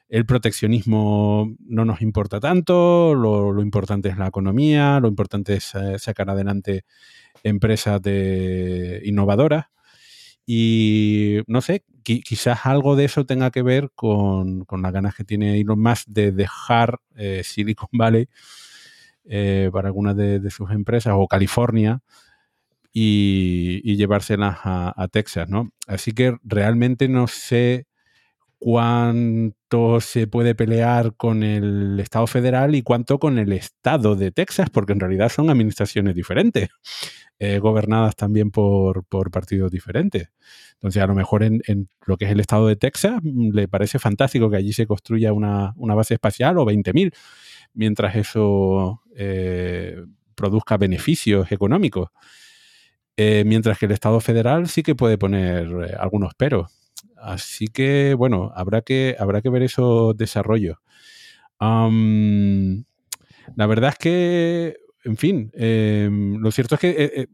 [0.09, 5.99] el proteccionismo no nos importa tanto, lo, importante es la economía, lo importante es eh,
[5.99, 6.85] sacar adelante
[7.43, 9.65] empresas de innovadoras.
[10.47, 15.59] Y no sé, quizás algo de eso tenga que ver con, las ganas que tiene
[15.59, 16.99] Elon Musk de dejar
[17.43, 18.29] Silicon Valley
[19.29, 21.99] eh, para algunas de, sus empresas o California
[22.93, 25.71] y, llevárselas a, Texas, ¿no?
[25.85, 27.87] Así que realmente no sé
[28.59, 34.69] cuánto se puede pelear con el Estado federal y cuánto con el Estado de Texas,
[34.69, 36.69] porque en realidad son administraciones diferentes,
[37.39, 40.29] eh, gobernadas también por, partidos diferentes.
[40.73, 41.61] Entonces, a lo mejor en,
[42.05, 45.33] lo que es el Estado de Texas mm, le parece fantástico que allí se construya
[45.33, 47.13] una, base espacial o 20.000,
[47.73, 50.03] mientras eso eh,
[50.35, 52.09] produzca beneficios económicos.
[53.19, 56.86] Eh, mientras que el Estado federal sí que puede poner algunos peros.
[57.21, 60.77] Así que, bueno, habrá que, habrá que ver esos desarrollos.
[61.59, 67.27] la verdad es que, en fin, em, lo cierto es que eh, eh,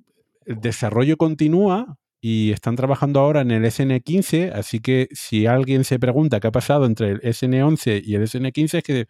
[0.46, 6.00] el desarrollo continúa y están trabajando ahora en el SN15, así que si alguien se
[6.00, 9.08] pregunta qué ha pasado entre el SN11 y el SN15 es que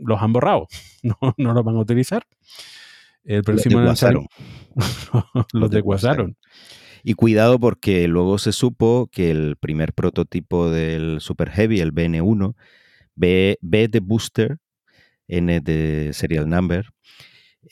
[0.00, 0.66] los han borrado,
[1.02, 2.26] no, no los van a utilizar.
[3.22, 4.02] El próximo los
[5.52, 6.36] los desguasaron.
[7.02, 12.54] Y cuidado porque luego se supo que el primer prototipo del Super Heavy, el BN1,
[13.14, 14.58] B, de Booster,
[15.28, 16.86] N de Serial Number,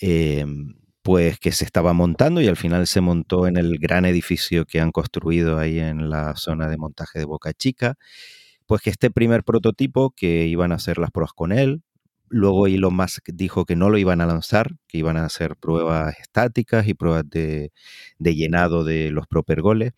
[0.00, 4.66] em, pues que se estaba montando y al final se montó en el gran edificio
[4.66, 7.96] que han construido ahí en la zona de montaje de Boca Chica.
[8.66, 11.82] Pues que este primer prototipo, que iban a hacer las pruebas con él,
[12.30, 16.14] Luego Elon Musk dijo que no lo iban a lanzar, que iban a hacer pruebas
[16.20, 17.72] estáticas y pruebas de,
[18.18, 19.92] llenado de los propergoles.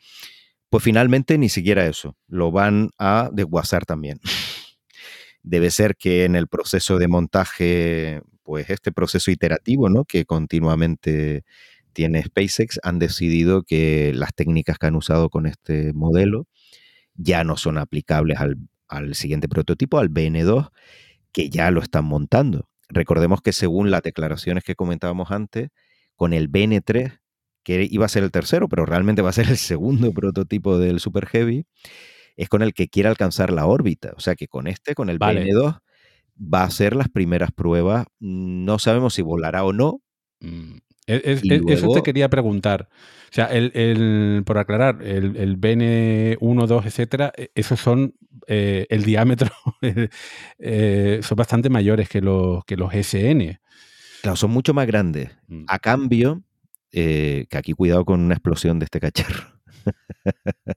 [0.68, 4.20] Pues finalmente ni siquiera eso, lo van a desguazar también.
[5.42, 10.04] Debe ser que en el proceso de montaje, pues este proceso iterativo, ¿no?
[10.04, 11.44] Que continuamente
[11.92, 16.46] tiene SpaceX, han decidido que las técnicas que han usado con este modelo
[17.14, 18.56] ya no son aplicables al,
[18.90, 20.70] al siguiente prototipo, al BN2,
[21.32, 22.68] que ya lo están montando.
[22.88, 25.68] Recordemos que según las declaraciones que comentábamos antes,
[26.16, 27.20] con el BN3,
[27.62, 31.00] que iba a ser el tercero, pero realmente va a ser el segundo prototipo del
[31.00, 31.66] Super Heavy,
[32.36, 34.12] es con el que quiere alcanzar la órbita.
[34.16, 35.80] O sea que con este, con el BN2,
[36.40, 38.06] va a hacer las primeras pruebas.
[38.18, 40.00] No sabemos si volará o no.
[40.40, 40.78] Mm.
[41.06, 42.88] eso te quería preguntar.
[43.30, 48.14] O sea, el, por aclarar, el, el BN1, 2, etcétera, e, esos son
[48.52, 49.48] eh, el diámetro,
[50.58, 53.60] eh, son bastante mayores que los, que los SN.
[54.22, 55.30] Claro, son mucho más grandes.
[55.46, 55.66] Mm.
[55.68, 56.42] A cambio,
[56.90, 59.60] eh, que aquí cuidado con una explosión de este cacharro.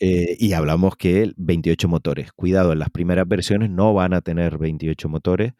[0.00, 2.32] y hablamos que 28 motores.
[2.32, 5.52] Cuidado, en las primeras versiones no van a tener 28 motores.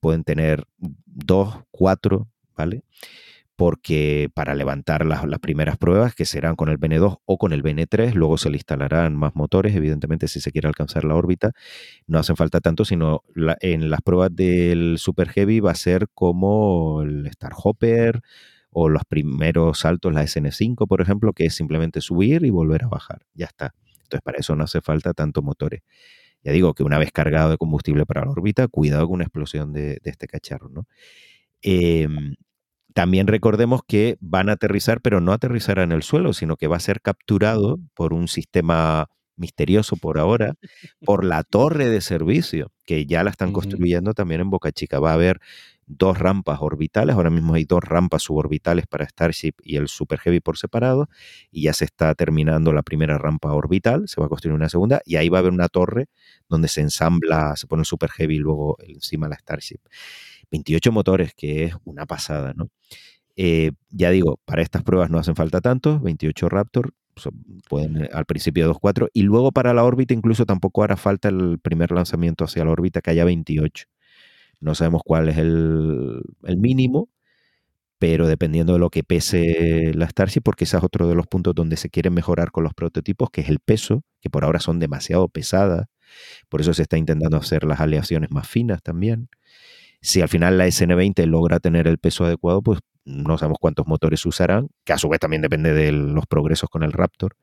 [0.00, 2.84] pueden tener 2, 4, ¿vale?
[3.60, 8.14] Porque para levantar las, primeras pruebas, que serán con el BN2 o con el BN3,
[8.14, 11.52] luego se le instalarán más motores, evidentemente si se quiere alcanzar la órbita,
[12.06, 13.22] no hacen falta tanto, sino
[13.60, 18.22] en las pruebas del Super Heavy va a ser como el Star Hopper
[18.70, 22.88] o los primeros saltos, la SN5, por ejemplo, que es simplemente subir y volver a
[22.88, 23.74] bajar, ya está.
[24.04, 25.82] Entonces para eso no hace falta tanto motores.
[26.42, 29.74] Ya digo que una vez cargado de combustible para la órbita, cuidado con una explosión
[29.74, 30.86] de, este cacharro, ¿no?
[31.60, 32.36] Em,
[32.94, 36.76] también recordemos que van a aterrizar, pero no aterrizará en el suelo, sino que va
[36.76, 40.54] a ser capturado por un sistema misterioso por ahora,
[41.04, 45.00] por la torre de servicio, que ya la están construyendo también en Boca Chica.
[45.00, 45.40] Va a haber
[45.86, 50.40] dos rampas orbitales, ahora mismo hay dos rampas suborbitales para Starship y el Super Heavy
[50.40, 51.08] por separado,
[51.50, 55.00] y ya se está terminando la primera rampa orbital, se va a construir una segunda,
[55.04, 56.06] y ahí va a haber una torre
[56.48, 59.80] donde se ensambla, se pone el Super Heavy y luego encima la Starship.
[60.50, 62.68] 28 motores, que es una pasada, ¿no?
[63.36, 66.92] Eh, ya digo, para estas pruebas no hacen falta tantos, 28 Raptor,
[67.68, 71.58] pueden eh, al principio 2.4, y luego para la órbita incluso tampoco hará falta el
[71.58, 73.86] primer lanzamiento hacia la órbita, que haya 28.
[74.60, 76.22] No sabemos cuál es el,
[76.58, 77.08] mínimo,
[77.98, 81.54] pero dependiendo de lo que pese la Starship, porque ese es otro de los puntos
[81.54, 84.78] donde se quiere mejorar con los prototipos, que es el peso, que por ahora son
[84.78, 85.86] demasiado pesadas,
[86.48, 89.30] por eso se está intentando hacer las aleaciones más finas también.
[90.00, 94.24] Si al final la SN20 logra tener el peso adecuado, pues no sabemos cuántos motores
[94.24, 97.36] usarán, que a su vez también depende de los progresos con el Raptor,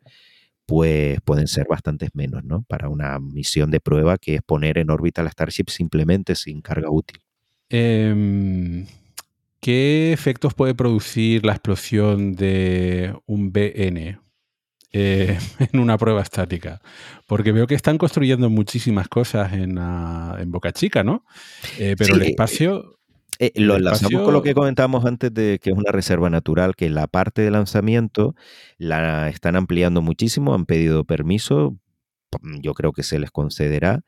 [0.65, 2.63] pues pueden ser bastantes menos, ¿no?
[2.67, 6.89] Para una misión de prueba que es poner en órbita la Starship simplemente sin carga
[6.89, 7.19] útil.
[7.69, 8.85] Em,
[9.59, 14.19] ¿Qué efectos puede producir la explosión de un BN?
[14.99, 15.37] Eh,
[15.71, 16.81] en una prueba estática.
[17.27, 19.75] Porque veo que están construyendo muchísimas cosas en,
[20.47, 21.23] Boca Chica, ¿no?
[21.77, 22.95] Eh, pero el espacio...
[23.39, 26.89] Eh, lo enlazamos con lo que comentábamos antes de que es una reserva natural, que
[26.89, 28.33] la parte de lanzamiento
[28.79, 31.77] la están ampliando muchísimo, han pedido permiso,
[32.41, 34.01] yo creo que se les concederá.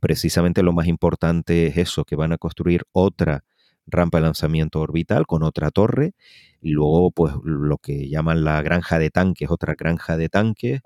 [0.00, 3.44] precisamente lo más importante es eso, que van a construir otra
[3.86, 6.14] rampa de lanzamiento orbital con otra torre
[6.62, 10.80] y luego pues lo que llaman la granja de tanques, otra granja de tanques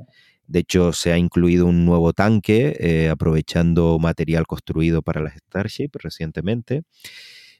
[0.46, 5.90] De hecho, se ha incluido un nuevo tanque, eh, aprovechando material construido para las Starship
[5.94, 6.82] recientemente.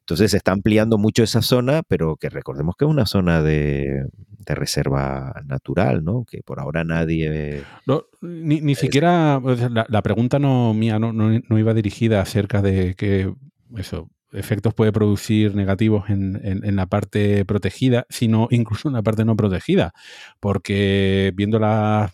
[0.06, 4.06] Entonces se está ampliando mucho esa zona, pero que recordemos que es una zona de,
[4.46, 6.24] reserva natural, ¿no?
[6.24, 7.64] Que por ahora nadie...
[7.86, 9.42] No, ni, siquiera,
[9.88, 13.34] la, pregunta no mía no, no, iba dirigida acerca de que
[13.76, 19.24] eso, efectos puede producir negativos en, en, la parte protegida, sino incluso en la parte
[19.24, 19.92] no protegida,
[20.40, 22.12] porque viendo las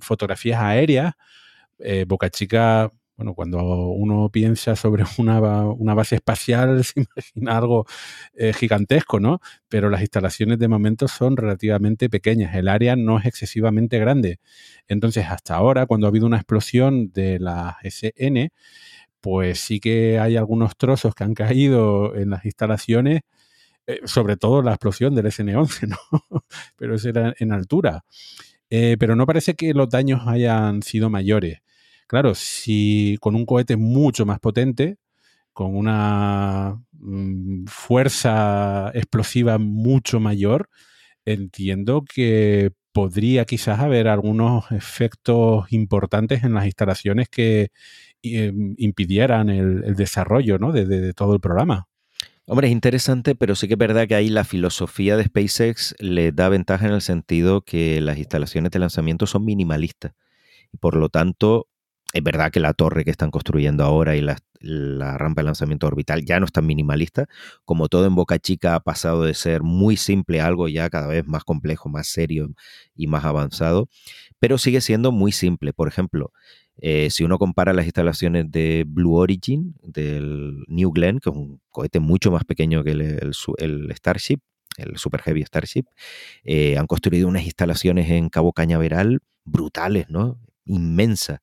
[0.00, 1.14] fotografías aéreas,
[1.78, 5.38] eh, Boca Chica bueno, cuando uno piensa sobre una,
[5.94, 7.86] base espacial, se imagina algo
[8.34, 9.40] eh, gigantesco, ¿no?
[9.68, 14.40] Pero las instalaciones de momento son relativamente pequeñas, el área no es excesivamente grande.
[14.88, 18.50] Entonces, hasta ahora, cuando ha habido una explosión de la SN,
[19.22, 23.22] pues sí que hay algunos trozos que han caído en las instalaciones,
[23.86, 26.44] eh, sobre todo la explosión del SN11, ¿no?
[26.76, 28.04] pero eso era en altura.
[28.70, 31.60] Eh, pero no parece que los daños hayan sido mayores.
[32.08, 34.98] Claro, si con un cohete mucho más potente,
[35.52, 40.68] con una mm, fuerza explosiva mucho mayor,
[41.24, 47.70] entiendo que podría quizás haber algunos efectos importantes en las instalaciones que
[48.22, 51.88] em, impidieran el, desarrollo de, todo el programa.
[52.46, 56.32] Hombre, es interesante, pero sí que es verdad que ahí la filosofía de SpaceX le
[56.32, 60.12] da ventaja en el sentido que las instalaciones de lanzamiento son minimalistas.
[60.80, 61.68] Por lo tanto,
[62.12, 64.36] es verdad que la torre que están construyendo ahora y la,
[65.18, 67.26] rampa de lanzamiento orbital ya no es tan minimalista.
[67.64, 71.08] Como todo en Boca Chica ha pasado de ser muy simple a algo ya cada
[71.08, 72.50] vez más complejo, más serio
[72.94, 73.88] y más avanzado,
[74.38, 75.72] pero sigue siendo muy simple.
[75.72, 76.32] Por ejemplo,
[76.76, 81.60] eh, si uno compara las instalaciones de Blue Origin, del New Glenn, que es un
[81.70, 84.40] cohete mucho más pequeño que el, Starship,
[84.76, 85.86] el Super Heavy Starship,
[86.44, 90.38] eh, han construido unas instalaciones en Cabo Cañaveral brutales, ¿no?
[90.66, 91.40] Inmensas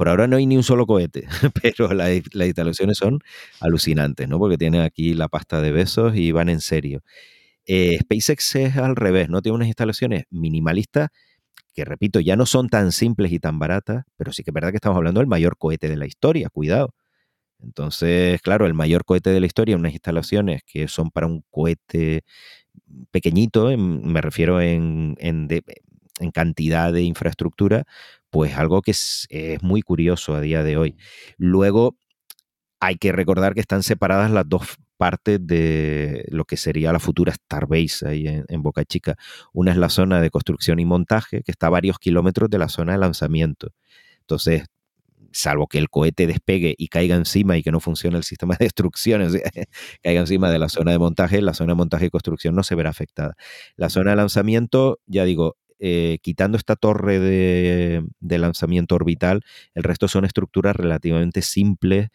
[0.00, 1.26] por ahora no hay ni un solo cohete,
[1.62, 3.18] pero las, instalaciones son
[3.60, 4.38] alucinantes, ¿no?
[4.38, 7.02] Porque tienen aquí la pasta de besos y van en serio.
[7.66, 9.42] Eh, SpaceX es al revés, ¿no?
[9.42, 11.10] Tiene unas instalaciones minimalistas
[11.74, 14.70] que, repito, ya no son tan simples y tan baratas, pero sí que es verdad
[14.70, 16.94] que estamos hablando del mayor cohete de la historia, cuidado.
[17.62, 22.22] Entonces, claro, el mayor cohete de la historia, unas instalaciones que son para un cohete
[23.10, 25.14] pequeñito, me refiero en,
[26.32, 27.84] cantidad de infraestructura,
[28.30, 29.28] pues algo que es,
[29.62, 30.96] muy curioso a día de hoy.
[31.36, 31.96] Luego,
[32.80, 34.62] hay que recordar que están separadas las dos
[34.96, 39.16] partes de lo que sería la futura Starbase ahí en, Boca Chica.
[39.52, 42.68] Una es la zona de construcción y montaje, que está a varios kilómetros de la
[42.68, 43.68] zona de lanzamiento.
[44.20, 44.64] Entonces,
[45.32, 48.66] salvo que el cohete despegue y caiga encima y que no funcione el sistema de
[48.66, 49.22] destrucción,
[50.02, 52.74] caiga encima de la zona de montaje, la zona de montaje y construcción no se
[52.74, 53.34] verá afectada.
[53.76, 59.42] La zona de lanzamiento, ya digo, eh, quitando esta torre de, lanzamiento orbital,
[59.74, 62.08] el resto son estructuras relativamente simples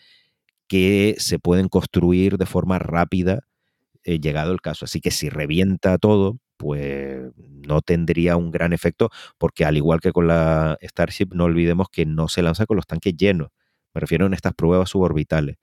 [0.67, 3.39] que se pueden construir de forma rápida,
[4.03, 4.85] eh, llegado el caso.
[4.85, 9.09] Así que si revienta todo, pues no tendría un gran efecto,
[9.39, 12.85] porque al igual que con la Starship, no olvidemos que no se lanza con los
[12.85, 13.49] tanques llenos.
[13.95, 15.57] Me refiero en estas pruebas suborbitales.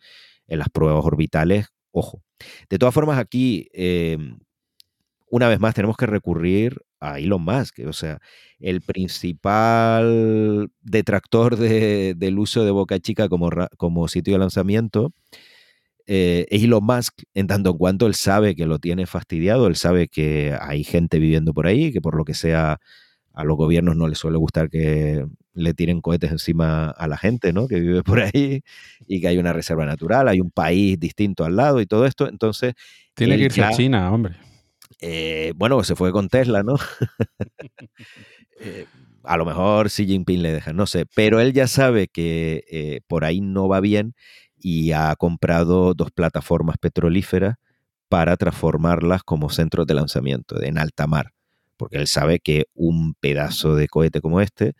[0.48, 2.22] En las pruebas orbitales, ojo.
[2.68, 4.38] De todas formas, aquí em,
[5.30, 7.80] una vez más tenemos que recurrir a Elon Musk.
[7.86, 8.20] O sea,
[8.60, 15.12] el principal detractor del uso de Boca Chica como, como sitio de lanzamiento
[16.06, 19.76] eh, es Elon Musk, en tanto en cuanto él sabe que lo tiene fastidiado, él
[19.76, 22.80] sabe que hay gente viviendo por ahí, que por lo que sea
[23.34, 25.24] a los gobiernos no les suele gustar que
[25.54, 27.66] le tiren cohetes encima a la gente, ¿no?
[27.66, 28.62] Que vive por ahí
[29.06, 32.28] y que hay una reserva natural, hay un país distinto al lado y todo esto.
[32.28, 32.74] Entonces.
[33.14, 34.36] Tiene que irse a China, hombre.
[35.04, 36.76] Eh, bueno, se fue con Tesla, ¿no?
[38.64, 38.86] Eh,
[39.24, 43.00] a lo mejor Xi Jinping le deja, no sé, pero él ya sabe que eh,
[43.08, 44.14] por ahí no va bien
[44.56, 47.56] y ha comprado dos plataformas petrolíferas
[48.08, 51.32] para transformarlas como centros de lanzamiento en alta mar,
[51.76, 54.74] porque él sabe que un pedazo de cohete como este,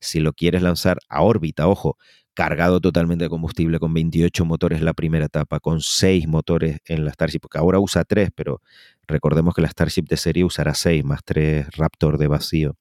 [0.00, 1.98] si lo quieres lanzar a órbita, ojo,
[2.36, 7.04] cargado totalmente de combustible con 28 motores en la primera etapa, con 6 motores en
[7.06, 8.60] la Starship, porque ahora usa 3, pero
[9.08, 12.76] recordemos que la Starship de serie usará 6 más 3 Raptor de vacío.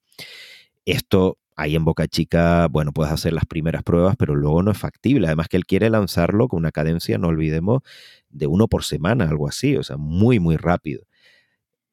[0.83, 4.77] Esto ahí en Boca Chica, bueno, puedes hacer las primeras pruebas, pero luego no es
[4.77, 5.27] factible.
[5.27, 7.81] Además que él quiere lanzarlo con una cadencia, no olvidemos,
[8.29, 11.05] de uno por semana, algo así, o sea, muy, muy rápido.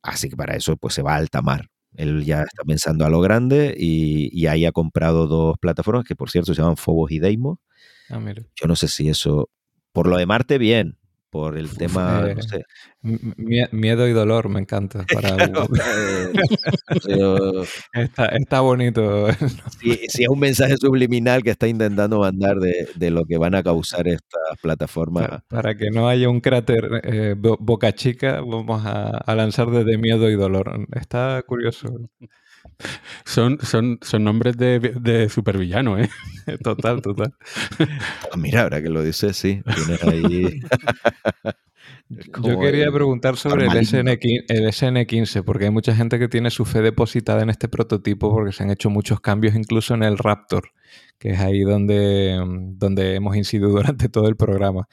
[0.02, 1.71] Así que para eso pues se va a alta mar.
[1.94, 6.30] Él ya está pensando a lo grande y, ahí ha comprado dos plataformas que, por
[6.30, 7.58] cierto, se llaman Phobos y Deimos.
[8.08, 8.20] Ah,
[8.54, 9.50] Yo no sé si eso.
[9.92, 10.98] Por lo de Marte, bien.
[11.32, 12.66] Por el tema, no sé.
[13.00, 15.06] Miedo y dolor, me encanta.
[15.14, 15.34] Para...
[18.34, 19.28] está, bonito.
[19.80, 24.08] Si, es un mensaje subliminal que está intentando mandar de, lo que van a causar
[24.08, 25.40] estas plataformas.
[25.48, 30.36] Para, que no haya un cráter eh, boca chica, vamos a, lanzar desde miedo y
[30.36, 30.86] dolor.
[30.94, 32.10] Está curioso.
[33.24, 36.08] Son, son, son nombres de, de supervillano, ¿eh?
[36.62, 37.34] Total, total.
[38.32, 39.62] Ah, mira, ahora que lo dices, sí.
[39.74, 40.60] Tienes ahí.
[42.08, 46.82] Yo quería preguntar sobre el, SN, 15 porque hay mucha gente que tiene su fe
[46.82, 50.72] depositada en este prototipo porque se han hecho muchos cambios incluso en el Raptor,
[51.18, 52.38] que es ahí donde,
[52.76, 54.88] donde hemos incidido durante todo el programa.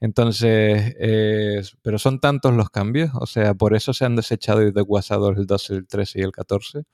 [0.00, 4.72] Entonces, eh, pero son tantos los cambios, o sea, por eso se han desechado y
[4.72, 6.84] desguazado el 12, el 13 y el 14.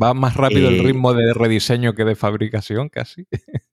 [0.00, 3.26] Va más rápido el eh, ritmo de rediseño que de fabricación, casi.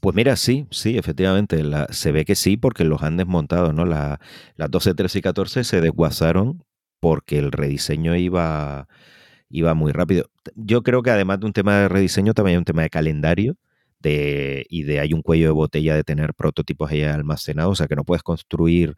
[0.00, 3.84] Pues mira, sí, sí, efectivamente, se ve que sí porque los han desmontado, ¿no?
[3.84, 4.18] las
[4.56, 6.64] 12, 13 y 14 se desguazaron
[7.00, 8.88] porque el rediseño iba,
[9.48, 10.30] iba muy rápido.
[10.56, 13.56] Yo creo que además de un tema de rediseño, también hay un tema de calendario
[14.00, 17.88] de, y de hay un cuello de botella de tener prototipos ahí almacenados, o sea
[17.88, 18.96] que no puedes construir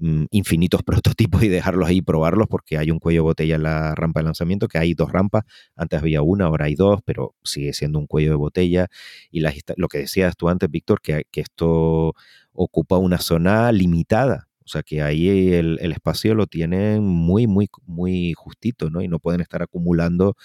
[0.00, 3.94] Mm, infinitos prototipos y dejarlos ahí y probarlos porque hay un cuello botella en la
[3.94, 5.44] rampa de lanzamiento, que hay dos rampas,
[5.76, 8.88] antes había una, ahora hay dos, pero sigue siendo un cuello de botella.
[9.30, 9.40] Y
[9.76, 12.14] lo que decías tú antes, Víctor, que, que esto
[12.52, 18.34] ocupa una zona limitada o sea que ahí el, espacio lo tienen muy, muy, muy
[18.34, 19.02] justito, ¿no?
[19.02, 20.36] Y no pueden estar acumulando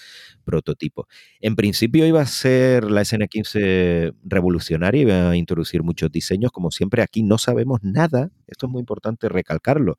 [0.44, 1.06] prototipos.
[1.40, 6.50] En principio iba a ser la SN15 revolucionaria, iba a introducir muchos diseños.
[6.50, 8.30] Como siempre, aquí no sabemos nada.
[8.46, 9.98] Esto es muy importante recalcarlo.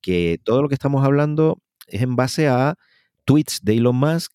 [0.00, 2.76] Que todo lo que estamos hablando es en base a
[3.24, 4.32] tweets de Elon Musk,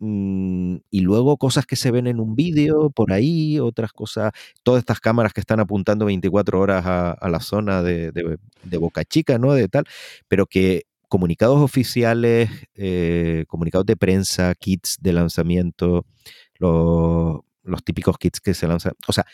[0.00, 4.32] y luego cosas que se ven en un vídeo por ahí, otras cosas,
[4.62, 8.38] todas estas cámaras que están apuntando 24 horas a, la zona de,
[8.78, 9.52] Boca Chica, ¿no?
[9.52, 9.84] De tal,
[10.28, 16.06] pero que comunicados oficiales, eh, comunicados de prensa, kits de lanzamiento,
[16.58, 19.26] los, los típicos kits que se lanzan, o sea,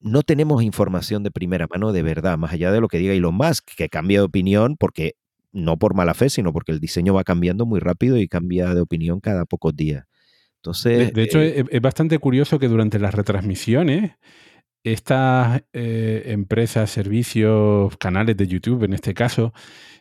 [0.00, 3.34] no tenemos información de primera mano de verdad, más allá de lo que diga Elon
[3.34, 5.14] Musk, que cambia de opinión porque
[5.58, 8.80] no por mala fe, sino porque el diseño va cambiando muy rápido y cambia de
[8.80, 10.04] opinión cada pocos días.
[10.56, 14.12] Entonces, de, hecho, eh es, bastante curioso que durante las retransmisiones,
[14.82, 19.52] estas eh, empresas, servicios, canales de YouTube en este caso,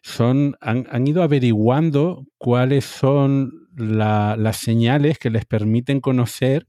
[0.01, 6.67] son, han, ido averiguando cuáles son las señales que les permiten conocer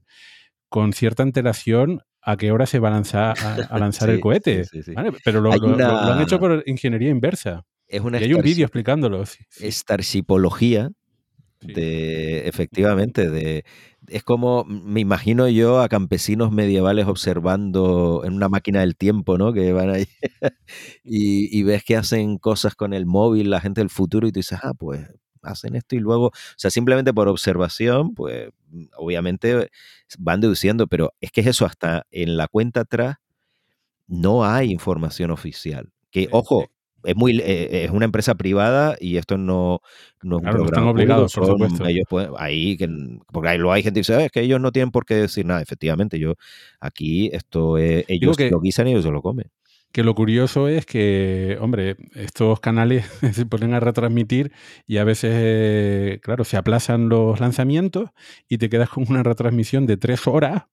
[0.69, 3.35] con cierta antelación a qué hora se va a lanzar,
[3.69, 4.65] a, lanzar el cohete.
[5.23, 9.23] Pero lo, han hecho por ingeniería inversa y hay un vídeo explicándolo.
[9.25, 10.91] Starshipología
[11.61, 13.65] de, efectivamente, de,
[14.07, 19.51] es como, me imagino yo a campesinos medievales observando en una máquina del tiempo, ¿no?
[19.53, 20.07] Que van ahí
[21.03, 24.59] y, ves que hacen cosas con el móvil, la gente del futuro, y tú dices,
[24.63, 25.07] ah, pues
[25.41, 28.49] hacen esto y luego, o sea, simplemente por observación, pues
[28.97, 29.69] obviamente
[30.17, 33.17] van deduciendo, pero es que es eso, hasta en la cuenta atrás
[34.07, 35.91] no hay información oficial.
[36.11, 36.67] Que, ojo,
[37.03, 39.81] es muy eh, es una empresa privada y esto no,
[40.21, 41.85] no es un programa están obligados, por supuesto.
[41.85, 42.89] Ellos pueden, ahí que,
[43.31, 45.45] porque ahí lo hay gente que dice, es que ellos no tienen por qué decir
[45.45, 45.61] nada.
[45.61, 46.35] Efectivamente, yo
[46.79, 49.49] aquí esto es, ellos lo guisan y ellos se lo comen.
[49.91, 54.51] Que lo curioso es que, hombre, estos canales se ponen a retransmitir
[54.85, 58.11] y a veces, eh, claro, se aplazan los lanzamientos
[58.47, 60.65] y te quedas con una retransmisión de tres horas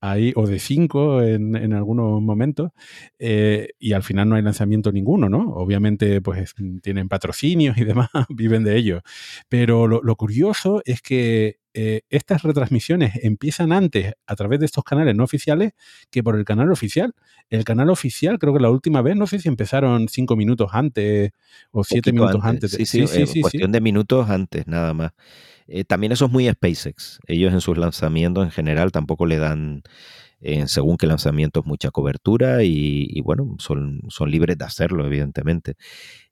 [0.00, 2.72] ahí, o de cinco en, en algunos momentos,
[3.18, 5.50] eh, y al final no hay lanzamiento ninguno, ¿no?
[5.54, 9.02] Obviamente, pues tienen patrocinios y demás, viven de ello.
[9.48, 14.84] Pero lo, lo curioso es que eh, estas retransmisiones empiezan antes a través de estos
[14.84, 15.72] canales no oficiales
[16.10, 17.14] que por el canal oficial.
[17.50, 21.32] El canal oficial, creo que la última vez, no sé si empezaron cinco minutos antes
[21.72, 22.70] o siete minutos antes.
[22.70, 25.12] Sí, sí, sí, sí, cuestión de minutos antes, nada más.
[25.66, 27.18] Eh, también eso es muy SpaceX.
[27.26, 29.82] Ellos en sus lanzamientos en general tampoco le dan,
[30.46, 35.74] eh, según qué lanzamientos, mucha cobertura y, bueno, son, son, libres de hacerlo, evidentemente.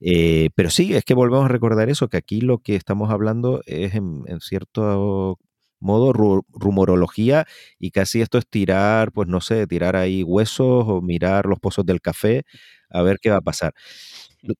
[0.01, 3.63] Eh, pero sí, es que volvemos a recordar eso, que aquí lo que estamos hablando
[3.65, 5.39] es en, cierto
[5.81, 7.47] modo rumorología
[7.79, 11.87] y casi esto es tirar, pues no sé, tirar ahí huesos o mirar los pozos
[11.87, 12.45] del café
[12.91, 13.73] a ver qué va a pasar.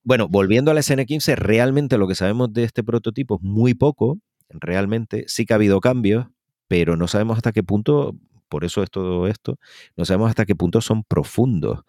[0.03, 4.17] Bueno, volviendo a la SN15, realmente lo que sabemos de este prototipo es muy poco,
[4.49, 6.25] realmente sí que ha habido cambios,
[6.67, 8.15] pero no sabemos hasta qué punto,
[8.53, 9.57] por eso es todo esto,
[9.97, 11.79] no sabemos hasta qué punto son profundos.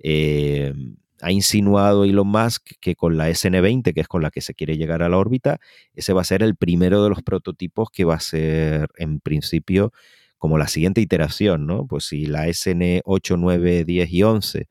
[0.00, 0.74] Eh,
[1.20, 4.76] ha insinuado Elon Musk que con la SN20, que es con la que se quiere
[4.76, 5.60] llegar a la órbita,
[5.94, 9.92] ese va a ser el primero de los prototipos que va a ser en principio
[10.38, 11.86] como la siguiente iteración, ¿no?
[11.86, 14.68] Pues si la SN8, 9, 10 y 11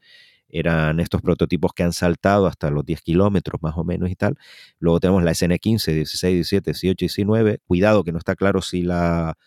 [0.50, 4.36] eran estos prototipos que han saltado hasta los 10 kilómetros más o menos y tal.
[4.80, 7.60] Luego tenemos la SN15, 16, 17, 18, 19.
[7.66, 9.38] Cuidado que no está claro si la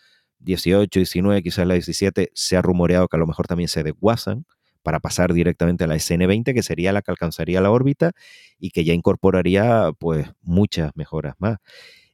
[0.41, 4.45] 18, 19, quizás la 17, se ha rumoreado que a lo mejor también se desguazan
[4.83, 8.11] para pasar directamente a la SN20, que sería la que alcanzaría la órbita
[8.59, 11.57] y que ya incorporaría pues muchas mejoras más.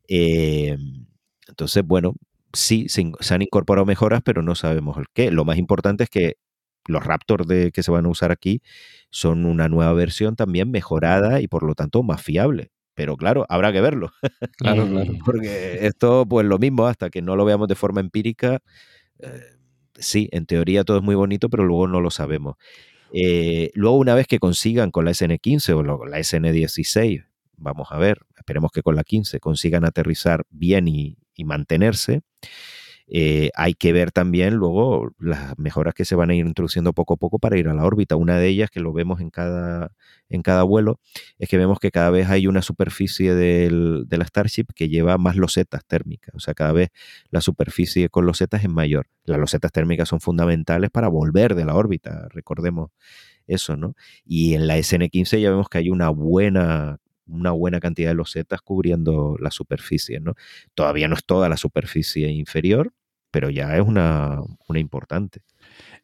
[0.08, 1.06] Em,
[1.48, 2.16] entonces, bueno,
[2.54, 3.02] sí, se,
[3.34, 5.32] han incorporado mejoras, pero no sabemos el qué.
[5.32, 6.36] Lo más importante es que
[6.88, 8.62] los Raptors de, que se van a usar aquí
[9.12, 12.72] son una nueva versión también mejorada y por lo tanto más fiable.
[12.98, 14.12] Pero claro, habrá que verlo.
[14.58, 15.14] Claro, claro.
[15.24, 18.60] Porque esto, pues lo mismo, hasta que no lo veamos de forma empírica,
[19.20, 19.42] eh,
[19.96, 22.56] sí, en teoría todo es muy bonito, pero luego no lo sabemos.
[23.14, 28.22] Eh, luego, una vez que consigan con la SN15 o la SN16, vamos a ver,
[28.36, 32.24] esperemos que con la 15 consigan aterrizar bien y mantenerse.
[33.10, 37.14] Eh, hay que ver también luego las mejoras que se van a ir introduciendo poco
[37.14, 38.16] a poco para ir a la órbita.
[38.16, 39.92] Una de ellas, que lo vemos en cada,
[40.30, 41.00] en cada vuelo,
[41.40, 45.18] es que vemos que cada vez hay una superficie del, de la Starship que lleva
[45.18, 46.36] más losetas térmicas.
[46.36, 46.90] O sea, cada vez
[47.30, 49.08] la superficie con losetas es mayor.
[49.26, 52.92] Las losetas térmicas son fundamentales para volver de la órbita, recordemos
[53.48, 53.96] eso, ¿no?
[54.26, 58.62] Y en la SN15 ya vemos que hay una buena una buena cantidad de losetas
[58.62, 60.20] cubriendo la superficie.
[60.20, 60.36] ¿no?
[60.74, 62.94] Todavía no es toda la superficie inferior,
[63.32, 64.42] pero ya es una,
[64.76, 65.42] importante.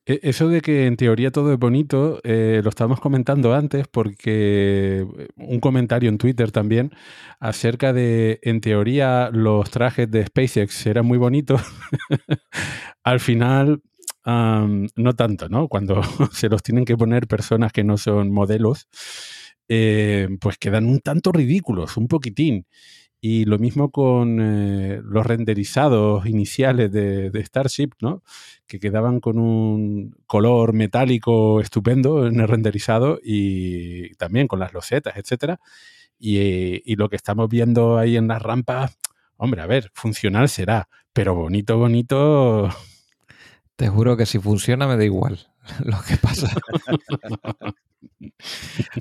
[0.06, 5.06] E, eso de que en teoría todo es bonito, eh, lo estábamos comentando antes porque
[5.18, 6.92] eh, un comentario en Twitter también
[7.40, 11.62] acerca de, en teoría, los trajes de SpaceX eran muy bonitos.
[13.04, 13.82] Al final,
[14.26, 15.68] no tanto, ¿no?
[15.68, 16.02] Cuando
[16.32, 18.88] se los tienen que poner personas que no son modelos.
[19.70, 22.66] Eh, pues quedan un tanto ridículos, un poquitín.
[23.26, 28.22] Y lo mismo con eh, los renderizados iniciales de, Starship, ¿no?
[28.68, 35.16] Que quedaban con un color metálico estupendo en el renderizado y también con las losetas,
[35.16, 35.62] etcétera.
[36.20, 38.98] Y, y, lo que estamos viendo ahí en las rampas,
[39.38, 42.68] hombre, a ver, funcional será, pero bonito, bonito.
[43.78, 45.48] Te juro que si funciona me da igual
[45.86, 46.54] lo que pasa.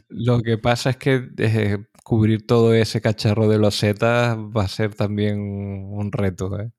[0.09, 4.95] Lo que pasa es que eh, cubrir todo ese cacharro de losetas va a ser
[4.95, 6.59] también un reto.
[6.61, 6.71] ¿eh?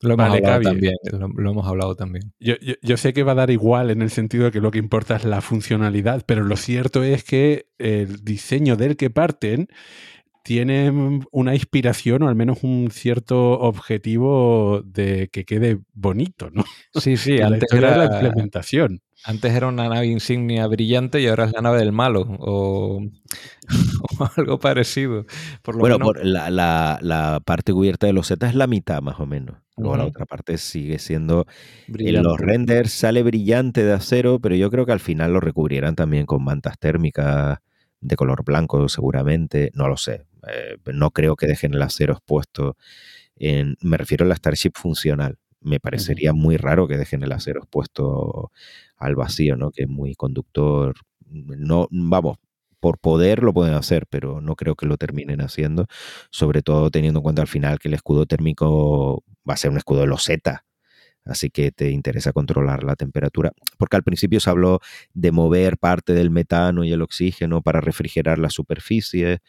[0.00, 2.32] Lo hemos, hablado también, lo, hemos hablado también.
[2.38, 5.16] Yo, sé que va a dar igual en el sentido de que lo que importa
[5.16, 9.68] es la funcionalidad, pero lo cierto es que el diseño del que parten
[10.44, 16.64] tiene una inspiración o al menos un cierto objetivo de que quede bonito, ¿no?
[16.94, 19.02] Sí, sí, antes era la implementación.
[19.24, 23.00] Antes era una nave insignia brillante y ahora es la nave del malo o,
[24.36, 25.26] algo parecido.
[25.74, 29.56] bueno, la, parte cubierta de los Z es la mitad más o menos.
[29.76, 31.46] Luego la otra parte sigue siendo...
[31.86, 35.94] En los renders sale brillante de acero, pero yo creo que al final lo recubrirán
[35.94, 37.58] también con mantas térmicas
[38.00, 39.70] de color blanco seguramente.
[39.74, 40.26] No lo sé.
[40.48, 42.76] Eh, no creo que dejen el acero expuesto.
[43.36, 47.60] En, me refiero a la Starship funcional me parecería muy raro que dejen el acero
[47.60, 48.52] expuesto
[48.96, 49.70] al vacío, ¿no?
[49.70, 50.94] Que es muy conductor.
[51.30, 52.38] No, vamos,
[52.80, 55.86] por poder lo pueden hacer, pero no creo que lo terminen haciendo,
[56.30, 59.78] sobre todo teniendo en cuenta al final que el escudo térmico va a ser un
[59.78, 60.64] escudo de loseta,
[61.24, 64.80] así que te interesa controlar la temperatura, porque al principio se habló
[65.14, 69.40] de mover parte del metano y el oxígeno para refrigerar la superficie.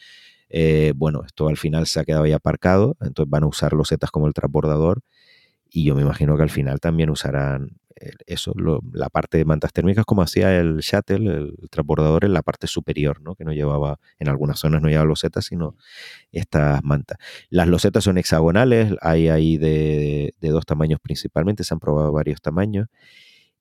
[0.50, 4.12] Eh, bueno, esto al final se ha quedado ya aparcado, entonces van a usar losetas
[4.12, 5.02] como el transbordador
[5.70, 8.54] y yo me imagino que al final también usarán eh, eso,
[8.94, 13.22] la parte de mantas térmicas como hacía el shuttle, el transbordador en la parte superior,
[13.22, 13.36] ¿no?
[13.36, 15.76] que no llevaba, en algunas zonas no llevaba losetas, sino
[16.32, 17.18] estas mantas.
[17.50, 22.88] Las losetas son hexagonales, hay ahí de, dos tamaños principalmente, se han probado varios tamaños.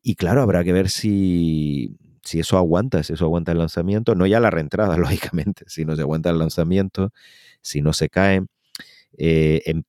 [0.03, 4.27] Y claro, habrá que ver si, si eso aguanta, si eso aguanta el lanzamiento, no
[4.27, 7.13] ya la reentrada, lógicamente, si no se aguanta el lanzamiento,
[7.61, 8.49] si no se caen.
[9.17, 9.83] Eh,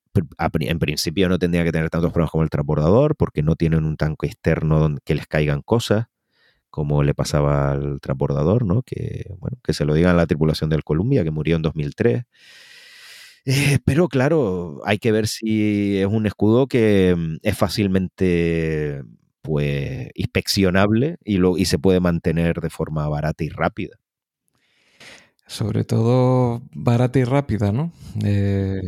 [0.80, 4.28] principio no tendría que tener tantos problemas como el transbordador porque no tienen un tanque
[4.28, 6.08] externo donde que les caigan cosas
[6.70, 8.84] como le pasaba al transbordador, ¿no?
[8.84, 12.24] Que, bueno, que se lo digan a la tripulación del Columbia, que murió en 2003.
[13.46, 19.02] Eh, pero claro, hay que ver si es un escudo que mm, es fácilmente
[19.42, 23.99] pues inspeccionable y, lo, y se puede mantener de forma barata y rápida.
[25.50, 27.92] Sobre todo barata y rápida, ¿no?
[28.24, 28.80] Eh,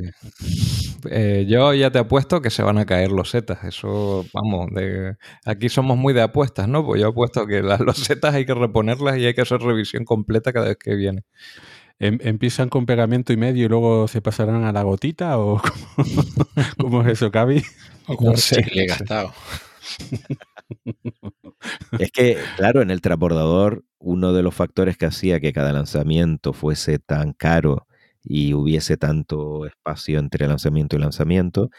[1.09, 3.63] eh, yo ya te apuesto que se van a caer los setas.
[3.63, 6.85] Eso, vamos, de, aquí somos muy de apuestas, ¿no?
[6.85, 10.53] Pues yo apuesto que las losetas hay que reponerlas y hay que hacer revisión completa
[10.53, 11.23] cada vez que viene.
[11.97, 15.39] Em, ¿Empiezan con pegamento y medio y luego se pasarán a la gotita?
[15.39, 15.59] ¿O
[16.77, 17.63] cómo, es eso, Cavi?
[18.05, 19.33] O con no sé, gastado.
[21.97, 26.53] Es que, claro, en el transbordador, uno de los factores que hacía que cada lanzamiento
[26.53, 27.87] fuese tan caro
[28.23, 31.69] y hubiese tanto espacio entre lanzamiento y lanzamiento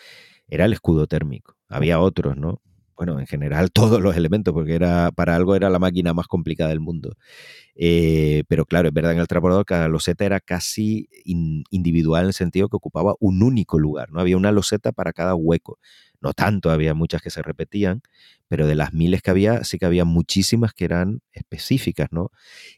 [0.49, 1.57] era el escudo térmico.
[1.69, 2.63] Había otros, ¿no?
[3.03, 6.70] Bueno, en general todos los elementos, porque era para algo era la máquina más complicada
[6.70, 7.16] del mundo.
[7.74, 12.33] Eh, pero claro, es verdad, en el transbordador cada loseta era casi individual en el
[12.35, 14.20] sentido que ocupaba un único lugar, ¿no?
[14.20, 15.81] Había una loseta para cada hueco.
[16.20, 18.03] No tanto, había muchas que se repetían,
[18.49, 22.31] pero de las miles que había, sí que había muchísimas que eran específicas, ¿no?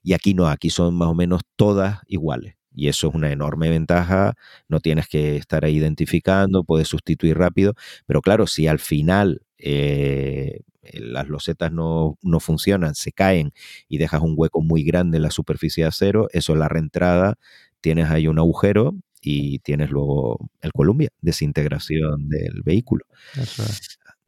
[0.03, 2.55] Y aquí no, aquí son más o menos todas iguales.
[2.75, 4.35] Y eso es una enorme ventaja,
[4.69, 7.75] no tienes que estar ahí identificando, puedes sustituir rápido,
[8.07, 10.61] pero claro, si al final eh,
[10.93, 13.53] las losetas no, no, funcionan, se caen
[13.89, 17.37] y dejas un hueco muy grande en la superficie de acero, eso es la reentrada,
[17.81, 23.07] tienes ahí un agujero y tienes luego el Columbia, desintegración del vehículo.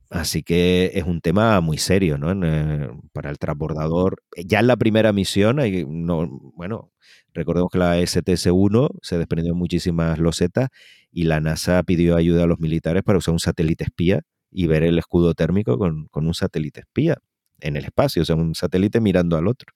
[0.09, 2.33] Así que es un tema muy serio, ¿no?
[2.47, 4.23] Eh, para el transbordador.
[4.37, 6.93] Ya en la primera misión, hay, no, bueno,
[7.35, 10.69] recordemos que la STS-1 se desprendió muchísimas losetas
[11.11, 14.23] y la NASA pidió ayuda a los militares para usar un satélite espía
[14.57, 17.19] y ver el escudo térmico con, un satélite espía
[17.61, 19.75] en el espacio, o sea, un satélite mirando al otro.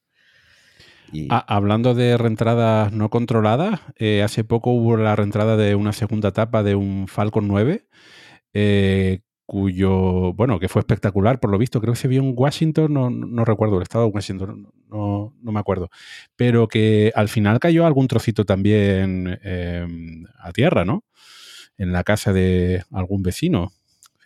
[1.28, 6.31] Ah, hablando de reentradas no controladas, eh, hace poco hubo la reentrada de una segunda
[6.31, 7.85] etapa de un Falcon 9,
[8.55, 13.35] eh, cuyo, bueno, que fue espectacular, por lo visto, creo que se vio en Washington,
[13.35, 15.90] no, recuerdo, el estado de Washington, no, me acuerdo,
[16.36, 21.05] pero que al final cayó algún trocito también em, a tierra, ¿no?
[21.77, 23.73] En la casa de algún vecino.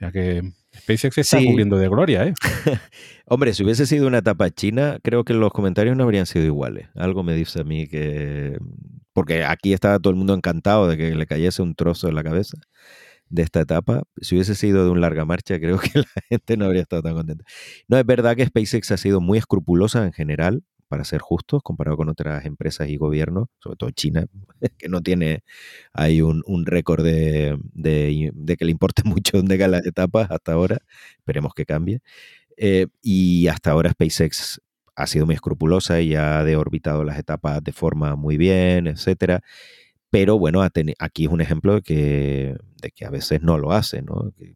[0.05, 2.35] Sea que SpaceX está cubriendo de gloria, ¿eh?
[3.26, 6.89] Hombre, si hubiese sido una etapa china, creo que los comentarios no habrían sido iguales.
[6.94, 8.59] Algo me dice a mí que...
[9.12, 12.24] Porque aquí estaba todo el mundo encantado de que le cayese un trozo en la
[12.24, 12.59] cabeza
[13.28, 14.02] de esta etapa.
[14.20, 17.14] Si hubiese sido de un larga marcha, creo que la gente no habría estado tan
[17.14, 17.44] contenta.
[17.89, 20.64] No, es verdad que SpaceX ha sido muy escrupulosa en general,
[20.95, 24.27] para ser justos, comparado con otras empresas y gobiernos, sobre todo China,
[24.79, 25.43] que no tiene
[25.93, 27.59] ahí un, récord de,
[28.57, 30.79] que le importe mucho dónde caen las etapas hasta ahora.
[31.19, 32.01] Esperemos que cambie.
[32.57, 34.61] Eh, y hasta ahora SpaceX
[34.95, 39.41] ha sido muy escrupulosa y ha deorbitado las etapas de forma muy bien, etcétera.
[40.11, 44.01] Pero bueno, aquí es un ejemplo de que, de que a veces no lo hace,
[44.03, 44.33] ¿no?
[44.39, 44.55] Que,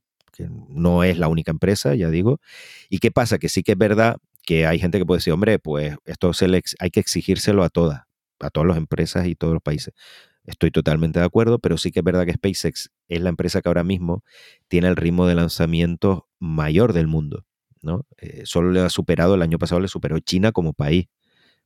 [0.68, 2.40] no es la única empresa, ya digo.
[2.88, 3.38] ¿Y qué pasa?
[3.38, 6.46] Que sí que es verdad que hay gente que puede decir, hombre, pues esto se
[6.78, 8.04] hay que exigírselo a todas,
[8.40, 9.92] a todas las empresas y todos los países.
[10.44, 13.68] Estoy totalmente de acuerdo, pero sí que es verdad que SpaceX es la empresa que
[13.68, 14.24] ahora mismo
[14.68, 17.44] tiene el ritmo de lanzamiento mayor del mundo.
[17.82, 18.06] ¿no?
[18.16, 21.08] Eh, solo le ha superado, el año pasado le superó China como país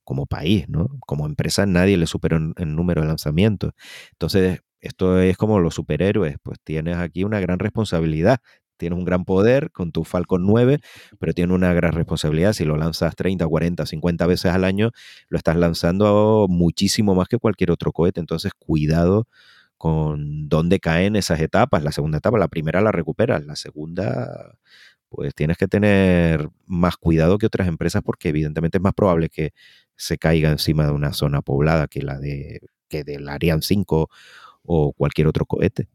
[0.04, 0.88] como país, ¿no?
[1.06, 3.72] Como empresa nadie le superó en, número de lanzamientos.
[4.10, 8.40] Entonces, esto es como los superhéroes, pues tienes aquí una gran responsabilidad.
[8.82, 10.80] Tienes un gran poder con tu Falcon 9,
[11.20, 12.52] pero tienes una gran responsabilidad.
[12.52, 14.90] Si lo lanzas 30, 40, 50 veces al año,
[15.28, 18.18] lo estás lanzando muchísimo más que cualquier otro cohete.
[18.18, 19.28] Entonces, cuidado
[19.78, 21.84] con dónde caen esas etapas.
[21.84, 24.59] La segunda etapa, la primera la recuperas, la segunda
[25.09, 29.52] pues tienes que tener más cuidado que otras empresas porque evidentemente es más probable que
[29.94, 34.09] se caiga encima de una zona poblada que la de que del Ariane 5
[34.64, 35.88] o cualquier otro cohete.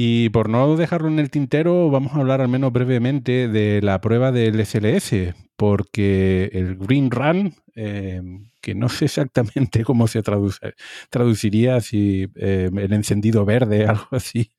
[0.00, 4.00] Y por no dejarlo en el tintero, vamos a hablar al menos brevemente de la
[4.00, 8.22] prueba del SLS, porque el Green Run, eh,
[8.60, 10.74] que no sé exactamente cómo se traduce,
[11.10, 14.52] traduciría si eh, el encendido verde, algo así,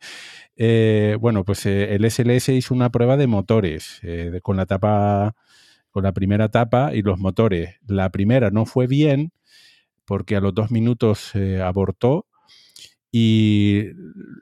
[0.57, 4.65] eh, bueno, pues eh, el SLS hizo una prueba de motores eh, con la
[5.89, 7.77] con la primera etapa y los motores.
[7.87, 9.31] La primera no fue bien
[10.03, 11.31] porque a los dos minutos
[11.63, 12.25] abortó
[13.11, 13.85] y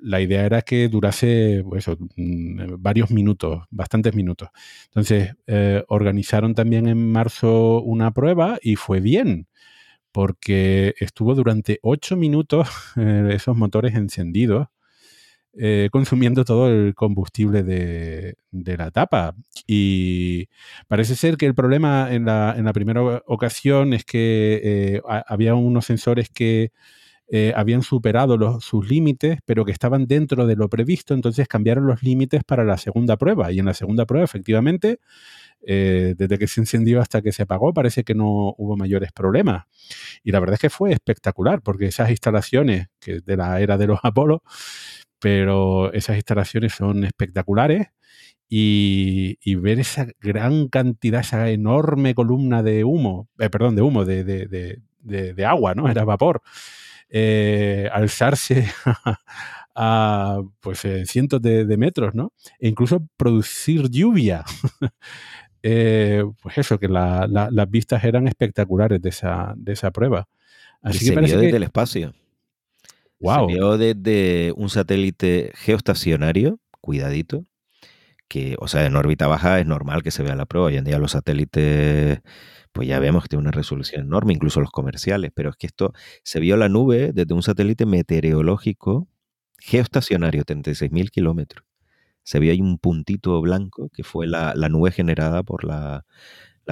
[0.01, 4.49] la idea era que durase pues mm, varios minutos, bastantes minutos.
[4.85, 5.33] Entonces,
[5.87, 9.47] organizaron también en marzo una prueba y fue bien,
[10.11, 14.67] porque estuvo durante ocho minutos esos motores encendidos
[15.59, 19.33] eh, consumiendo todo el combustible de, la tapa.
[19.65, 20.49] Y
[20.87, 26.29] parece ser que el problema en la, primera ocasión es que eh, había unos sensores
[26.29, 26.71] que
[27.29, 32.03] eh, habían superado sus límites, pero que estaban dentro de lo previsto, entonces cambiaron los
[32.03, 33.51] límites para la segunda prueba.
[33.51, 34.99] Y en la segunda prueba, efectivamente,
[35.59, 39.65] desde que se encendió hasta que se apagó, parece que no hubo mayores problemas.
[40.23, 43.87] Y la verdad es que fue espectacular, porque esas instalaciones que de la era de
[43.87, 44.43] los Apolo
[45.19, 47.87] pero esas instalaciones son espectaculares
[48.49, 55.45] y, ver esa gran cantidad, esa enorme columna de humo, eh, perdón, de humo, de,
[55.45, 55.89] agua, ¿no?
[55.89, 56.41] Era vapor,
[57.09, 58.67] eh, alzarse
[59.75, 62.33] a, pues, eh, cientos de, metros, ¿no?
[62.59, 64.43] E incluso producir lluvia.
[65.63, 70.27] eh, pues eso, que las vistas eran espectaculares de esa, de esa prueba.
[70.81, 72.13] Así que se vio desde el espacio.
[73.19, 73.49] Wow.
[73.49, 77.45] Se vio desde un satélite geoestacionario, cuidadito,
[78.27, 80.67] que, o sea, en órbita baja es normal que se vea la prueba.
[80.67, 82.19] Hoy en día los satélites,
[82.77, 85.93] pues ya vemos que tiene una resolución enorme, incluso los comerciales, pero es que esto
[86.21, 89.07] se vio la nube desde un satélite meteorológico
[89.57, 91.65] geoestacionario, 36.000 kilómetros.
[92.21, 96.05] Se vio ahí un puntito blanco que fue la, nube generada por la,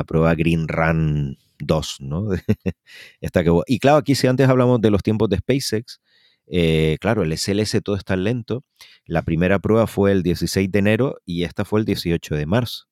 [0.06, 2.28] prueba Green Run 2, ¿no?
[3.20, 6.02] Esta que, y claro, aquí si antes hablamos de los tiempos de SpaceX,
[6.46, 8.64] eh, claro, el SLS todo está lento.
[9.08, 12.86] La primera prueba fue el 16 de enero y esta fue el 18 de marzo.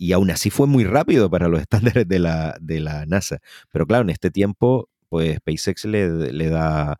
[0.00, 3.40] Y aún así fue muy rápido para los estándares de la, de la NASA.
[3.70, 6.98] Pero claro, en este tiempo, pues SpaceX le, le da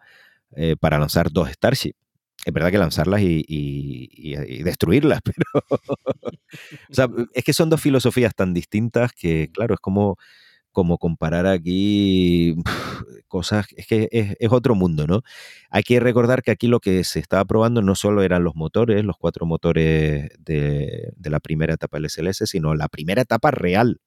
[0.55, 1.94] eh, para lanzar dos Starship.
[2.44, 5.64] Es verdad que lanzarlas y, y destruirlas, pero...
[6.90, 10.18] o sea, es que son dos filosofías tan distintas que, claro, es como
[10.72, 12.56] como comparar aquí
[13.28, 15.22] cosas, es que es, otro mundo, ¿no?
[15.70, 19.05] Hay que recordar que aquí lo que se estaba probando no solo eran los motores,
[19.05, 24.01] los cuatro motores de, la primera etapa del SLS, sino la primera etapa real.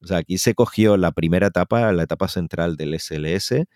[0.00, 3.66] O sea, aquí se cogió la primera etapa, la etapa central del SLS,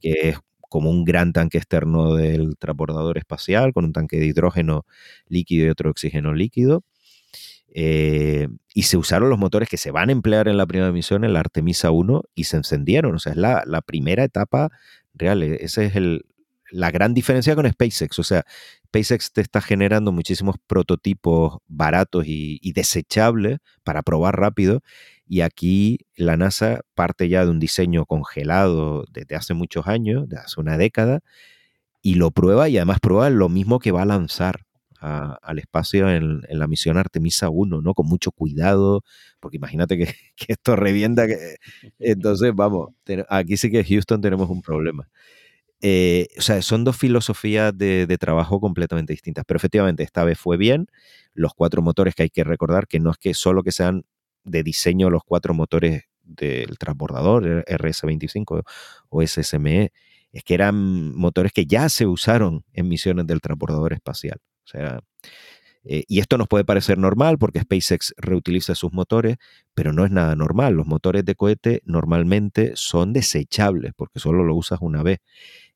[0.00, 0.38] que es
[0.68, 4.84] como un gran tanque externo del transbordador espacial, con un tanque de hidrógeno
[5.28, 6.84] líquido y otro oxígeno líquido
[7.78, 11.24] eh, y se usaron los motores que se van a emplear en la primera misión,
[11.24, 13.14] en la Artemisa 1, y se encendieron.
[13.14, 14.70] O sea, es la, primera etapa
[15.12, 15.42] real.
[15.42, 15.92] E, esa es
[16.70, 18.18] la gran diferencia con SpaceX.
[18.18, 18.46] O sea,
[18.86, 24.80] SpaceX te está generando muchísimos prototipos baratos y, desechables para probar rápido.
[25.28, 30.38] Y aquí la NASA parte ya de un diseño congelado desde hace muchos años, de
[30.38, 31.20] hace una década,
[32.00, 34.65] y lo prueba y además prueba lo mismo que va a lanzar
[35.06, 37.94] al espacio en, la misión Artemisa 1, ¿no?
[37.94, 39.02] Con mucho cuidado,
[39.40, 40.14] porque imagínate que,
[40.48, 41.26] esto revienta.
[41.26, 41.56] Que,
[41.98, 42.90] entonces, vamos,
[43.28, 45.08] aquí sí que en Houston tenemos un problema.
[45.82, 50.56] Eh, o sea, son dos filosofías de, trabajo completamente distintas, pero efectivamente esta vez fue
[50.56, 50.86] bien.
[51.34, 54.04] Los cuatro motores que hay que recordar que no es que solo que sean
[54.44, 58.62] de diseño los cuatro motores del transbordador RS-25
[59.10, 59.92] o SSME,
[60.32, 64.40] es que eran motores que ya se usaron en misiones del transbordador espacial.
[64.66, 65.00] O sea,
[65.84, 69.36] eh, y esto nos puede parecer normal porque SpaceX reutiliza sus motores,
[69.74, 70.74] pero no es nada normal.
[70.74, 75.20] Los motores de cohete normalmente son desechables porque solo lo usas una vez.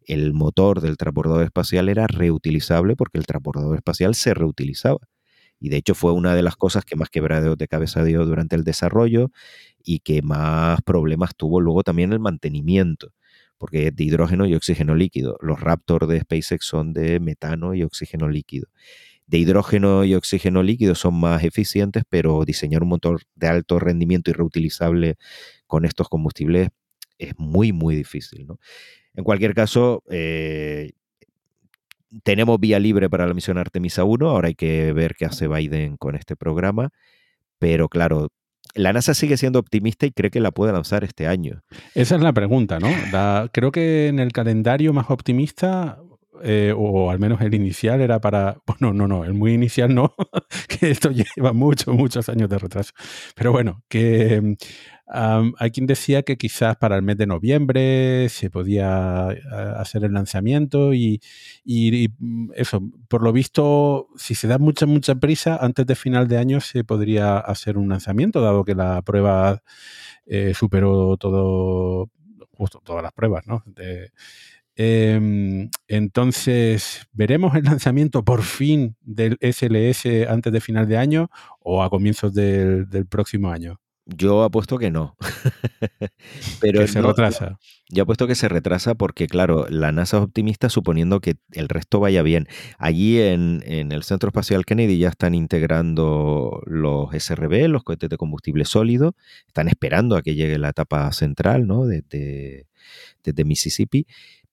[0.07, 4.99] El motor del transbordador espacial era reutilizable porque el transbordador espacial se reutilizaba.
[5.61, 8.57] Y de hecho fue una de las cosas que más quebraderos de cabeza dio durante
[8.57, 9.31] el desarrollo
[9.85, 13.13] y que más problemas tuvo luego también el mantenimiento
[13.61, 15.37] porque es de hidrógeno y oxígeno líquido.
[15.43, 18.69] Los Raptor de SpaceX son de metano y oxígeno líquido.
[19.27, 24.31] De hidrógeno y oxígeno líquido son más eficientes, pero diseñar un motor de alto rendimiento
[24.31, 25.17] y reutilizable
[25.67, 26.71] con estos combustibles
[27.19, 28.47] es muy, muy difícil.
[29.13, 30.93] En cualquier caso, eh,
[32.23, 34.27] tenemos vía libre para la misión Artemisa 1.
[34.27, 36.89] Ahora hay que ver qué hace Biden con este programa.
[37.59, 38.31] Pero claro,
[38.75, 41.63] la NASA sigue siendo optimista y cree que la puede lanzar este año.
[41.95, 42.89] Esa es la pregunta, ¿no?
[43.53, 45.99] creo que en el calendario más optimista,
[46.43, 50.15] eh, o al menos el inicial era para, bueno, no, no, el muy inicial no,
[50.69, 52.93] que esto lleva muchos, muchos años de retraso.
[53.35, 54.57] Pero bueno, que
[55.13, 59.29] hay quien decía que quizás para el mes de noviembre se podía
[59.77, 61.21] hacer el lanzamiento y,
[62.19, 66.39] mm, eso, por lo visto, si se da mucha, mucha prisa, antes de final de
[66.39, 69.63] año se podría hacer un lanzamiento, dado que la prueba
[70.27, 72.11] eh, superó todo,
[72.53, 73.65] justo todas las pruebas, ¿no?
[74.77, 81.31] Em, entonces, ¿veremos el lanzamiento por fin del SLS antes de final de año
[81.61, 83.81] o a comienzos del próximo año?
[84.17, 85.17] Yo apuesto que no.
[86.61, 87.59] Pero que se retrasa.
[87.89, 92.01] Yo apuesto que se retrasa porque, claro, la NASA es optimista suponiendo que el resto
[92.01, 92.47] vaya bien.
[92.79, 98.65] Allí en, el Centro Espacial Kennedy ya están integrando los SRB, los cohetes de combustible
[98.65, 99.15] sólido.
[99.47, 101.87] Están esperando a que llegue la etapa central, ¿no?
[101.87, 102.67] Desde,
[103.45, 104.07] Mississippi.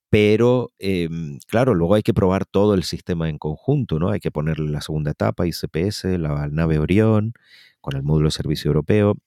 [0.10, 4.10] Pero, em, claro, luego hay que probar todo el sistema en conjunto, ¿no?
[4.10, 7.34] Hay que ponerle la segunda etapa, ICPS, la nave Orión,
[7.82, 9.18] con el módulo de servicio europeo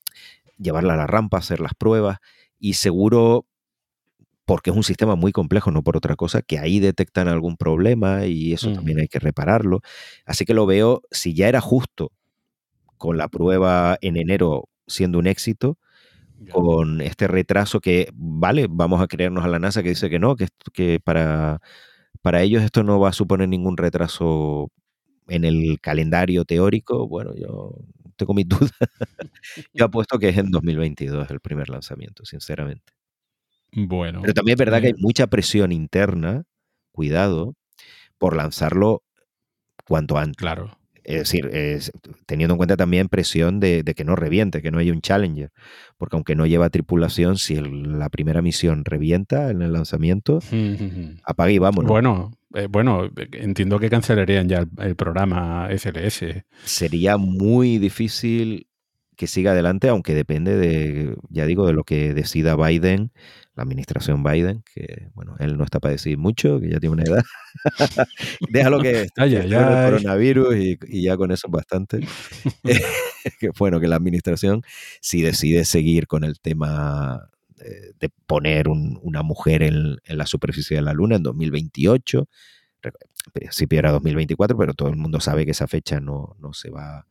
[0.61, 2.19] llevarla a la rampa, hacer las pruebas
[2.59, 3.47] y seguro,
[4.45, 8.27] porque es un sistema muy complejo, no por otra cosa, que ahí detectan algún problema
[8.27, 9.81] y eso también hay que repararlo.
[10.27, 12.13] Así que lo veo, si ya era justo
[12.99, 15.79] con la prueba en enero siendo un éxito,
[16.53, 20.37] con este retraso que, vale, vamos a creernos a la NASA que dice que no,
[20.37, 21.61] que, que para,
[22.23, 24.71] para ellos esto no va a suponer ningún retraso
[25.29, 27.75] en el calendario teórico, bueno, yo
[28.21, 28.71] tengo mis dudas.
[29.75, 32.93] Yo apuesto que es en 2022 el primer lanzamiento, sinceramente.
[33.73, 34.21] Bueno.
[34.23, 36.45] Pero también es verdad que hay mucha presión interna,
[36.93, 37.55] cuidado,
[38.19, 39.03] por lanzarlo
[39.85, 40.37] cuanto antes.
[40.37, 40.80] Claro.
[41.05, 41.51] Es decir,
[42.27, 45.51] teniendo en cuenta también presión de, que no reviente, que no haya un Challenger.
[45.99, 50.41] Porque aunque no lleva tripulación, si la primera misión revienta en el lanzamiento,
[51.25, 51.91] apague y vámonos.
[51.91, 56.45] Bueno, eh, bueno, entiendo que cancelarían ya el, programa SLS.
[56.65, 58.67] Sería muy difícil
[59.21, 63.13] que siga adelante, aunque depende de, ya digo, de lo que decida Biden,
[63.55, 67.03] la administración Biden, que bueno, él no está para decir mucho, que ya tiene una
[67.03, 67.23] edad.
[68.51, 72.01] Déjalo que esté el coronavirus y, ya con eso es bastante.
[73.41, 74.63] que bueno, que la administración,
[75.03, 77.29] si decide seguir con el tema
[77.59, 82.27] de, poner una mujer en, la superficie de la Luna en 2028,
[82.85, 82.93] en
[83.35, 87.05] principio era 2024, pero todo el mundo sabe que esa fecha no, no se va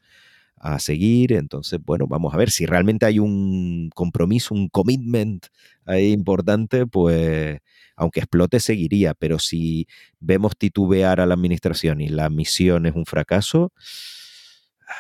[0.60, 1.34] a seguir.
[1.34, 5.48] Entonces, bueno, vamos a ver si realmente hay un compromiso, un commitment
[5.86, 7.60] ahí importante, pues
[7.96, 9.14] aunque explote, seguiría.
[9.14, 9.88] Pero si
[10.20, 13.74] vemos titubear a la administración y la misión es un fracaso,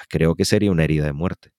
[0.09, 1.51] creo que sería una herida de muerte.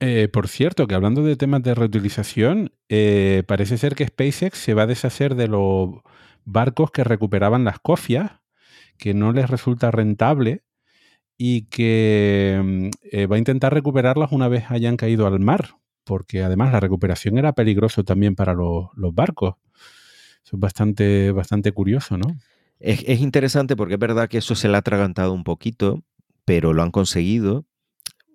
[0.00, 4.74] Eh, por cierto, que hablando de temas de reutilización, eh, parece ser que SpaceX se
[4.74, 5.90] va a deshacer de los
[6.44, 8.32] barcos que recuperaban las cofias,
[8.98, 10.62] que no les resulta rentable
[11.36, 16.42] y que mm, eh, va a intentar recuperarlas una vez hayan caído al mar, porque
[16.42, 19.54] además la recuperación era peligroso también para los, barcos.
[20.44, 22.36] Eso es bastante, bastante curioso, ¿no?
[22.80, 26.02] Es, es, interesante porque es verdad que eso se le ha atragantado un poquito,
[26.44, 27.64] pero lo han conseguido.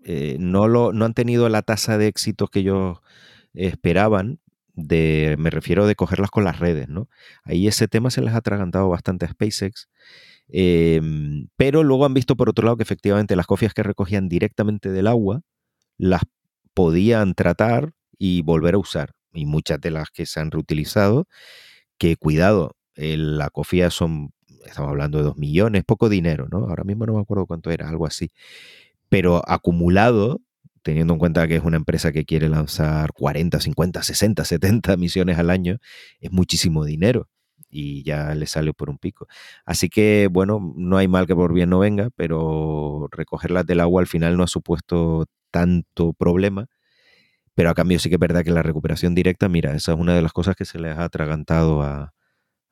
[0.06, 2.99] Eh, no, lo, no han tenido la tasa de éxito que ellos
[3.53, 4.40] esperaban,
[4.74, 7.10] de, me refiero de cogerlas con las redes, ¿no?
[7.44, 9.90] Ahí ese tema se les ha atragantado bastante a SpaceX
[10.49, 14.91] Em, pero luego han visto por otro lado que efectivamente las cofias que recogían directamente
[14.91, 15.41] del agua
[15.98, 16.22] las
[16.74, 19.14] podían tratar y volver a usar.
[19.34, 21.28] Y muchas de las que se han reutilizado,
[21.98, 24.32] que cuidado, la cofia son,
[24.65, 26.60] estamos hablando de dos millones, poco dinero, ¿no?
[26.69, 28.32] Ahora mismo no me acuerdo cuánto era, algo así.
[29.10, 30.41] Pero acumulado,
[30.84, 35.38] teniendo en cuenta que es una empresa que quiere lanzar 40, 50, 60, 70 misiones
[35.38, 35.80] al año,
[36.19, 37.30] es muchísimo dinero
[37.69, 39.27] y ya le sale por un pico.
[39.65, 44.02] Así que, bueno, no hay mal que por bien no venga, pero recogerlas del agua
[44.02, 46.68] al final no ha supuesto tanto problema.
[47.56, 50.15] Pero a cambio sí que es verdad que la recuperación directa, mira, esa es una
[50.15, 52.14] de las cosas que se les ha atragantado a,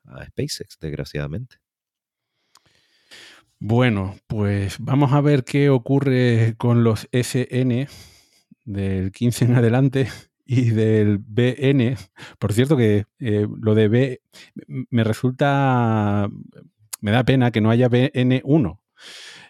[0.04, 1.56] a SpaceX, desgraciadamente.
[3.58, 7.88] Bueno, pues vamos a ver qué ocurre con los SN
[8.64, 10.08] del 15 en adelante
[10.46, 11.96] y del BN.
[12.38, 14.20] Por cierto que eh, lo de B
[14.90, 16.28] me resulta,
[17.00, 18.78] me da pena que no haya BN1.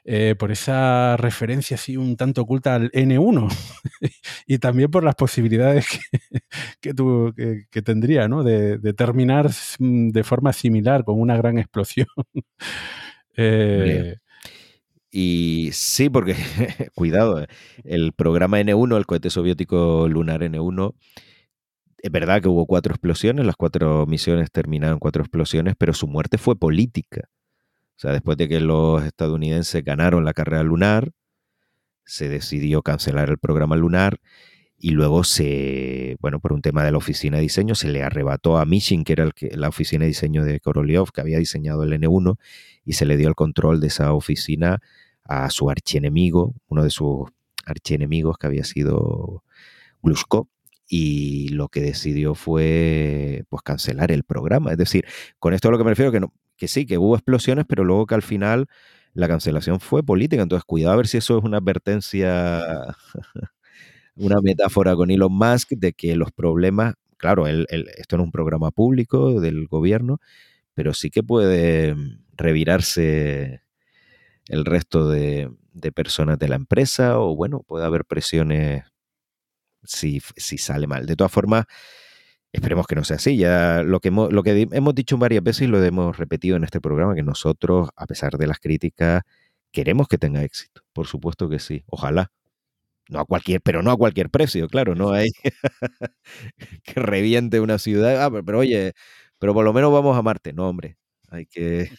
[0.08, 3.48] Eh, por esa referencia así un tanto oculta al N1
[4.46, 5.84] y también por las posibilidades
[6.80, 6.94] que,
[7.72, 8.44] que, tendría ¿no?
[8.44, 9.50] de, terminar
[9.80, 12.06] de forma similar con una gran explosión.
[13.36, 14.14] eh,
[15.18, 16.36] y sí, porque,
[16.94, 17.46] cuidado, eh,
[17.84, 20.94] el programa N1, el cohete soviético lunar N1,
[21.96, 26.36] es verdad que hubo cuatro explosiones, las cuatro misiones terminaron cuatro explosiones, pero su muerte
[26.36, 27.30] fue política.
[27.96, 31.12] O sea, después de que los estadounidenses ganaron la carrera lunar,
[32.04, 34.20] se decidió cancelar el programa lunar
[34.76, 38.58] y luego se, bueno, por un tema de la oficina de diseño, se le arrebató
[38.58, 41.84] a Mishin, que era el que, la oficina de diseño de Korolev, que había diseñado
[41.84, 42.36] el N1,
[42.84, 44.82] y se le dio el control de esa oficina
[45.28, 47.28] a su archienemigo, uno de sus
[47.64, 49.42] archienemigos que había sido
[50.02, 50.48] Glushko,
[50.88, 54.72] y lo que decidió fue pues cancelar el programa.
[54.72, 55.04] Es decir,
[55.38, 57.84] con esto a lo que me refiero que, no, que sí, que hubo explosiones, pero
[57.84, 58.66] luego que al final
[59.14, 60.42] la cancelación fue política.
[60.42, 62.62] Entonces, cuidado a ver si eso es una advertencia,
[64.16, 68.70] una metáfora con Elon Musk de que los problemas, claro, esto no es un programa
[68.70, 70.20] público del gobierno,
[70.74, 71.96] pero sí que puede
[72.36, 73.62] revirarse
[74.48, 75.50] el resto de,
[75.94, 78.84] personas de la empresa o bueno, puede haber presiones
[79.84, 81.06] si, sale mal.
[81.06, 81.64] De todas formas,
[82.52, 83.36] esperemos que no sea así.
[83.36, 86.64] Ya lo que, hemos, lo que hemos dicho varias veces y lo hemos repetido en
[86.64, 89.22] este programa, que nosotros, a pesar de las críticas,
[89.72, 90.82] queremos que tenga éxito.
[90.92, 91.84] Por supuesto que sí.
[91.86, 92.32] Ojalá.
[93.08, 95.28] No a cualquier, pero no a cualquier precio, claro, no hay
[96.84, 98.24] que reviente una ciudad.
[98.24, 98.94] Ah, pero oye,
[99.38, 100.52] pero por lo menos vamos a Marte.
[100.52, 100.96] No, hombre,
[101.30, 101.90] hay que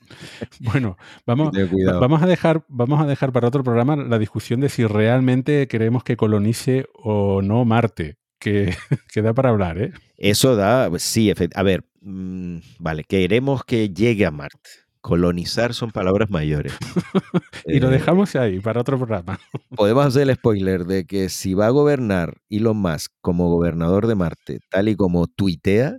[0.60, 0.96] Bueno,
[1.26, 1.52] vamos,
[2.00, 6.04] vamos, a dejar, vamos a dejar para otro programa la discusión de si realmente queremos
[6.04, 8.74] que colonice o no Marte, que,
[9.22, 9.92] da para hablar, ¿eh?
[10.16, 14.70] Eso da, sí, a ver, mm, vale, queremos que llegue a Marte.
[15.00, 16.72] Colonizar son palabras mayores.
[17.66, 19.38] y lo eh, dejamos ahí para otro programa.
[19.76, 24.16] Podemos hacer el spoiler de que si va a gobernar Elon Musk como gobernador de
[24.16, 25.98] Marte, tal y como tuitea,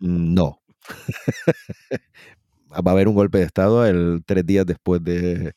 [0.00, 0.60] mm, no.
[2.80, 5.54] Va a haber un golpe de Estado el, tres días después de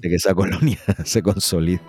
[0.00, 1.80] que esa colonia se consolide.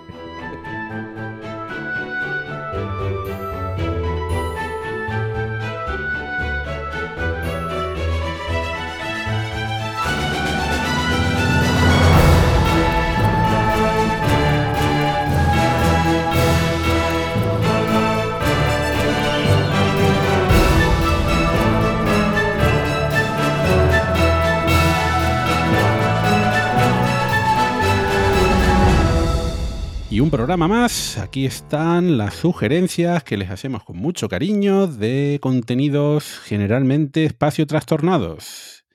[30.16, 35.40] Y un programa más, aquí están las sugerencias que les hacemos con mucho cariño de
[35.42, 38.86] contenidos generalmente espacio trastornados.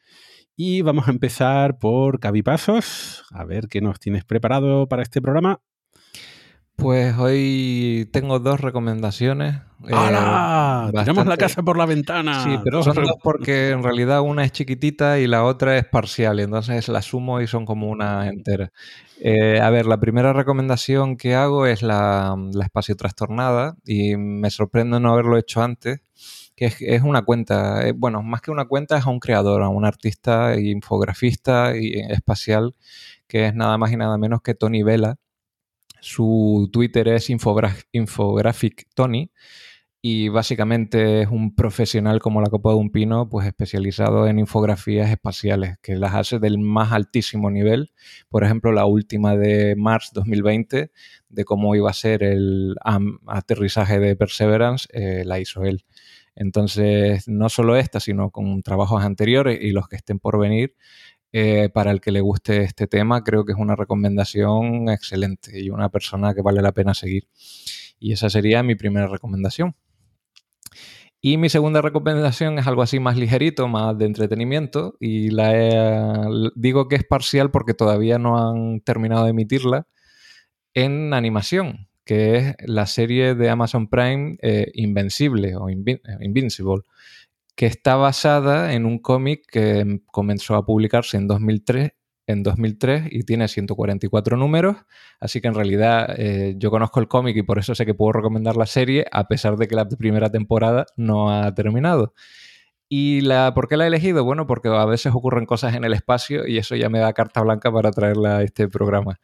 [0.56, 5.60] Y vamos a empezar por Cabipasos, a ver qué nos tienes preparado para este programa.
[6.80, 9.56] Pues hoy tengo dos recomendaciones.
[9.92, 10.90] ¡Hala!
[10.90, 12.42] Eh, la casa por la ventana.
[12.42, 16.40] Sí, pero son dos porque en realidad una es chiquitita y la otra es parcial,
[16.40, 18.72] entonces la sumo y son como una entera.
[19.20, 25.00] Eh, a ver, la primera recomendación que hago es la, espacio trastornada y me sorprende
[25.00, 26.00] no haberlo hecho antes,
[26.56, 29.68] que es, una cuenta, eh, bueno, más que una cuenta es a un creador, a
[29.68, 32.74] un artista, infografista y espacial,
[33.26, 35.18] que es nada más y nada menos que Tony Vela
[36.00, 39.30] su Twitter es Infographic Tony
[40.02, 45.10] y básicamente es un profesional como la copa de un pino, pues especializado en infografías
[45.10, 47.92] espaciales, que las hace del más altísimo nivel.
[48.30, 50.90] Por ejemplo, la última de marzo 2020,
[51.28, 52.76] de cómo iba a ser el
[53.26, 55.84] aterrizaje de Perseverance, eh, la hizo él.
[56.34, 60.76] Entonces, no solo esta, sino con trabajos anteriores y los que estén por venir,
[61.32, 65.70] eh, para el que le guste este tema, creo que es una recomendación excelente y
[65.70, 67.28] una persona que vale la pena seguir.
[67.98, 69.76] Y esa sería mi primera recomendación.
[71.22, 76.88] Y mi segunda recomendación es algo así más ligerito, más de entretenimiento, y la digo
[76.88, 79.86] que es parcial porque todavía no han terminado de emitirla
[80.72, 86.82] en animación, que es la serie de Amazon Prime eh, Invencible o Invincible
[87.60, 91.90] que está basada en un cómic que comenzó a publicarse en 2003,
[92.26, 94.78] en 2003 y tiene 144 números,
[95.20, 98.12] así que en realidad eh, yo conozco el cómic y por eso sé que puedo
[98.12, 102.14] recomendar la serie, a pesar de que la primera temporada no ha terminado.
[102.88, 104.24] ¿Y la, por qué la he elegido?
[104.24, 107.42] Bueno, porque a veces ocurren cosas en el espacio y eso ya me da carta
[107.42, 109.20] blanca para traerla a este programa.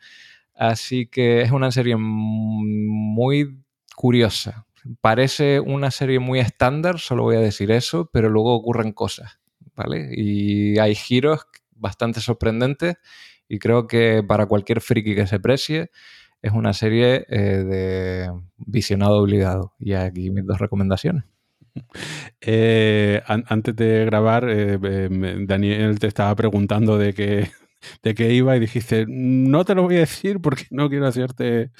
[0.54, 3.64] Así que es una serie muy
[3.94, 4.65] curiosa,
[5.00, 9.40] Parece una serie muy estándar, solo voy a decir eso, pero luego ocurren cosas,
[9.74, 10.10] ¿vale?
[10.12, 12.96] Y hay giros bastante sorprendentes
[13.48, 15.90] y creo que para cualquier friki que se precie
[16.42, 19.74] es una serie eh, de visionado obligado.
[19.78, 21.24] Y aquí mis dos recomendaciones.
[22.40, 24.78] Eh, antes de grabar, eh,
[25.46, 27.50] Daniel te estaba preguntando de qué,
[28.02, 31.70] de qué iba y dijiste, no te lo voy a decir porque no quiero hacerte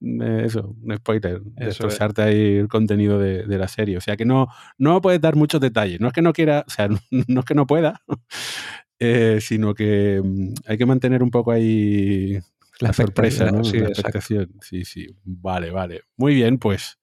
[0.00, 3.96] eh, eso, un spoiler, destrozarte ahí el contenido de, la serie.
[3.96, 6.00] O sea que no, no puedes dar muchos detalles.
[6.00, 6.88] No es que no quiera, o sea,
[7.28, 8.02] no, es que no pueda,
[8.98, 12.38] eh, sino que mm, hay que mantener un poco ahí
[12.80, 13.64] la, sorpresa, ¿no?
[13.64, 14.52] Sí, la expectación.
[14.60, 15.06] Sí, sí.
[15.24, 16.02] Vale, vale.
[16.16, 16.98] Muy bien, pues.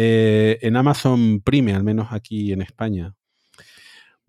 [0.00, 3.16] Eh, en Amazon Prime, al menos aquí en España,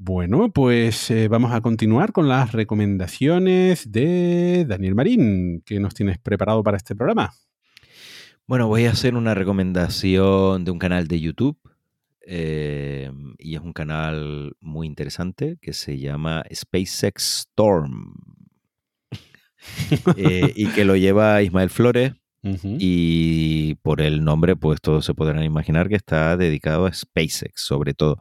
[0.02, 6.18] bueno, pues eh, vamos a continuar con las recomendaciones de Daniel Marín, que nos tienes
[6.18, 7.34] preparado para este programa.
[8.48, 11.60] Bueno, voy a hacer una recomendación de un canal de YouTube
[12.26, 18.14] eh, y es un canal muy interesante que se llama SpaceX Storm
[20.16, 22.14] eh, y que lo lleva Ismael Flores.
[22.42, 27.94] Y por el nombre, pues todos se podrán imaginar que está dedicado a SpaceX, sobre
[27.94, 28.18] todo.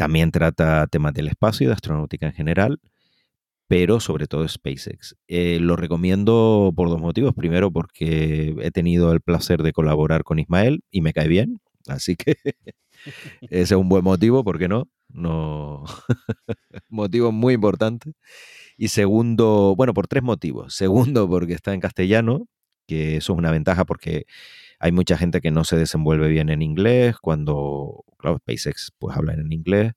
[0.00, 2.80] También trata temas del espacio y de astronáutica en general,
[3.68, 5.14] pero sobre todo SpaceX.
[5.28, 7.34] Eh, lo recomiendo por dos motivos.
[7.34, 12.16] Primero, porque he tenido el placer de colaborar con Ismael y me cae bien, así
[12.16, 12.38] que
[13.42, 14.88] ese es un buen motivo, ¿por qué no?
[15.10, 15.84] No,
[16.88, 18.12] motivo muy importante.
[18.78, 20.74] Y segundo, bueno, por tres motivos.
[20.74, 22.46] Segundo, porque está en castellano,
[22.86, 24.24] que eso es una ventaja porque
[24.80, 29.52] hay mucha gente que no se desenvuelve bien en inglés, cuando, SpaceX pues hablan en
[29.52, 29.92] inglés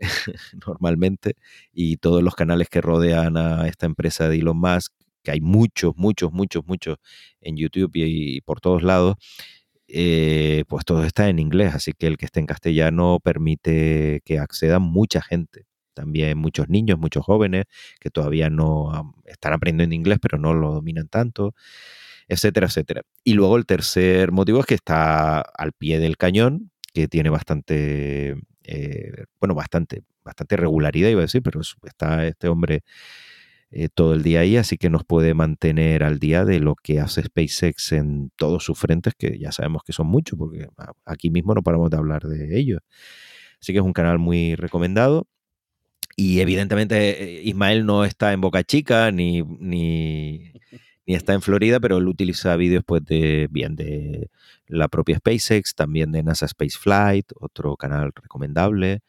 [0.66, 1.34] normalmente,
[1.72, 4.92] y todos los canales que rodean a esta empresa de Elon Musk,
[5.22, 6.98] que hay muchos, muchos, muchos, muchos
[7.40, 9.16] en YouTube y, por todos lados,
[9.88, 14.38] eh, pues todo está en inglés, así que el que esté en castellano permite que
[14.38, 17.66] acceda mucha gente también muchos niños, muchos jóvenes
[18.00, 21.54] que todavía no están aprendiendo inglés, pero no lo dominan tanto,
[22.32, 23.02] etcétera, etcétera.
[23.24, 28.36] Y luego el tercer motivo es que está al pie del cañón, que tiene bastante,
[28.64, 32.84] eh, bueno, bastante, bastante regularidad, iba a decir, pero está este hombre
[33.70, 37.00] eh, todo el día ahí, así que nos puede mantener al día de lo que
[37.00, 40.68] hace SpaceX en todos sus frentes, que ya sabemos que son muchos, porque
[41.04, 42.80] aquí mismo no paramos de hablar de ellos.
[43.60, 45.28] Así que es un canal muy recomendado.
[46.16, 50.52] Y evidentemente eh, Ismael no está en Boca Chica ni, ni,
[51.06, 54.30] está en Florida, pero él utiliza vídeos pues de bien de
[54.66, 59.02] la propia SpaceX, también de NASA Space Flight, otro canal recomendable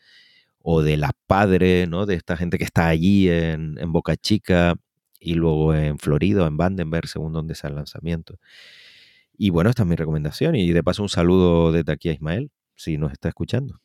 [0.63, 2.05] o de la padre, ¿no?
[2.05, 4.75] De esta gente que está allí en, Boca Chica
[5.19, 8.39] y luego en Florida en Vandenberg, según donde sea el lanzamiento.
[9.37, 10.55] Y bueno, esta es mi recomendación.
[10.55, 13.81] Y de paso un saludo desde aquí a Ismael, si nos está escuchando.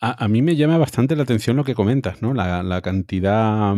[0.00, 2.34] A, mí me llama bastante la atención lo que comentas, ¿no?
[2.34, 3.74] La, cantidad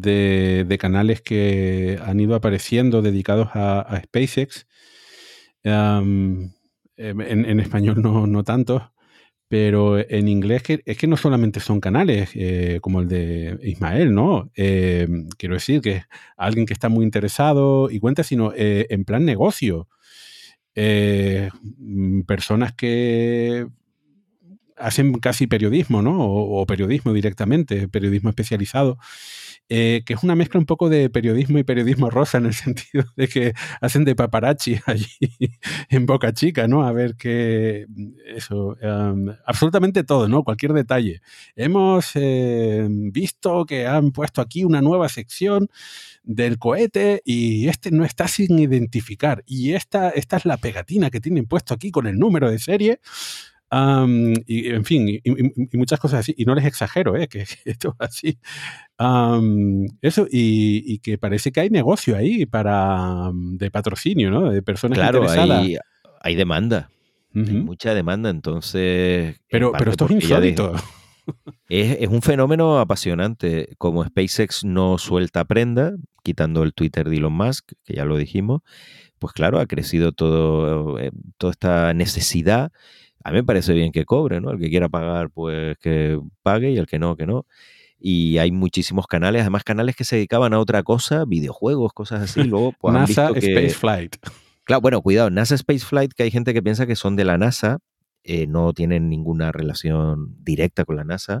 [0.00, 4.66] de, canales que han ido apareciendo dedicados a, SpaceX.
[5.62, 6.52] Em,
[6.96, 8.82] en, español no, no tantos,
[9.48, 14.50] pero en inglés es que no solamente son canales eh, como el de Ismael, ¿no?
[14.56, 15.06] Eh,
[15.38, 16.02] quiero decir que
[16.36, 19.88] alguien que está muy interesado y cuenta, sino eh, en plan negocio.
[20.76, 23.66] Mm, personas que
[24.76, 26.16] hacen casi periodismo, ¿no?
[26.20, 28.98] o periodismo directamente, periodismo especializado.
[29.70, 33.04] Eh, que es una mezcla un poco de periodismo y periodismo rosa en el sentido
[33.16, 35.08] de que hacen de paparazzi allí
[35.88, 36.86] en Boca Chica, ¿no?
[36.86, 37.86] A ver qué,
[38.26, 38.76] eso,
[39.46, 40.44] absolutamente todo, ¿no?
[40.44, 41.22] Cualquier detalle.
[41.56, 45.68] Hemos eh, visto que han puesto aquí una nueva sección
[46.22, 51.20] del cohete y este no está sin identificar y esta, esta es la pegatina que
[51.20, 53.00] tienen puesto aquí con el número de serie
[53.70, 56.34] y en fin, y, muchas cosas así.
[56.36, 57.28] Y no les exagero, ¿eh?
[57.28, 58.38] que, esto es así.
[60.00, 64.50] eso, y, que parece que hay negocio ahí para de patrocinio, ¿no?
[64.50, 65.62] De personas claro, interesadas.
[65.62, 65.76] Hay,
[66.20, 66.90] hay demanda.
[67.34, 69.40] Hay mucha demanda, entonces.
[69.50, 70.74] Pero, pero esto es insólito.
[71.70, 73.70] Es, es, un fenómeno apasionante.
[73.78, 78.60] Como SpaceX no suelta prenda, quitando el Twitter de Elon Musk, que ya lo dijimos,
[79.18, 82.72] pues claro, ha crecido todo, eh, toda esta necesidad
[83.24, 84.50] a mí me parece bien que cobre, ¿no?
[84.50, 87.46] El que quiera pagar, pues que pague y el que no, que no.
[87.98, 92.44] Y hay muchísimos canales, además canales que se dedicaban a otra cosa, videojuegos, cosas así.
[92.44, 94.16] Luego, pues, NASA Space Flight.
[94.64, 97.38] Claro, bueno, cuidado, NASA Space Flight, que hay gente que piensa que son de la
[97.38, 97.78] NASA,
[98.24, 101.40] eh, no tienen ninguna relación directa con la NASA.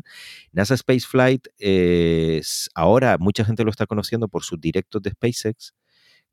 [0.52, 1.48] NASA Space Flight,
[2.74, 5.74] ahora mucha gente lo está conociendo por sus directos de SpaceX,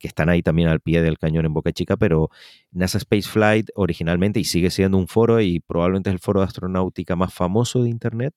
[0.01, 2.29] que están ahí también al pie del cañón en Boca Chica, pero
[2.71, 6.47] NASA Space Flight originalmente y sigue siendo un foro y probablemente es el foro de
[6.47, 8.33] astronáutica más famoso de Internet,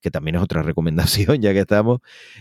[0.00, 2.00] que también es otra recomendación ya que estamos,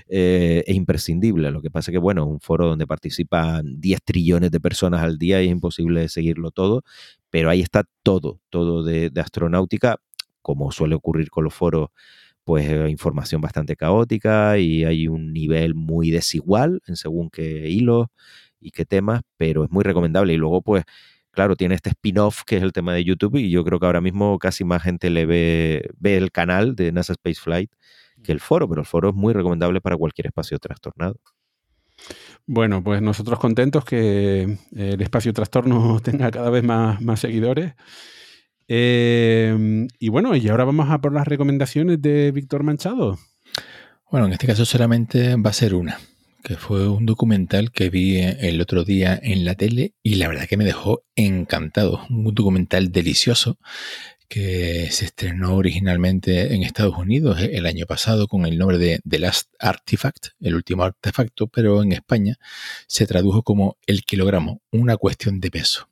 [0.09, 1.49] eh, es imprescindible.
[1.51, 5.01] Lo que pasa es que, bueno, es un foro donde participan 10 trillones de personas
[5.01, 6.83] al día y es imposible seguirlo todo,
[7.29, 9.97] pero ahí está todo, todo de, astronáutica,
[10.41, 11.89] como suele ocurrir con los foros
[12.43, 18.07] pues eh, información bastante caótica y hay un nivel muy desigual en según qué hilos
[18.59, 20.33] y qué temas, pero es muy recomendable.
[20.33, 20.83] Y luego, pues,
[21.31, 24.01] claro, tiene este spin-off que es el tema de YouTube y yo creo que ahora
[24.01, 27.71] mismo casi más gente le ve, ve el canal de NASA Space Flight
[28.23, 31.19] que el foro, pero el foro es muy recomendable para cualquier espacio trastornado.
[32.45, 37.73] Bueno, pues nosotros contentos que el espacio trastorno tenga cada vez más, más seguidores.
[38.67, 43.17] Em, y bueno, y ahora vamos a por las recomendaciones de Víctor Manchado.
[44.11, 45.97] Bueno, en este caso solamente va a ser una
[46.47, 50.47] que fue un documental que vi el otro día en la tele y la verdad
[50.47, 52.05] que me dejó encantado.
[52.09, 53.59] Un documental delicioso
[54.29, 59.19] que se estrenó originalmente en Estados Unidos el año pasado con el nombre de The
[59.19, 62.37] Last Artifact, el último artefacto, pero en España
[62.87, 65.89] se tradujo como el kilogramo, una cuestión de peso.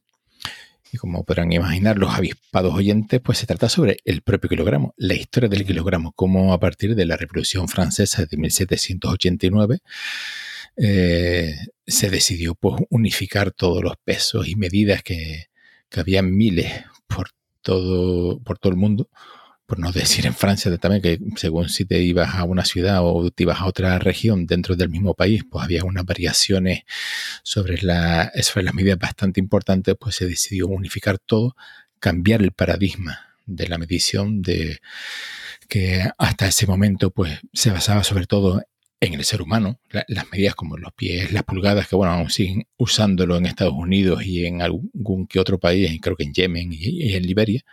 [0.92, 5.16] Y como podrán imaginar los avispados oyentes, pues se trata sobre el propio kilogramo, la
[5.16, 9.80] historia del kilogramo, como a partir de la Revolución Francesa de 1789
[10.78, 11.56] eh,
[11.88, 15.48] se decidió pues, unificar todos los pesos y medidas que,
[15.90, 16.72] que había miles
[17.08, 17.30] por
[17.62, 19.10] todo, por todo el mundo,
[19.66, 23.32] por no decir en Francia también que según si te ibas a una ciudad o
[23.32, 26.84] te ibas a otra región dentro del mismo país, pues había unas variaciones
[27.44, 31.56] sobre, la, sobre las medidas bastante importantes, pues se decidió unificar todo,
[32.00, 34.80] cambiar el paradigma de la medición de
[35.68, 38.62] que hasta ese momento pues se basaba sobre todo
[39.02, 42.68] en el ser humano, las medidas como los pies, las pulgadas, que bueno, aún siguen
[42.78, 47.14] usándolo en Estados Unidos y en algún que otro país, creo que en Yemen y,
[47.14, 47.64] en Liberia,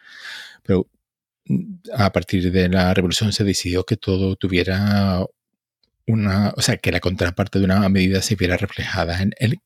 [0.63, 0.89] pero
[1.95, 5.25] a partir de la revolución se decidió que todo tuviera
[6.07, 9.61] una, o sea, que la contraparte de una medida se viera reflejada en, el,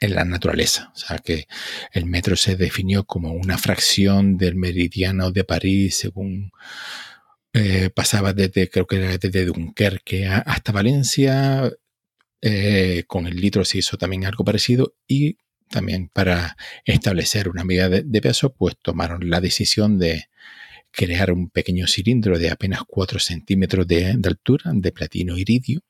[0.00, 0.92] en la naturaleza.
[0.94, 1.46] O sea, que
[1.92, 6.52] el metro se definió como una fracción del meridiano de París según
[7.54, 11.70] eh, pasaba desde, creo que era desde Dunkerque hasta Valencia.
[12.40, 15.36] Eh, con el litro se hizo también algo parecido y
[15.68, 20.28] también para establecer una medida de, peso, pues tomaron la decisión de
[20.92, 25.80] crear un pequeño cilindro de apenas 4 centímetros de, altura, de platino iridio,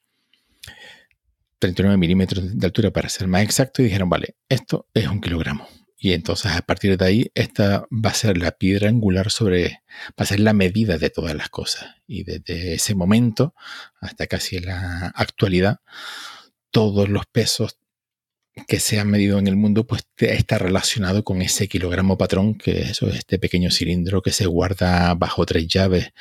[1.58, 5.68] 39 milímetros de altura para ser más exacto, y dijeron, vale, esto es un kilogramo.
[5.98, 10.24] Y entonces a partir de ahí, esta va a ser la piedra angular sobre, va
[10.24, 11.94] a ser la medida de todas las cosas.
[12.08, 13.54] Y desde ese momento
[14.00, 15.78] hasta casi la actualidad,
[16.72, 17.78] todos los pesos
[18.68, 22.82] que se han medido en el mundo, pues está relacionado con ese kilogramo patrón, que
[22.82, 26.12] es este pequeño cilindro que se guarda bajo tres llaves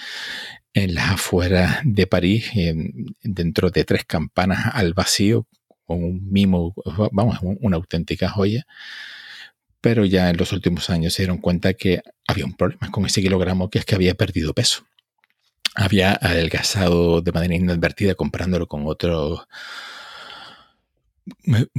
[0.74, 2.52] en las afueras de París,
[3.24, 5.48] dentro de tres campanas al vacío,
[5.86, 6.74] con un mimo,
[7.12, 8.66] vamos, una auténtica joya
[9.82, 13.22] pero ya en los últimos años se dieron cuenta que había un problema con ese
[13.22, 14.86] kilogramo, que es que había perdido peso.
[15.76, 19.48] Había adelgazado de manera inadvertida comparándolo con otros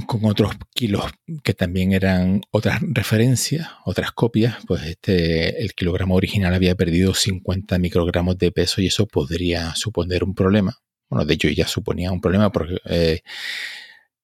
[0.07, 1.05] con otros kilos
[1.43, 7.77] que también eran otras referencias, otras copias, pues este, el kilogramo original había perdido 50
[7.79, 10.77] microgramos de peso y eso podría suponer un problema.
[11.09, 13.21] Bueno, de hecho ya suponía un problema porque eh,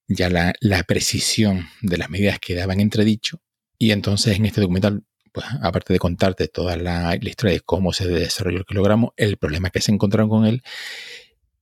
[0.08, 3.42] ya la, la, precisión de las medidas quedaba en entredicho
[3.78, 8.08] y entonces en este documental, pues aparte de contarte toda la, historia de cómo se
[8.08, 10.62] desarrolló el kilogramo, el problema que se encontraron con él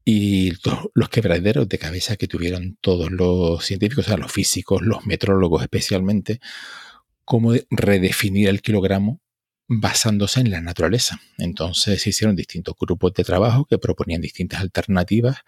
[0.10, 0.54] y
[0.94, 5.62] los quebraderos de cabeza que tuvieron todos los científicos, o sea, los físicos, los metrólogos
[5.62, 6.40] especialmente,
[7.26, 9.20] cómo redefinir el kilogramo
[9.68, 11.20] basándose en la naturaleza.
[11.38, 15.40] Entonces se hicieron distintos grupos de trabajo que proponían distintas alternativas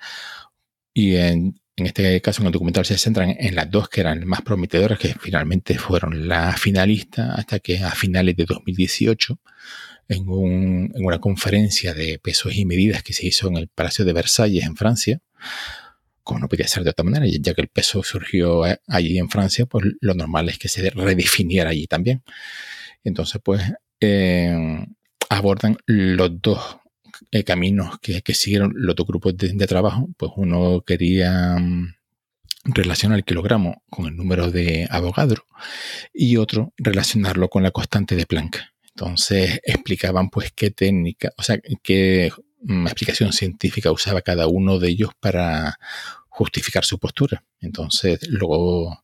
[0.93, 4.27] y en, en este caso, en el documental se centran en las dos que eran
[4.27, 9.39] más prometedoras, que finalmente fueron la finalista, hasta que a finales de 2018,
[10.09, 14.65] en, una conferencia de pesos y medidas que se hizo en el Palacio de Versalles,
[14.65, 15.21] en Francia,
[16.23, 19.65] como no podía ser de otra manera, ya que el peso surgió allí en Francia,
[19.65, 22.23] pues lo normal es que se redefiniera allí también.
[23.03, 23.61] Entonces, pues,
[23.99, 24.85] eh,
[25.29, 26.77] abordan los dos
[27.31, 31.95] eh, caminos que, siguieron los dos grupos de, trabajo, pues uno quería mm,
[32.65, 35.45] relacionar el kilogramo con el número de Avogadro
[36.13, 38.57] y otro relacionarlo con la constante de Planck.
[38.99, 42.31] Entonces explicaban pues qué técnica, o sea, qué
[42.61, 45.79] mm, explicación científica usaba cada uno de ellos para
[46.27, 47.45] justificar su postura.
[47.61, 49.03] Entonces luego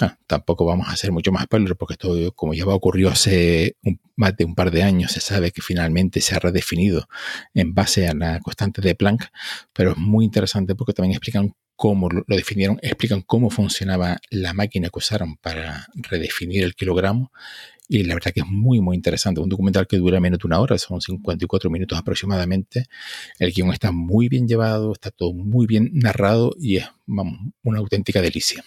[0.00, 3.76] Ah, tampoco vamos a hacer mucho más spoiler porque esto, como ya ocurrió hace
[4.16, 7.08] más de un par de años, se sabe que finalmente se ha redefinido
[7.54, 9.28] en base a la constante de Planck,
[9.72, 14.88] pero es muy interesante porque también explican cómo lo, definieron, explican cómo funcionaba la máquina
[14.88, 17.32] que usaron para redefinir el kilogramo
[17.88, 19.40] y la verdad que es muy, muy interesante.
[19.40, 22.86] Un documental que dura menos de una hora, son 54 minutos aproximadamente.
[23.38, 28.22] El guion está muy bien llevado, está todo muy bien narrado y es una auténtica
[28.22, 28.64] delicia.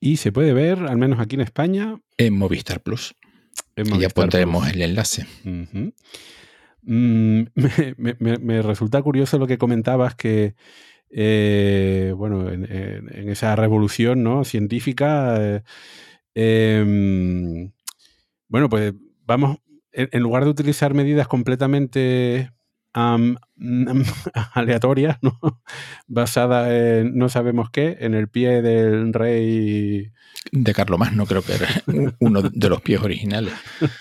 [0.00, 2.00] Y se puede ver, al menos aquí en España.
[2.16, 3.14] En Movistar Plus.
[3.76, 5.26] y ya pondremos el enlace.
[6.82, 7.42] Mm,
[8.18, 10.54] me, resulta curioso lo que comentabas que,
[11.10, 14.44] eh, bueno, en, esa revolución ¿no?
[14.44, 15.62] científica, eh,
[16.34, 17.72] em,
[18.48, 18.94] bueno, pues
[19.26, 19.58] vamos,
[19.92, 22.50] en, lugar de utilizar medidas completamente
[24.54, 25.38] aleatoria, ¿no?
[26.06, 30.12] basada en no sabemos qué, en el pie del rey.
[30.52, 31.68] De Carlomagno, creo que era
[32.20, 33.54] uno de los pies originales.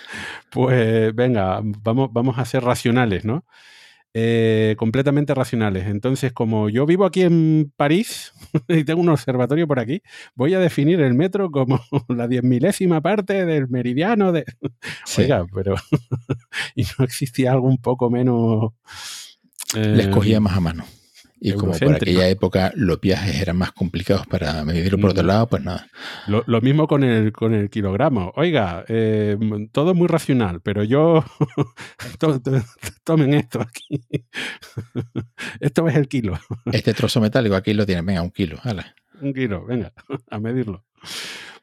[0.50, 3.46] Pues venga, vamos, vamos a ser racionales, ¿no?
[4.20, 5.86] Eh, completamente racionales.
[5.86, 8.34] Entonces, como yo vivo aquí en París
[8.68, 10.02] y tengo un observatorio por aquí,
[10.34, 11.80] voy a definir el metro como
[12.10, 14.44] la diez milésima parte del meridiano de...
[15.20, 15.76] Oiga, pero...
[16.74, 18.72] y no existía algo un poco menos...
[19.76, 20.86] Eh, más a mano.
[21.40, 25.48] Y como por aquella época los viajes eran más complicados para medirlo por otro lado,
[25.48, 25.88] pues nada.
[26.28, 28.34] Lo, mismo con el, con el kilogramo.
[28.36, 29.38] Oiga, eh,
[29.72, 31.24] todo muy racional, pero yo.
[33.04, 34.02] tomen esto aquí.
[35.60, 36.40] esto es el kilo.
[36.72, 38.58] este trozo metálico aquí lo tienen, venga, un kilo.
[39.22, 39.94] Un kilo, venga,
[40.30, 40.86] a medirlo.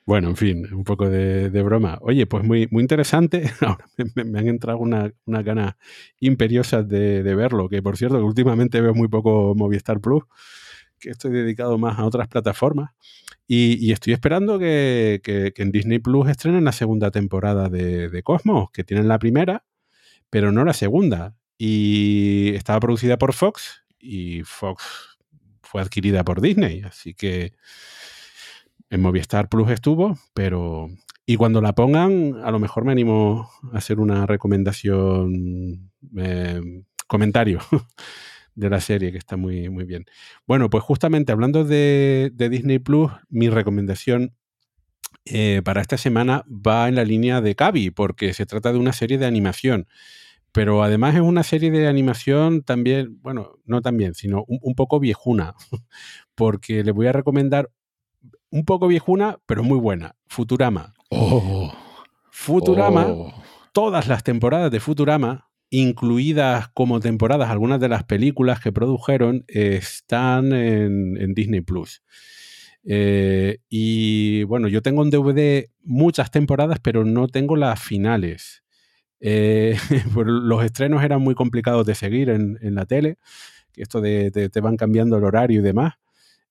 [0.07, 1.99] Bueno, en fin, un poco de, broma.
[2.03, 3.51] Oye, pues muy, muy interesante.
[3.61, 5.75] Ahora me, han entrado unas una ganas
[6.21, 10.25] imperiosas de, verlo, que por cierto, que últimamente veo muy poco Movistar Plus,
[11.01, 12.91] que estoy dedicado más a otras plataformas.
[13.47, 15.21] Y, estoy esperando que,
[15.57, 19.65] en Disney Plus estrenen la segunda temporada de, de Cosmos, que tienen la primera,
[20.31, 21.35] pero no la segunda.
[21.59, 25.19] Y estaba producida por Fox y Fox
[25.63, 27.53] fue adquirida por Disney, así que
[28.95, 30.89] en Movistar Plus estuvo, pero...
[31.27, 36.61] Y cuando la pongan, a lo mejor me animo a hacer una recomendación, eh,
[37.07, 37.61] comentario
[38.55, 40.05] de la serie, que está muy, muy bien.
[40.47, 44.35] Bueno, pues justamente hablando de, Disney Plus, mi recomendación
[45.25, 48.93] eh, para esta semana va en la línea de Cavi, porque se trata de una
[48.93, 49.89] serie de animación.
[50.53, 55.55] Pero además es una serie de animación también, bueno, no también, sino un, poco viejuna,
[56.37, 57.71] porque le voy a recomendar
[58.55, 60.95] un poco viejuna, pero muy buena, Futurama.
[61.11, 61.73] Oh,
[62.31, 63.35] Futurama, oh.
[63.73, 70.53] todas las temporadas de Futurama incluidas como temporadas algunas de las películas que produjeron, están
[70.53, 72.05] en, Disney Plus.
[72.85, 78.63] Eh, y bueno, yo tengo en DVD muchas temporadas, pero no tengo las finales.
[79.19, 79.77] Eh,
[80.15, 83.19] los estrenos eran muy complicados de seguir en, la tele,
[83.75, 85.95] esto de, te van cambiando el horario y demás.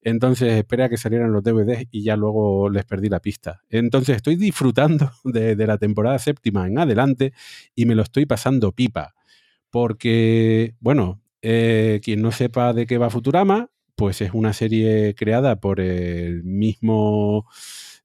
[0.06, 3.62] Entonces esperé a que salieran los DVDs y ya luego les perdí la pista.
[3.70, 7.34] Entonces estoy disfrutando de, la temporada séptima en adelante
[7.74, 9.16] y me lo estoy pasando pipa.
[9.70, 15.56] Porque, bueno, eh, quien no sepa de qué va Futurama, pues es una serie creada
[15.60, 17.48] por el mismo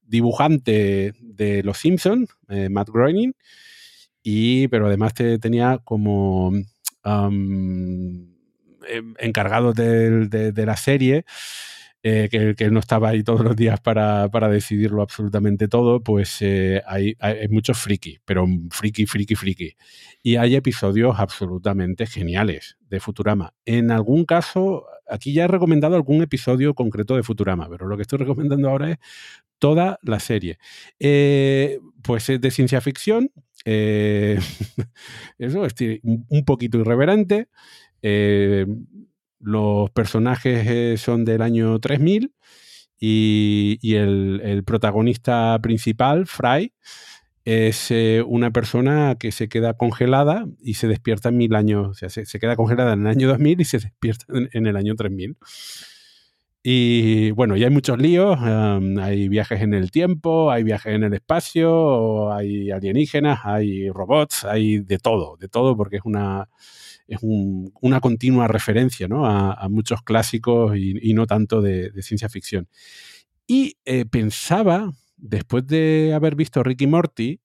[0.02, 3.34] dibujante de Los Simpsons, eh, Matt Groening,
[4.22, 6.52] y, pero además tenía como
[7.04, 8.34] em,
[9.18, 11.24] encargado de, la serie
[12.04, 16.80] eh, que, que, no estaba ahí todos los días para, decidirlo absolutamente todo, pues eh,
[16.86, 17.16] hay,
[17.50, 19.76] muchos friki, pero friki, friki, friki.
[20.22, 23.52] Y hay episodios absolutamente geniales de Futurama.
[23.64, 28.02] En algún caso, aquí ya he recomendado algún episodio concreto de Futurama, pero lo que
[28.02, 28.98] estoy recomendando ahora es
[29.58, 30.58] toda la serie.
[31.00, 33.32] Eh, pues es de ciencia ficción,
[33.64, 37.48] eso, es un poquito irreverente.
[39.40, 42.32] Los personajes eh, son del año 3000
[43.00, 46.72] y, el, protagonista principal, Fry,
[47.44, 51.94] es eh, una persona que se queda congelada y se despierta en mil años, o
[51.94, 55.36] sea, se, queda congelada en el año 2000 y se despierta en, el año 3000.
[56.62, 61.14] Y bueno, ya hay muchos líos, hay viajes en el tiempo, hay viajes en el
[61.14, 66.48] espacio, hay alienígenas, hay robots, hay de todo, de todo, porque es una,
[67.08, 72.68] es una continua referencia a, muchos clásicos y, no tanto de, ciencia ficción.
[73.46, 77.40] Y eh, pensaba, después de haber visto Ricky Morty,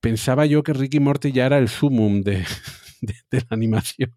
[0.00, 2.44] pensaba yo que Ricky Morty ya era el sumum de,
[3.02, 4.14] de la animación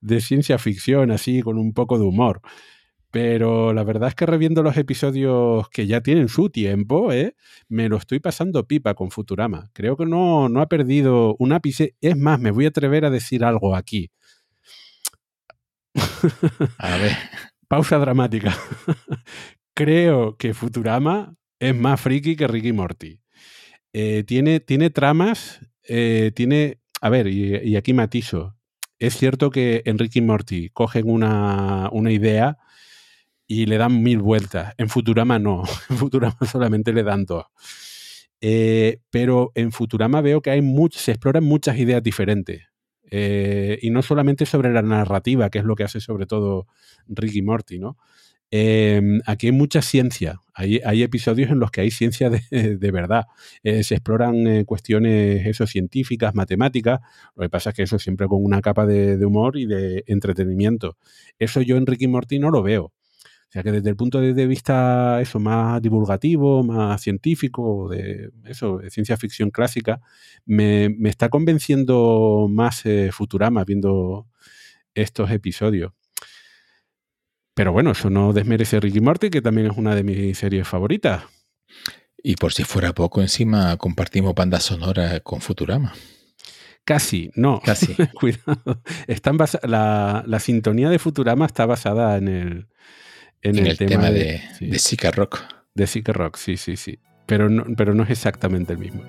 [0.00, 2.40] de ciencia ficción, así con un poco de humor.
[3.12, 7.36] Pero la verdad es que reviendo los episodios que ya tienen su tiempo, ¿eh?
[7.68, 9.70] me lo estoy pasando pipa con Futurama.
[9.74, 11.94] Creo que no, no ha perdido un ápice.
[12.00, 14.10] Es más, me voy a atrever a decir algo aquí.
[16.78, 17.12] A ver.
[17.68, 18.56] Pausa dramática.
[19.74, 23.20] Creo que Futurama es más friki que Ricky Morty.
[23.92, 26.80] Eh, tiene, tiene tramas, eh, tiene...
[27.02, 28.56] A ver, y, y, aquí matizo.
[28.98, 32.56] Es cierto que en Ricky Morty cogen una, una idea
[33.52, 34.72] y le dan mil vueltas.
[34.78, 37.44] En Futurama no, en Futurama solamente le dan dos.
[38.40, 40.62] Eh, pero en Futurama veo que hay
[40.92, 42.62] se exploran muchas ideas diferentes.
[43.10, 46.66] Eh, y no solamente sobre la narrativa, que es lo que hace sobre todo
[47.06, 47.98] Ricky Morty, ¿no?
[48.50, 50.40] Em, aquí hay mucha ciencia.
[50.54, 52.40] Hay, hay, episodios en los que hay ciencia de,
[52.78, 53.26] de verdad.
[53.62, 57.00] Eh, se exploran cuestiones eso, científicas, matemáticas.
[57.36, 60.04] Lo que pasa es que eso siempre con una capa de, de humor y de
[60.06, 60.96] entretenimiento.
[61.38, 62.92] Eso yo en Ricky Morty no lo veo.
[63.52, 68.78] O sea que desde el punto de vista eso, más divulgativo, más científico, de eso,
[68.78, 70.00] de ciencia ficción clásica,
[70.46, 74.26] me, está convenciendo más eh, Futurama viendo
[74.94, 75.92] estos episodios.
[77.52, 81.24] Pero bueno, eso no desmerece Ricky Morty, que también es una de mis series favoritas.
[82.22, 85.92] Y por si fuera poco, encima compartimos banda sonora con Futurama.
[86.86, 87.60] Casi, no.
[87.62, 87.94] Casi.
[88.14, 88.80] Cuidado.
[89.08, 92.68] Están la, la sintonía de Futurama está basada en el,
[93.42, 95.40] en, el, tema, de, de, Rock.
[95.74, 96.98] De Sika Rock, sí, sí, sí.
[97.26, 99.02] Pero no, pero no es exactamente el mismo.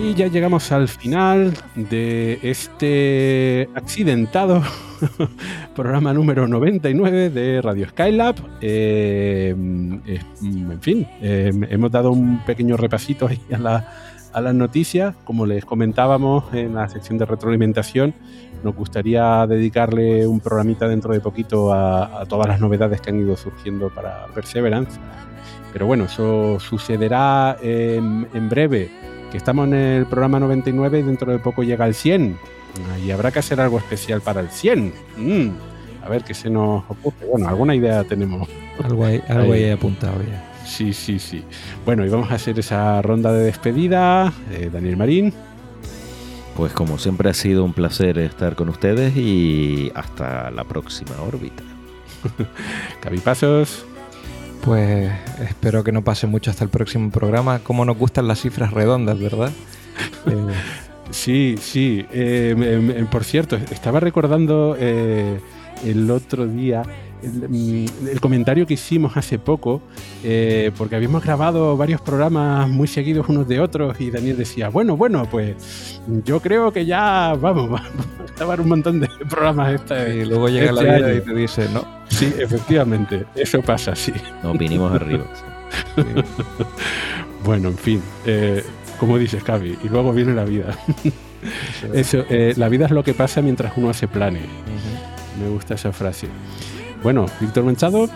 [0.00, 4.62] Y ya llegamos al final de este accidentado
[5.74, 8.36] programa número 99 de Radio Skylab.
[8.60, 15.16] Eh, en fin, eh, hemos dado un pequeño repasito ahí a, las noticias.
[15.24, 18.14] Como les comentábamos en la sección de retroalimentación,
[18.62, 23.36] nos gustaría dedicarle un programita dentro de poquito a, todas las novedades que han ido
[23.36, 25.00] surgiendo para Perseverance.
[25.72, 31.38] Pero bueno, eso sucederá en breve que estamos en el programa 99 y dentro de
[31.38, 32.38] poco llega el 100.
[33.04, 34.92] Y habrá que hacer algo especial para el 100.
[35.16, 35.48] Mm,
[36.04, 37.26] a ver qué se nos ocurre.
[37.30, 38.48] Bueno, alguna idea tenemos.
[38.82, 40.44] Algo ahí, algo ahí apuntado ya.
[40.64, 41.44] Sí, sí, sí.
[41.84, 44.32] Bueno, y vamos a hacer esa ronda de despedida.
[44.52, 45.32] Eh, Daniel Marín.
[46.56, 51.62] Pues como siempre ha sido un placer estar con ustedes y hasta la próxima órbita.
[53.00, 53.86] Cabipasos.
[54.62, 55.10] Pues
[55.40, 57.60] espero que no pase mucho hasta el próximo programa.
[57.60, 59.50] Como nos gustan las cifras redondas, ¿verdad?
[61.10, 62.04] Sí, sí.
[62.12, 65.40] Eh, por cierto, estaba recordando eh,
[65.84, 66.82] el otro día
[67.22, 69.82] Mm, el, comentario que hicimos hace poco,
[70.22, 74.96] eh, porque habíamos grabado varios programas muy seguidos unos de otros y Daniel decía, bueno,
[74.96, 80.08] bueno, pues yo creo que ya vamos, vamos a grabar un montón de programas esta,
[80.08, 81.84] Y luego llega la este vida y te dice, no.
[82.08, 84.12] Sí, efectivamente, eso pasa, sí.
[84.42, 85.24] Nos vinimos arriba.
[87.44, 88.62] bueno, en fin, eh,
[88.98, 90.76] como dices, Cavi, y luego viene la vida.
[91.94, 94.42] Eso, eh, la vida es lo que pasa mientras uno hace planes.
[95.40, 96.26] Me gusta esa frase.
[97.02, 98.08] Bueno, Víctor Manchado.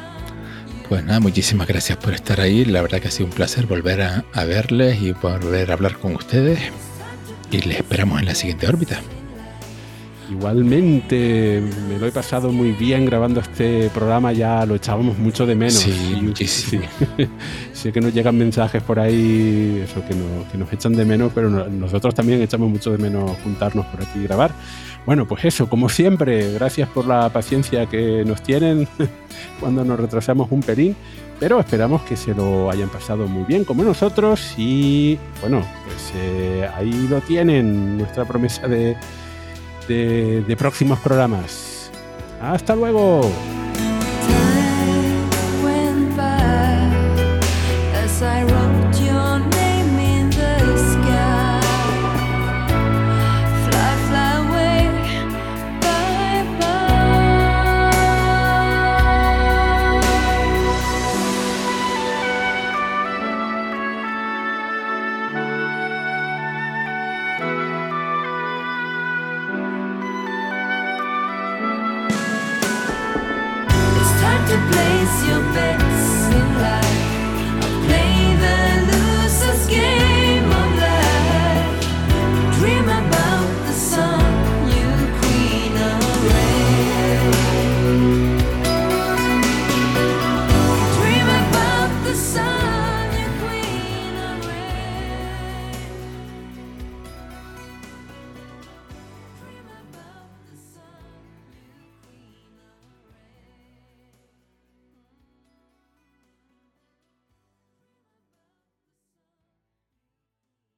[0.89, 2.65] Pues nada, muchísimas gracias por estar ahí.
[2.65, 6.17] La verdad que ha sido un placer volver a, verles y volver a hablar con
[6.17, 6.59] ustedes.
[7.51, 9.01] Y les esperamos en la siguiente órbita.
[10.31, 15.55] Igualmente, me lo he pasado muy bien grabando este programa, ya lo echábamos mucho de
[15.55, 15.75] menos.
[15.75, 16.85] Sí, muchísimo.
[17.73, 20.15] sé que nos llegan mensajes por ahí, eso que,
[20.51, 24.21] que nos echan de menos, pero nosotros también echamos mucho de menos juntarnos por aquí
[24.21, 24.53] y grabar.
[25.05, 28.87] Bueno, pues eso, como siempre, gracias por la paciencia que nos tienen
[29.61, 30.95] cuando nos retrasamos un pelín,
[31.41, 36.69] pero esperamos que se lo hayan pasado muy bien como nosotros y bueno, pues eh,
[36.75, 38.97] ahí lo tienen, nuestra promesa de,
[39.89, 41.91] de próximos programas.
[42.41, 43.23] Hasta luego.